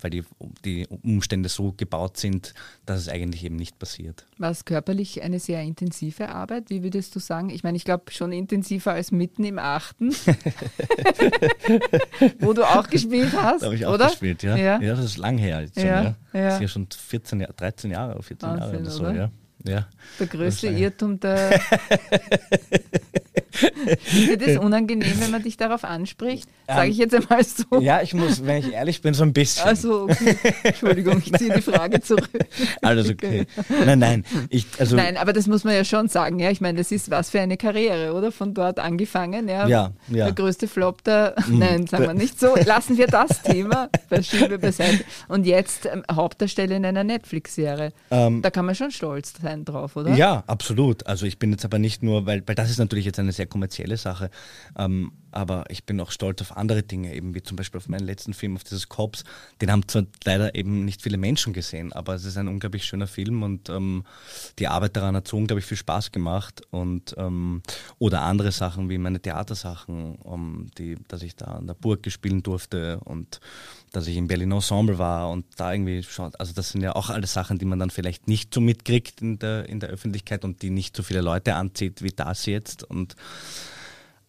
weil 0.00 0.10
die, 0.10 0.24
die 0.64 0.86
Umstände 0.86 1.48
so 1.48 1.72
gebaut 1.72 2.16
sind, 2.16 2.54
dass 2.86 3.00
es 3.00 3.08
eigentlich 3.08 3.44
eben 3.44 3.56
nicht 3.56 3.78
passiert. 3.78 4.26
War 4.38 4.50
es 4.50 4.64
körperlich 4.64 5.22
eine 5.22 5.38
sehr 5.38 5.62
intensive 5.62 6.28
Arbeit? 6.28 6.70
Wie 6.70 6.82
würdest 6.82 7.14
du 7.14 7.20
sagen? 7.20 7.50
Ich 7.50 7.62
meine, 7.62 7.76
ich 7.76 7.84
glaube 7.84 8.10
schon 8.10 8.32
intensiver 8.32 8.92
als 8.92 9.12
mitten 9.12 9.44
im 9.44 9.58
Achten, 9.58 10.10
wo 12.40 12.52
du 12.52 12.64
auch 12.64 12.88
gespielt 12.88 13.32
hast. 13.34 13.62
Da 13.62 13.66
habe 13.66 13.76
ich 13.76 13.86
auch 13.86 13.94
oder? 13.94 14.08
gespielt, 14.08 14.42
ja. 14.42 14.56
ja. 14.56 14.80
ja. 14.80 14.94
das 14.94 15.04
ist 15.04 15.16
lang 15.18 15.38
her 15.38 15.60
jetzt 15.62 15.78
schon, 15.78 15.86
ja. 15.86 16.02
ja. 16.02 16.16
Das 16.32 16.54
ist 16.54 16.60
ja 16.60 16.68
schon 16.68 16.88
14, 16.90 17.46
13 17.56 17.90
Jahre, 17.90 18.22
14 18.22 18.48
Wahnsinn, 18.48 18.62
Jahre 18.68 18.80
oder 18.80 18.90
so, 18.90 19.02
oder? 19.02 19.14
ja. 19.14 19.30
Ja. 19.64 19.86
Der 20.18 20.26
größte 20.26 20.66
Irrtum 20.68 21.20
der. 21.20 21.60
ist 23.62 24.28
dir 24.28 24.36
das 24.36 24.56
unangenehm, 24.58 25.20
wenn 25.20 25.30
man 25.30 25.42
dich 25.42 25.56
darauf 25.56 25.84
anspricht? 25.84 26.48
Sage 26.66 26.90
ich 26.90 26.96
jetzt 26.96 27.14
einmal 27.14 27.44
so. 27.44 27.80
Ja, 27.80 28.02
ich 28.02 28.14
muss, 28.14 28.44
wenn 28.44 28.58
ich 28.58 28.72
ehrlich 28.72 29.02
bin, 29.02 29.14
so 29.14 29.24
ein 29.24 29.32
bisschen. 29.32 29.66
Also, 29.66 30.04
okay. 30.04 30.36
Entschuldigung, 30.62 31.22
ich 31.24 31.32
ziehe 31.34 31.52
die 31.54 31.60
Frage 31.60 32.00
zurück. 32.00 32.30
Alles 32.80 33.10
okay. 33.10 33.46
Nein, 33.84 33.98
nein. 33.98 34.24
Ich, 34.48 34.66
also 34.78 34.96
nein, 34.96 35.16
aber 35.16 35.32
das 35.32 35.46
muss 35.46 35.64
man 35.64 35.74
ja 35.74 35.84
schon 35.84 36.08
sagen. 36.08 36.38
Ja, 36.38 36.50
ich 36.50 36.60
meine, 36.60 36.78
das 36.78 36.92
ist 36.92 37.10
was 37.10 37.30
für 37.30 37.40
eine 37.40 37.56
Karriere, 37.56 38.14
oder? 38.14 38.32
Von 38.32 38.54
dort 38.54 38.78
angefangen. 38.78 39.48
Ja, 39.48 39.66
ja. 39.66 39.92
ja. 40.08 40.24
Der 40.26 40.32
größte 40.32 40.68
Flop 40.68 41.04
der. 41.04 41.34
Mhm. 41.46 41.58
Nein, 41.58 41.86
sagen 41.86 42.06
wir 42.06 42.14
nicht 42.14 42.38
so. 42.40 42.54
Lassen 42.64 42.96
wir 42.96 43.06
das 43.06 43.42
Thema, 43.42 43.88
verschieben 44.08 44.50
wir 44.50 44.58
beiseite. 44.58 45.04
Und 45.28 45.46
jetzt 45.46 45.86
ähm, 45.86 46.04
Hauptdarsteller 46.10 46.76
in 46.76 46.86
einer 46.86 47.04
Netflix-Serie. 47.04 47.92
Ähm, 48.10 48.42
da 48.42 48.50
kann 48.50 48.64
man 48.64 48.74
schon 48.74 48.90
stolz 48.90 49.34
sein 49.42 49.64
drauf, 49.64 49.96
oder? 49.96 50.14
Ja, 50.14 50.44
absolut. 50.46 51.06
Also 51.06 51.26
ich 51.26 51.38
bin 51.38 51.50
jetzt 51.50 51.64
aber 51.64 51.78
nicht 51.78 52.02
nur, 52.02 52.26
weil, 52.26 52.42
weil 52.46 52.54
das 52.54 52.70
ist 52.70 52.78
natürlich 52.78 53.04
jetzt 53.04 53.18
eine 53.18 53.32
sehr 53.32 53.46
kommerzielle 53.52 53.96
Sache. 53.96 54.30
Ähm, 54.76 55.12
aber 55.32 55.64
ich 55.68 55.84
bin 55.84 56.00
auch 56.00 56.10
stolz 56.10 56.40
auf 56.40 56.56
andere 56.56 56.82
Dinge, 56.82 57.14
eben 57.14 57.34
wie 57.34 57.42
zum 57.42 57.56
Beispiel 57.56 57.78
auf 57.78 57.88
meinen 57.88 58.06
letzten 58.06 58.34
Film, 58.34 58.56
auf 58.56 58.64
dieses 58.64 58.88
Cops. 58.88 59.24
Den 59.60 59.70
haben 59.70 59.86
zwar 59.88 60.04
leider 60.24 60.54
eben 60.54 60.84
nicht 60.84 61.02
viele 61.02 61.16
Menschen 61.16 61.52
gesehen, 61.52 61.92
aber 61.92 62.14
es 62.14 62.24
ist 62.24 62.36
ein 62.36 62.48
unglaublich 62.48 62.84
schöner 62.84 63.06
Film 63.06 63.42
und 63.42 63.68
ähm, 63.68 64.04
die 64.58 64.68
Arbeit 64.68 64.96
daran 64.96 65.16
hat 65.16 65.28
so 65.28 65.36
unglaublich 65.36 65.66
viel 65.66 65.76
Spaß 65.76 66.12
gemacht. 66.12 66.62
Und, 66.70 67.14
ähm, 67.18 67.62
oder 67.98 68.22
andere 68.22 68.52
Sachen 68.52 68.88
wie 68.88 68.98
meine 68.98 69.20
Theatersachen, 69.20 70.16
um, 70.16 70.70
die, 70.78 70.96
dass 71.08 71.22
ich 71.22 71.36
da 71.36 71.46
an 71.46 71.66
der 71.66 71.74
Burg 71.74 72.02
gespielen 72.02 72.42
durfte 72.42 73.00
und 73.04 73.40
dass 73.92 74.06
ich 74.06 74.16
im 74.16 74.26
Berlin 74.26 74.52
Ensemble 74.52 74.98
war 74.98 75.30
und 75.30 75.44
da 75.56 75.72
irgendwie 75.72 76.02
schon, 76.02 76.34
also 76.36 76.52
das 76.54 76.70
sind 76.70 76.82
ja 76.82 76.96
auch 76.96 77.10
alles 77.10 77.32
Sachen, 77.32 77.58
die 77.58 77.64
man 77.64 77.78
dann 77.78 77.90
vielleicht 77.90 78.26
nicht 78.26 78.52
so 78.54 78.60
mitkriegt 78.60 79.20
in 79.20 79.38
der, 79.38 79.68
in 79.68 79.80
der 79.80 79.90
Öffentlichkeit 79.90 80.44
und 80.44 80.62
die 80.62 80.70
nicht 80.70 80.96
so 80.96 81.02
viele 81.02 81.20
Leute 81.20 81.54
anzieht 81.54 82.02
wie 82.02 82.10
das 82.10 82.46
jetzt. 82.46 82.84
Und 82.84 83.16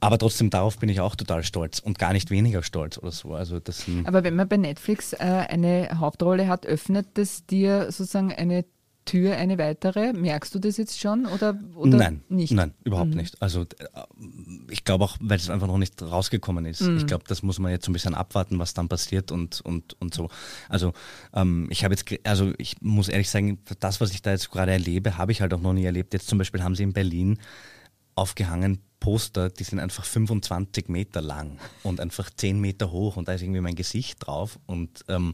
aber 0.04 0.18
trotzdem 0.18 0.50
darauf 0.50 0.78
bin 0.78 0.90
ich 0.90 1.00
auch 1.00 1.16
total 1.16 1.44
stolz 1.44 1.80
und 1.80 1.98
gar 1.98 2.12
nicht 2.12 2.30
weniger 2.30 2.62
stolz 2.62 2.98
oder 2.98 3.12
so. 3.12 3.34
Also 3.34 3.62
das 3.62 3.86
Aber 4.04 4.26
wenn 4.26 4.36
man 4.36 4.50
bei 4.50 4.58
Netflix 4.58 5.14
äh, 5.14 5.18
eine 5.18 5.98
Hauptrolle 5.98 6.50
hat, 6.50 6.66
öffnet 6.66 7.08
das 7.14 7.46
dir 7.46 7.86
sozusagen 7.90 8.34
eine 8.34 8.66
Tür, 9.06 9.38
eine 9.38 9.58
weitere? 9.58 10.12
Merkst 10.12 10.54
du 10.56 10.60
das 10.60 10.76
jetzt 10.76 11.00
schon 11.00 11.26
oder, 11.26 11.58
oder 11.76 11.98
nein, 11.98 12.22
nicht? 12.28 12.52
Nein, 12.52 12.74
überhaupt 12.84 13.12
mhm. 13.12 13.18
nicht. 13.18 13.42
Also 13.42 13.62
äh, 13.62 13.66
ich 14.70 14.84
glaube 14.84 15.06
auch, 15.06 15.16
weil 15.22 15.38
es 15.38 15.50
einfach 15.50 15.68
noch 15.68 15.78
nicht 15.78 16.02
rausgekommen 16.02 16.66
ist. 16.66 16.82
Mhm. 16.82 16.98
Ich 16.98 17.08
glaube, 17.08 17.24
das 17.26 17.42
muss 17.42 17.60
man 17.60 17.72
jetzt 17.72 17.86
so 17.86 17.92
ein 17.92 17.94
bisschen 17.94 18.14
abwarten, 18.14 18.60
was 18.60 18.74
dann 18.74 18.90
passiert 18.90 19.32
und, 19.32 19.62
und, 19.62 19.96
und 20.02 20.14
so. 20.14 20.30
Also 20.68 20.92
ähm, 21.34 21.68
ich 21.70 21.86
habe 21.86 21.94
jetzt, 21.94 22.06
also 22.26 22.52
ich 22.58 22.82
muss 22.82 23.08
ehrlich 23.08 23.30
sagen, 23.30 23.60
das, 23.80 24.02
was 24.02 24.12
ich 24.12 24.22
da 24.22 24.32
jetzt 24.32 24.52
gerade 24.52 24.74
erlebe, 24.74 25.18
habe 25.18 25.32
ich 25.32 25.40
halt 25.40 25.54
auch 25.54 25.62
noch 25.62 25.74
nie 25.74 25.86
erlebt. 25.86 26.14
Jetzt 26.14 26.28
zum 26.28 26.40
Beispiel 26.40 26.62
haben 26.62 26.76
sie 26.76 26.84
in 26.84 26.92
Berlin 26.92 27.40
aufgehangen 28.16 28.80
Poster, 29.04 29.50
die 29.50 29.66
sind 29.66 29.80
einfach 29.80 30.06
25 30.06 30.88
Meter 30.88 31.22
lang 31.22 31.60
und 31.84 32.00
einfach 32.00 32.30
10 32.30 32.58
Meter 32.58 32.90
hoch 32.94 33.18
und 33.18 33.28
da 33.28 33.34
ist 33.34 33.42
irgendwie 33.42 33.60
mein 33.60 33.76
Gesicht 33.76 34.26
drauf. 34.26 34.60
Und 34.66 35.04
ähm, 35.10 35.34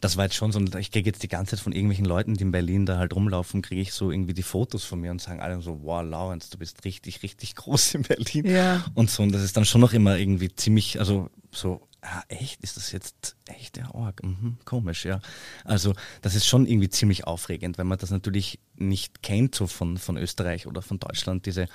das 0.00 0.16
war 0.16 0.24
jetzt 0.24 0.34
schon 0.34 0.50
so, 0.50 0.58
ich 0.78 0.90
kriege 0.90 1.10
jetzt 1.10 1.22
die 1.22 1.28
ganze 1.28 1.54
Zeit 1.54 1.60
von 1.60 1.72
irgendwelchen 1.72 2.06
Leuten, 2.06 2.34
die 2.34 2.42
in 2.42 2.50
Berlin 2.50 2.86
da 2.86 2.98
halt 2.98 3.14
rumlaufen, 3.14 3.62
kriege 3.62 3.80
ich 3.80 3.92
so 3.92 4.10
irgendwie 4.10 4.34
die 4.34 4.42
Fotos 4.42 4.82
von 4.82 5.00
mir 5.00 5.12
und 5.12 5.22
sagen 5.22 5.38
alle 5.38 5.62
so, 5.62 5.78
wow, 5.84 6.02
Lawrence, 6.04 6.50
du 6.50 6.58
bist 6.58 6.84
richtig, 6.84 7.22
richtig 7.22 7.54
groß 7.54 7.94
in 7.94 8.02
Berlin. 8.02 8.46
Ja. 8.46 8.84
Und 8.94 9.08
so, 9.10 9.22
und 9.22 9.30
das 9.30 9.42
ist 9.42 9.56
dann 9.56 9.64
schon 9.64 9.80
noch 9.80 9.92
immer 9.92 10.18
irgendwie 10.18 10.52
ziemlich, 10.52 10.98
also 10.98 11.30
so, 11.52 11.86
ja, 12.02 12.24
echt? 12.26 12.64
Ist 12.64 12.76
das 12.76 12.90
jetzt 12.90 13.36
echt 13.46 13.76
der 13.76 13.94
Org? 13.94 14.24
Mhm, 14.24 14.58
komisch, 14.64 15.04
ja. 15.04 15.20
Also 15.62 15.94
das 16.20 16.34
ist 16.34 16.46
schon 16.46 16.66
irgendwie 16.66 16.88
ziemlich 16.88 17.28
aufregend, 17.28 17.78
wenn 17.78 17.86
man 17.86 17.98
das 17.98 18.10
natürlich 18.10 18.58
nicht 18.74 19.22
kennt, 19.22 19.54
so 19.54 19.68
von, 19.68 19.98
von 19.98 20.16
Österreich 20.16 20.66
oder 20.66 20.82
von 20.82 20.98
Deutschland, 20.98 21.46
diese 21.46 21.68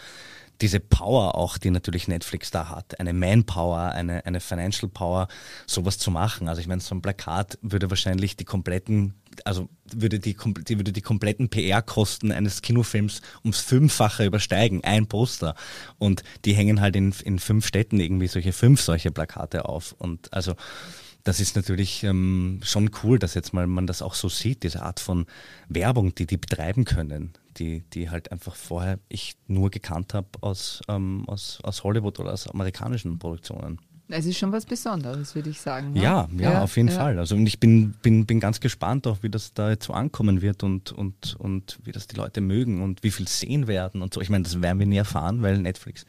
diese 0.61 0.79
Power 0.79 1.35
auch, 1.35 1.57
die 1.57 1.71
natürlich 1.71 2.07
Netflix 2.07 2.51
da 2.51 2.69
hat, 2.69 2.99
eine 2.99 3.13
Manpower, 3.13 3.91
eine, 3.91 4.25
eine 4.25 4.39
Financial 4.39 4.89
Power, 4.89 5.27
sowas 5.65 5.97
zu 5.97 6.11
machen. 6.11 6.49
Also 6.49 6.61
ich 6.61 6.67
meine, 6.67 6.81
so 6.81 6.93
ein 6.93 7.01
Plakat 7.01 7.57
würde 7.61 7.89
wahrscheinlich 7.89 8.35
die 8.35 8.45
kompletten, 8.45 9.13
also 9.45 9.69
würde 9.93 10.19
die, 10.19 10.35
die, 10.35 10.77
würde 10.77 10.91
die 10.91 11.01
kompletten 11.01 11.49
PR-Kosten 11.49 12.31
eines 12.31 12.61
Kinofilms 12.61 13.21
ums 13.43 13.61
Fünffache 13.61 14.25
übersteigen, 14.25 14.83
ein 14.83 15.07
Poster. 15.07 15.55
Und 15.97 16.23
die 16.45 16.53
hängen 16.53 16.81
halt 16.81 16.95
in, 16.95 17.13
in 17.23 17.39
fünf 17.39 17.65
Städten 17.65 17.99
irgendwie 17.99 18.27
solche 18.27 18.51
fünf 18.51 18.81
solche 18.81 19.11
Plakate 19.11 19.65
auf. 19.65 19.95
Und 19.97 20.33
also 20.33 20.55
das 21.23 21.39
ist 21.39 21.55
natürlich 21.55 22.03
ähm, 22.03 22.59
schon 22.63 22.91
cool, 23.03 23.19
dass 23.19 23.33
jetzt 23.33 23.53
mal 23.53 23.67
man 23.67 23.87
das 23.87 24.01
auch 24.01 24.13
so 24.13 24.29
sieht, 24.29 24.63
diese 24.63 24.81
Art 24.81 24.99
von 24.99 25.25
Werbung, 25.67 26.15
die 26.15 26.25
die 26.25 26.37
betreiben 26.37 26.85
können 26.85 27.33
die, 27.59 27.81
die 27.93 28.09
halt 28.09 28.31
einfach 28.31 28.55
vorher 28.55 28.99
ich 29.09 29.35
nur 29.47 29.69
gekannt 29.69 30.13
habe 30.13 30.27
aus, 30.41 30.81
ähm, 30.87 31.23
aus, 31.27 31.59
aus 31.63 31.83
Hollywood 31.83 32.19
oder 32.19 32.33
aus 32.33 32.47
amerikanischen 32.47 33.19
Produktionen. 33.19 33.79
Es 34.11 34.25
ist 34.25 34.39
schon 34.39 34.51
was 34.51 34.65
Besonderes, 34.65 35.35
würde 35.35 35.51
ich 35.51 35.61
sagen. 35.61 35.93
Ne? 35.93 36.01
Ja, 36.01 36.27
ja, 36.35 36.53
ja, 36.53 36.63
auf 36.63 36.75
jeden 36.77 36.89
ja. 36.89 36.95
Fall. 36.95 37.19
Also 37.19 37.35
und 37.35 37.45
ich 37.45 37.59
bin, 37.59 37.91
bin, 38.01 38.25
bin 38.25 38.39
ganz 38.39 38.59
gespannt 38.59 39.05
auch, 39.05 39.21
wie 39.21 39.29
das 39.29 39.53
da 39.53 39.69
jetzt 39.69 39.85
so 39.85 39.93
ankommen 39.93 40.41
wird 40.41 40.63
und, 40.63 40.91
und, 40.91 41.35
und 41.37 41.77
wie 41.83 41.91
das 41.91 42.07
die 42.07 42.15
Leute 42.15 42.41
mögen 42.41 42.81
und 42.81 43.03
wie 43.03 43.11
viel 43.11 43.27
sehen 43.27 43.67
werden 43.67 44.01
und 44.01 44.13
so. 44.13 44.21
Ich 44.21 44.31
meine, 44.31 44.45
das 44.45 44.59
werden 44.63 44.79
wir 44.79 44.87
nie 44.87 44.97
erfahren, 44.97 45.43
weil 45.43 45.59
Netflix 45.59 46.07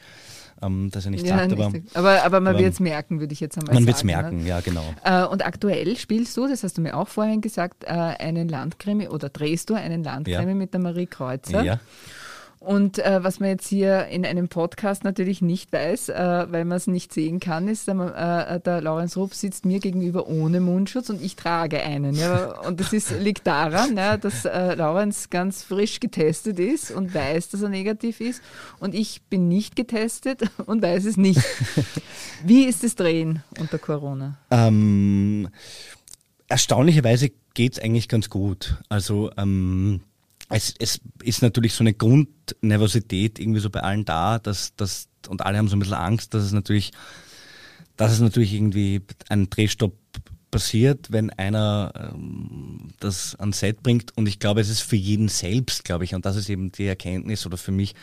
ähm, 0.62 0.90
das 0.90 1.04
er 1.04 1.10
nicht 1.10 1.26
ja, 1.26 1.38
sagt. 1.38 1.52
Aber, 1.52 1.72
aber, 1.94 2.22
aber 2.24 2.40
man 2.40 2.58
wird 2.58 2.72
es 2.74 2.80
merken, 2.80 3.20
würde 3.20 3.32
ich 3.32 3.40
jetzt 3.40 3.56
einmal 3.56 3.74
man 3.74 3.84
sagen. 3.84 3.84
Man 3.84 3.86
wird 3.86 3.96
es 3.96 4.04
merken, 4.04 4.42
ne? 4.42 4.48
ja, 4.48 4.60
genau. 4.60 4.84
Äh, 5.04 5.24
und 5.26 5.44
aktuell 5.44 5.96
spielst 5.96 6.36
du, 6.36 6.46
das 6.46 6.62
hast 6.62 6.78
du 6.78 6.82
mir 6.82 6.96
auch 6.96 7.08
vorhin 7.08 7.40
gesagt, 7.40 7.84
äh, 7.84 7.88
einen 7.88 8.48
Landkrimi 8.48 9.08
oder 9.08 9.28
drehst 9.28 9.70
du 9.70 9.74
einen 9.74 10.04
Landkrimi 10.04 10.50
ja. 10.50 10.54
mit 10.54 10.72
der 10.72 10.80
Marie 10.80 11.06
Kreuzer. 11.06 11.62
Ja. 11.62 11.80
Und 12.60 12.98
äh, 12.98 13.24
was 13.24 13.40
man 13.40 13.48
jetzt 13.48 13.66
hier 13.66 14.08
in 14.08 14.26
einem 14.26 14.48
Podcast 14.48 15.02
natürlich 15.02 15.40
nicht 15.40 15.72
weiß, 15.72 16.10
äh, 16.10 16.46
weil 16.50 16.66
man 16.66 16.76
es 16.76 16.86
nicht 16.86 17.10
sehen 17.10 17.40
kann, 17.40 17.68
ist, 17.68 17.88
äh, 17.88 17.92
äh, 17.92 18.60
der 18.60 18.82
Lorenz 18.82 19.16
Rupp 19.16 19.32
sitzt 19.32 19.64
mir 19.64 19.80
gegenüber 19.80 20.28
ohne 20.28 20.60
Mundschutz 20.60 21.08
und 21.08 21.22
ich 21.22 21.36
trage 21.36 21.82
einen. 21.82 22.14
Ja? 22.14 22.60
Und 22.60 22.78
das 22.78 22.92
ist, 22.92 23.18
liegt 23.18 23.46
daran, 23.46 23.96
ja, 23.96 24.18
dass 24.18 24.44
äh, 24.44 24.74
Lorenz 24.74 25.30
ganz 25.30 25.62
frisch 25.62 26.00
getestet 26.00 26.58
ist 26.58 26.90
und 26.90 27.14
weiß, 27.14 27.48
dass 27.48 27.62
er 27.62 27.70
negativ 27.70 28.20
ist. 28.20 28.42
Und 28.78 28.94
ich 28.94 29.22
bin 29.30 29.48
nicht 29.48 29.74
getestet 29.74 30.42
und 30.66 30.82
weiß 30.82 31.06
es 31.06 31.16
nicht. 31.16 31.40
Wie 32.44 32.64
ist 32.64 32.84
das 32.84 32.94
Drehen 32.94 33.42
unter 33.58 33.78
Corona? 33.78 34.36
Ähm, 34.50 35.48
erstaunlicherweise 36.46 37.30
geht 37.54 37.72
es 37.72 37.78
eigentlich 37.78 38.08
ganz 38.08 38.28
gut. 38.28 38.76
Also 38.90 39.30
ähm, 39.38 40.02
es, 40.50 40.74
es 40.78 41.00
ist 41.22 41.42
natürlich 41.42 41.72
so 41.72 41.82
eine 41.82 41.94
Grundnervosität 41.94 43.38
irgendwie 43.38 43.60
so 43.60 43.70
bei 43.70 43.80
allen 43.80 44.04
da, 44.04 44.38
dass, 44.38 44.74
dass, 44.76 45.08
und 45.28 45.42
alle 45.42 45.58
haben 45.58 45.68
so 45.68 45.76
ein 45.76 45.78
bisschen 45.78 45.94
Angst, 45.94 46.34
dass 46.34 46.42
es 46.42 46.52
natürlich, 46.52 46.90
dass 47.96 48.12
es 48.12 48.20
natürlich 48.20 48.52
irgendwie 48.52 49.02
ein 49.28 49.48
Drehstopp 49.48 49.94
passiert, 50.50 51.12
wenn 51.12 51.30
einer 51.30 51.92
ähm, 51.94 52.88
das 52.98 53.36
ans 53.36 53.60
Set 53.60 53.82
bringt. 53.82 54.16
Und 54.16 54.26
ich 54.26 54.40
glaube, 54.40 54.60
es 54.60 54.68
ist 54.68 54.80
für 54.80 54.96
jeden 54.96 55.28
selbst, 55.28 55.84
glaube 55.84 56.04
ich, 56.04 56.14
und 56.14 56.26
das 56.26 56.36
ist 56.36 56.50
eben 56.50 56.72
die 56.72 56.86
Erkenntnis 56.86 57.46
oder 57.46 57.56
für 57.56 57.72
mich, 57.72 57.94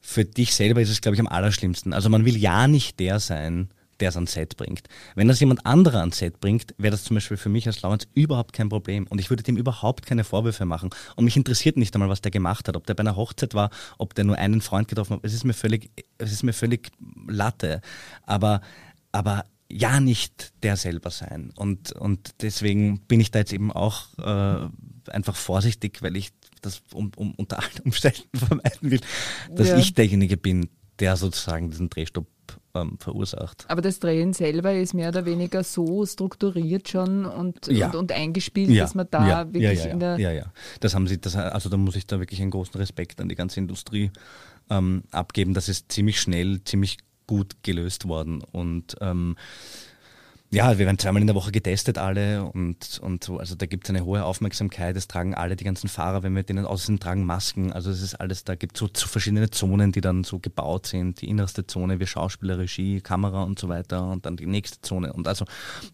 für 0.00 0.24
dich 0.24 0.54
selber 0.54 0.82
ist 0.82 0.90
es, 0.90 1.00
glaube 1.00 1.14
ich, 1.14 1.20
am 1.20 1.28
allerschlimmsten. 1.28 1.92
Also 1.92 2.10
man 2.10 2.24
will 2.24 2.36
ja 2.36 2.66
nicht 2.66 2.98
der 2.98 3.20
sein, 3.20 3.68
der 4.00 4.10
es 4.10 4.16
ans 4.16 4.32
Set 4.32 4.56
bringt. 4.56 4.82
Wenn 5.14 5.28
das 5.28 5.40
jemand 5.40 5.64
anderer 5.66 6.00
ans 6.00 6.18
Set 6.18 6.40
bringt, 6.40 6.74
wäre 6.78 6.92
das 6.92 7.04
zum 7.04 7.14
Beispiel 7.14 7.36
für 7.36 7.48
mich 7.48 7.66
als 7.66 7.82
Lawrence 7.82 8.06
überhaupt 8.14 8.52
kein 8.52 8.68
Problem. 8.68 9.06
Und 9.08 9.20
ich 9.20 9.30
würde 9.30 9.42
dem 9.42 9.56
überhaupt 9.56 10.06
keine 10.06 10.24
Vorwürfe 10.24 10.64
machen. 10.64 10.90
Und 11.16 11.24
mich 11.24 11.36
interessiert 11.36 11.76
nicht 11.76 11.94
einmal, 11.94 12.08
was 12.08 12.20
der 12.20 12.30
gemacht 12.30 12.68
hat. 12.68 12.76
Ob 12.76 12.86
der 12.86 12.94
bei 12.94 13.00
einer 13.00 13.16
Hochzeit 13.16 13.54
war, 13.54 13.70
ob 13.98 14.14
der 14.14 14.24
nur 14.24 14.36
einen 14.36 14.60
Freund 14.60 14.88
getroffen 14.88 15.16
hat. 15.16 15.20
Es 15.22 15.34
ist 15.34 15.44
mir 15.44 15.54
völlig, 15.54 15.90
es 16.18 16.32
ist 16.32 16.42
mir 16.42 16.52
völlig 16.52 16.90
Latte. 17.26 17.80
Aber, 18.24 18.60
aber 19.12 19.44
ja 19.70 20.00
nicht 20.00 20.52
der 20.62 20.76
selber 20.76 21.10
sein. 21.10 21.52
Und, 21.56 21.92
und 21.92 22.34
deswegen 22.42 23.00
bin 23.00 23.20
ich 23.20 23.30
da 23.30 23.40
jetzt 23.40 23.52
eben 23.52 23.72
auch 23.72 24.06
äh, 24.18 24.68
einfach 25.10 25.36
vorsichtig, 25.36 26.02
weil 26.02 26.16
ich 26.16 26.30
das 26.62 26.82
um, 26.92 27.12
um, 27.16 27.34
unter 27.34 27.58
allen 27.58 27.80
Umständen 27.84 28.22
vermeiden 28.38 28.90
will, 28.90 29.00
dass 29.50 29.68
ja. 29.68 29.76
ich 29.76 29.94
derjenige 29.94 30.36
bin, 30.36 30.68
der 30.98 31.16
sozusagen 31.16 31.70
diesen 31.70 31.90
Drehstopp 31.90 32.26
ähm, 32.74 32.98
verursacht. 32.98 33.64
Aber 33.68 33.82
das 33.82 34.00
Drehen 34.00 34.32
selber 34.32 34.74
ist 34.74 34.94
mehr 34.94 35.08
oder 35.08 35.24
weniger 35.24 35.62
so 35.64 36.04
strukturiert 36.04 36.88
schon 36.88 37.24
und, 37.24 37.66
ja. 37.68 37.86
und, 37.86 37.96
und, 37.96 38.12
eingespielt, 38.12 38.70
ja. 38.70 38.82
dass 38.82 38.94
man 38.94 39.06
da 39.10 39.28
ja. 39.28 39.52
wirklich 39.52 39.84
in 39.84 40.00
der. 40.00 40.18
Ja, 40.18 40.32
ja. 40.32 40.46
Das 40.80 40.94
haben 40.94 41.06
sie, 41.06 41.20
das, 41.20 41.36
also 41.36 41.68
da 41.68 41.76
muss 41.76 41.96
ich 41.96 42.06
da 42.06 42.18
wirklich 42.18 42.40
einen 42.40 42.50
großen 42.50 42.74
Respekt 42.76 43.20
an 43.20 43.28
die 43.28 43.34
ganze 43.34 43.60
Industrie 43.60 44.10
ähm, 44.70 45.04
abgeben. 45.10 45.54
Das 45.54 45.68
ist 45.68 45.92
ziemlich 45.92 46.20
schnell, 46.20 46.62
ziemlich 46.64 46.98
gut 47.26 47.56
gelöst 47.62 48.08
worden. 48.08 48.42
Und 48.52 48.96
ähm, 49.00 49.36
Ja, 50.54 50.78
wir 50.78 50.86
werden 50.86 51.00
zweimal 51.00 51.20
in 51.20 51.26
der 51.26 51.34
Woche 51.34 51.50
getestet 51.50 51.98
alle 51.98 52.44
und, 52.44 53.00
und 53.02 53.24
so, 53.24 53.38
also 53.38 53.56
da 53.56 53.66
gibt 53.66 53.86
es 53.86 53.90
eine 53.90 54.04
hohe 54.04 54.22
Aufmerksamkeit, 54.22 54.96
es 54.96 55.08
tragen 55.08 55.34
alle, 55.34 55.56
die 55.56 55.64
ganzen 55.64 55.88
Fahrer, 55.88 56.22
wenn 56.22 56.36
wir 56.36 56.44
denen 56.44 56.64
aussehen, 56.64 57.00
tragen 57.00 57.24
Masken, 57.24 57.72
also 57.72 57.90
es 57.90 58.00
ist 58.00 58.14
alles, 58.14 58.44
da 58.44 58.54
gibt 58.54 58.76
es 58.76 58.78
so, 58.78 58.88
so, 58.94 59.08
verschiedene 59.08 59.50
Zonen, 59.50 59.90
die 59.90 60.00
dann 60.00 60.22
so 60.22 60.38
gebaut 60.38 60.86
sind, 60.86 61.20
die 61.20 61.28
innerste 61.28 61.66
Zone 61.66 61.98
wie 61.98 62.06
Schauspieler, 62.06 62.56
Regie, 62.56 63.00
Kamera 63.00 63.42
und 63.42 63.58
so 63.58 63.68
weiter 63.68 64.08
und 64.08 64.26
dann 64.26 64.36
die 64.36 64.46
nächste 64.46 64.80
Zone 64.80 65.12
und 65.12 65.26
also 65.26 65.44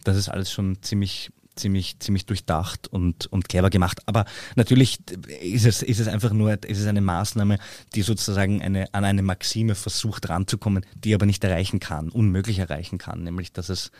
das 0.03 0.15
ist 0.15 0.29
alles 0.29 0.51
schon 0.51 0.79
ziemlich 0.83 1.31
ziemlich, 1.55 1.99
ziemlich 1.99 2.27
durchdacht 2.27 2.87
und, 2.87 3.25
und 3.27 3.49
clever 3.49 3.69
gemacht. 3.69 3.99
Aber 4.05 4.25
natürlich 4.55 4.99
ist 5.41 5.65
es, 5.65 5.83
ist 5.83 5.99
es 5.99 6.07
einfach 6.07 6.31
nur, 6.31 6.63
ist 6.63 6.79
es 6.79 6.87
eine 6.87 7.01
Maßnahme, 7.01 7.57
die 7.93 8.03
sozusagen 8.03 8.61
eine, 8.61 8.93
an 8.93 9.03
eine 9.03 9.21
Maxime 9.21 9.75
versucht 9.75 10.29
ranzukommen, 10.29 10.85
die 10.95 11.13
aber 11.13 11.25
nicht 11.25 11.43
erreichen 11.43 11.79
kann, 11.79 12.09
unmöglich 12.09 12.59
erreichen 12.59 12.97
kann, 12.97 13.23
nämlich 13.23 13.51
dass 13.51 13.67
es, 13.67 13.91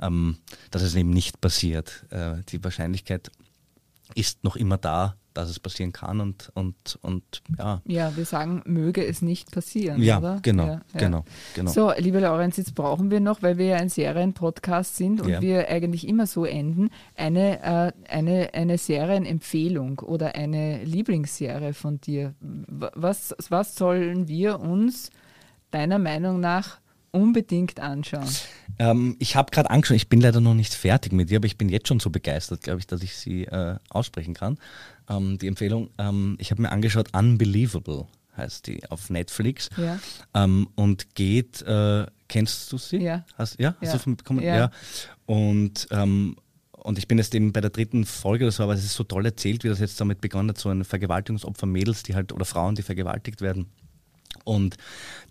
ähm, 0.00 0.38
dass 0.70 0.82
es 0.82 0.94
eben 0.94 1.10
nicht 1.10 1.40
passiert. 1.40 2.06
Äh, 2.10 2.42
die 2.48 2.62
Wahrscheinlichkeit 2.62 3.30
ist 4.14 4.44
noch 4.44 4.56
immer 4.56 4.78
da, 4.78 5.16
dass 5.34 5.48
es 5.48 5.60
passieren 5.60 5.92
kann 5.92 6.20
und, 6.20 6.50
und, 6.54 6.98
und 7.02 7.42
ja. 7.56 7.80
Ja, 7.86 8.16
wir 8.16 8.24
sagen, 8.24 8.62
möge 8.66 9.04
es 9.04 9.22
nicht 9.22 9.52
passieren. 9.52 10.02
Ja, 10.02 10.18
oder? 10.18 10.40
genau, 10.42 10.66
ja, 10.66 10.72
ja. 10.92 10.98
genau, 10.98 11.24
genau. 11.54 11.70
So, 11.70 11.92
liebe 11.96 12.18
Lorenz, 12.18 12.56
jetzt 12.56 12.74
brauchen 12.74 13.10
wir 13.10 13.20
noch, 13.20 13.42
weil 13.42 13.56
wir 13.56 13.66
ja 13.66 13.76
ein 13.76 13.88
Serienpodcast 13.88 14.96
sind 14.96 15.20
und 15.20 15.28
Ja. 15.28 15.40
wir 15.40 15.68
eigentlich 15.68 16.08
immer 16.08 16.26
so 16.26 16.44
enden, 16.44 16.90
eine, 17.14 17.62
äh, 17.62 17.92
eine, 18.08 18.54
eine 18.54 18.78
Serienempfehlung 18.78 20.00
oder 20.00 20.34
eine 20.34 20.82
Lieblingsserie 20.84 21.74
von 21.74 22.00
dir. 22.00 22.34
Was, 22.40 23.34
was 23.48 23.76
sollen 23.76 24.26
wir 24.26 24.60
uns 24.60 25.10
deiner 25.70 25.98
Meinung 26.00 26.40
nach 26.40 26.80
unbedingt 27.12 27.80
anschauen? 27.80 28.28
Ähm, 28.78 29.16
ich 29.18 29.36
habe 29.36 29.50
gerade 29.50 29.70
angeschaut, 29.70 29.96
ich 29.96 30.08
bin 30.08 30.20
leider 30.20 30.40
noch 30.40 30.54
nicht 30.54 30.74
fertig 30.74 31.12
mit 31.12 31.30
dir, 31.30 31.36
aber 31.38 31.46
ich 31.46 31.58
bin 31.58 31.68
jetzt 31.68 31.88
schon 31.88 32.00
so 32.00 32.10
begeistert, 32.10 32.62
glaube 32.62 32.80
ich, 32.80 32.86
dass 32.86 33.02
ich 33.02 33.16
sie 33.16 33.44
äh, 33.44 33.76
aussprechen 33.88 34.34
kann. 34.34 34.58
Ähm, 35.08 35.38
die 35.38 35.46
Empfehlung, 35.48 35.90
ähm, 35.98 36.36
ich 36.38 36.50
habe 36.50 36.62
mir 36.62 36.72
angeschaut, 36.72 37.08
Unbelievable 37.14 38.06
heißt 38.36 38.68
die 38.68 38.88
auf 38.90 39.10
Netflix 39.10 39.70
Ja. 39.76 39.98
ähm, 40.34 40.68
und 40.76 41.14
geht, 41.14 41.62
äh, 41.62 42.06
kennst 42.28 42.72
du 42.72 42.78
sie? 42.78 42.98
Ja. 42.98 43.24
Hast, 43.36 43.58
ja? 43.60 43.74
Hast 43.80 43.82
Ja. 43.82 43.92
du 43.92 43.98
davon 43.98 44.16
bekommen? 44.16 44.42
Ja. 44.42 44.56
Ja. 44.56 44.70
Und, 45.26 45.88
ähm, 45.90 46.36
und 46.72 46.96
ich 46.96 47.06
bin 47.08 47.18
jetzt 47.18 47.34
eben 47.34 47.52
bei 47.52 47.60
der 47.60 47.70
dritten 47.70 48.06
Folge 48.06 48.44
oder 48.44 48.52
so, 48.52 48.62
aber 48.62 48.72
es 48.74 48.84
ist 48.84 48.94
so 48.94 49.04
toll 49.04 49.26
erzählt, 49.26 49.64
wie 49.64 49.68
das 49.68 49.80
jetzt 49.80 50.00
damit 50.00 50.20
begonnen 50.22 50.50
hat, 50.50 50.58
so 50.58 50.70
ein 50.70 50.84
Vergewaltigungsopfer, 50.84 51.66
Mädels, 51.66 52.02
die 52.04 52.14
halt, 52.14 52.32
oder 52.32 52.44
Frauen, 52.46 52.74
die 52.76 52.82
vergewaltigt 52.82 53.42
werden. 53.42 53.66
Und 54.44 54.76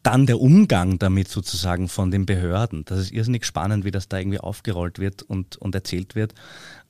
dann 0.03 0.25
der 0.25 0.39
Umgang 0.39 0.99
damit 0.99 1.27
sozusagen 1.27 1.89
von 1.89 2.11
den 2.11 2.25
Behörden. 2.25 2.85
Das 2.85 2.99
ist 2.99 3.11
irrsinnig 3.11 3.45
spannend, 3.45 3.85
wie 3.85 3.91
das 3.91 4.07
da 4.07 4.17
irgendwie 4.17 4.39
aufgerollt 4.39 4.99
wird 4.99 5.23
und, 5.23 5.57
und 5.57 5.75
erzählt 5.75 6.15
wird. 6.15 6.33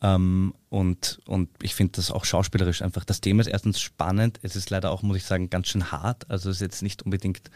Ähm, 0.02 0.54
und, 0.70 1.20
und 1.26 1.50
ich 1.62 1.76
finde 1.76 1.94
das 1.94 2.12
auch 2.12 2.26
schauspielerisch 2.26 2.82
einfach. 2.82 3.04
Das 3.04 3.22
Thema 3.22 3.42
ist 3.42 3.48
erstens 3.48 3.80
spannend. 3.80 4.40
Es 4.44 4.56
ist 4.56 4.70
leider 4.70 4.92
auch, 4.92 5.02
muss 5.02 5.18
ich 5.18 5.26
sagen, 5.26 5.50
ganz 5.50 5.68
schön 5.68 5.92
hart. 5.92 6.30
Also 6.30 6.50
es 6.50 6.58
ist 6.58 6.62
jetzt 6.62 6.84
nicht 6.84 7.02
unbedingt 7.04 7.50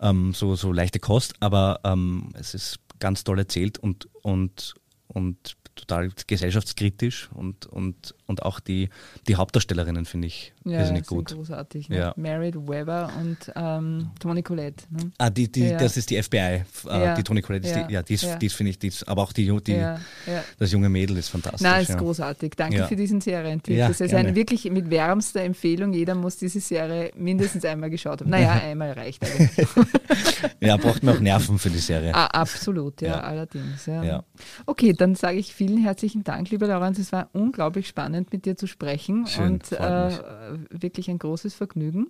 ähm, 0.00 0.34
so, 0.34 0.56
so 0.56 0.72
leichte 0.72 0.98
Kost, 0.98 1.34
aber 1.40 1.80
ähm, 1.84 2.32
es 2.34 2.54
ist 2.54 2.80
ganz 2.98 3.24
toll 3.24 3.38
erzählt 3.38 3.78
und, 3.78 4.08
und, 4.22 4.74
und 5.08 5.56
total 5.74 6.10
gesellschaftskritisch 6.26 7.30
und, 7.34 7.66
und, 7.66 8.14
und 8.30 8.42
auch 8.44 8.60
die, 8.60 8.88
die 9.28 9.36
Hauptdarstellerinnen 9.36 10.06
finde 10.06 10.28
ich 10.28 10.54
Ja, 10.64 10.78
irrsinnig 10.80 11.06
sind 11.06 11.16
gut. 11.18 11.34
großartig. 11.34 11.88
Ne? 11.90 11.98
Ja. 11.98 12.12
Merit 12.16 12.54
Weber 12.56 13.10
und 13.20 13.36
ähm, 13.54 14.10
Toni 14.18 14.42
Collette. 14.42 14.84
Ne? 14.90 15.10
Ah, 15.18 15.28
die, 15.28 15.50
die, 15.52 15.66
Ja. 15.68 15.76
das 15.78 15.96
ist 15.98 16.08
die 16.10 16.22
FBI, 16.22 16.36
äh, 16.38 16.62
Ja. 16.88 17.14
die 17.14 17.22
Toni 17.22 17.42
Collette, 17.42 17.66
ist 17.68 17.76
Ja. 17.76 17.82
die, 17.86 17.92
ja, 17.94 18.02
die 18.02 18.14
ist, 18.14 18.22
Ja. 18.24 18.36
die 18.36 18.48
finde 18.48 18.70
ich, 18.70 18.78
die 18.78 18.86
ist, 18.88 19.06
aber 19.08 19.22
auch 19.22 19.32
die, 19.32 19.46
die 19.60 19.84
das 20.58 20.72
junge 20.72 20.88
Mädel 20.88 21.16
ist 21.18 21.28
fantastisch. 21.28 21.60
Na, 21.62 21.78
ist 21.80 21.96
großartig. 21.98 22.52
Danke 22.56 22.86
für 22.86 22.96
diesen 22.96 23.20
Serientipp. 23.20 23.76
Ja, 23.76 23.88
das 23.88 24.00
ist 24.00 24.14
eine 24.14 24.34
wirklich 24.34 24.70
mit 24.70 24.88
wärmster 24.90 25.42
Empfehlung. 25.42 25.92
Jeder 25.92 26.14
muss 26.14 26.36
diese 26.36 26.60
Serie 26.60 27.10
mindestens 27.16 27.64
einmal 27.64 27.90
geschaut 27.90 28.20
haben. 28.20 28.30
Naja, 28.30 28.52
einmal 28.52 28.92
reicht 28.92 29.22
eigentlich. 29.24 29.66
Ja, 30.60 30.76
braucht 30.76 31.02
man 31.02 31.16
auch 31.16 31.20
Nerven 31.20 31.58
für 31.58 31.70
die 31.70 31.78
Serie. 31.78 32.14
ah, 32.14 32.26
absolut, 32.26 33.00
ja, 33.02 33.20
allerdings. 33.20 33.86
Ja. 33.86 34.24
Okay, 34.66 34.92
dann 34.92 35.14
sage 35.14 35.38
ich 35.38 35.54
vielen 35.54 35.78
herzlichen 35.82 36.22
Dank, 36.24 36.50
lieber 36.50 36.66
Lorenz. 36.68 36.98
Es 36.98 37.12
war 37.12 37.28
unglaublich 37.32 37.88
spannend, 37.88 38.19
mit 38.32 38.44
dir 38.44 38.56
zu 38.56 38.66
sprechen 38.66 39.26
Schön, 39.26 39.54
und 39.54 39.66
freut 39.66 39.80
äh, 39.80 40.58
wirklich 40.70 41.08
ein 41.10 41.18
großes 41.18 41.54
Vergnügen. 41.54 42.08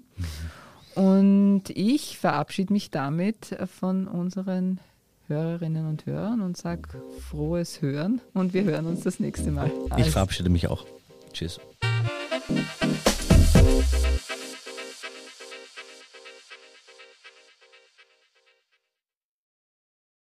Und 0.94 1.64
ich 1.68 2.18
verabschiede 2.18 2.72
mich 2.72 2.90
damit 2.90 3.56
von 3.78 4.08
unseren 4.08 4.80
Hörerinnen 5.28 5.86
und 5.86 6.06
Hörern 6.06 6.40
und 6.40 6.56
sage 6.56 6.88
frohes 7.28 7.80
Hören 7.80 8.20
und 8.34 8.52
wir 8.52 8.64
hören 8.64 8.86
uns 8.86 9.02
das 9.02 9.20
nächste 9.20 9.52
Mal. 9.52 9.70
Ich 9.86 9.92
Also, 9.92 10.10
verabschiede 10.10 10.50
mich 10.50 10.66
auch. 10.66 10.84
Tschüss. 11.32 11.60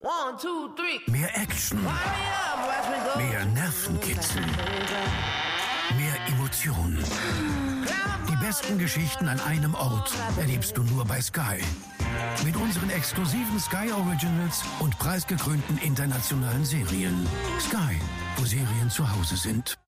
One, 0.00 0.36
two, 0.40 0.68
three. 0.76 0.98
Mehr 1.10 1.30
Action, 1.36 1.82
mehr 3.16 3.44
Nervenkitzel, 3.46 4.42
mehr 5.96 6.14
Emotion. 6.28 6.98
Die 8.28 8.36
besten 8.44 8.78
Geschichten 8.78 9.28
an 9.28 9.40
einem 9.40 9.74
Ort 9.74 10.12
erlebst 10.38 10.76
du 10.76 10.82
nur 10.82 11.04
bei 11.04 11.20
Sky. 11.20 11.60
Mit 12.44 12.56
unseren 12.56 12.90
exklusiven 12.90 13.58
Sky 13.58 13.90
Originals 13.92 14.62
und 14.80 14.98
preisgekrönten 14.98 15.78
internationalen 15.78 16.64
Serien. 16.64 17.26
Sky, 17.60 18.00
wo 18.36 18.44
Serien 18.44 18.90
zu 18.90 19.10
Hause 19.10 19.36
sind. 19.36 19.78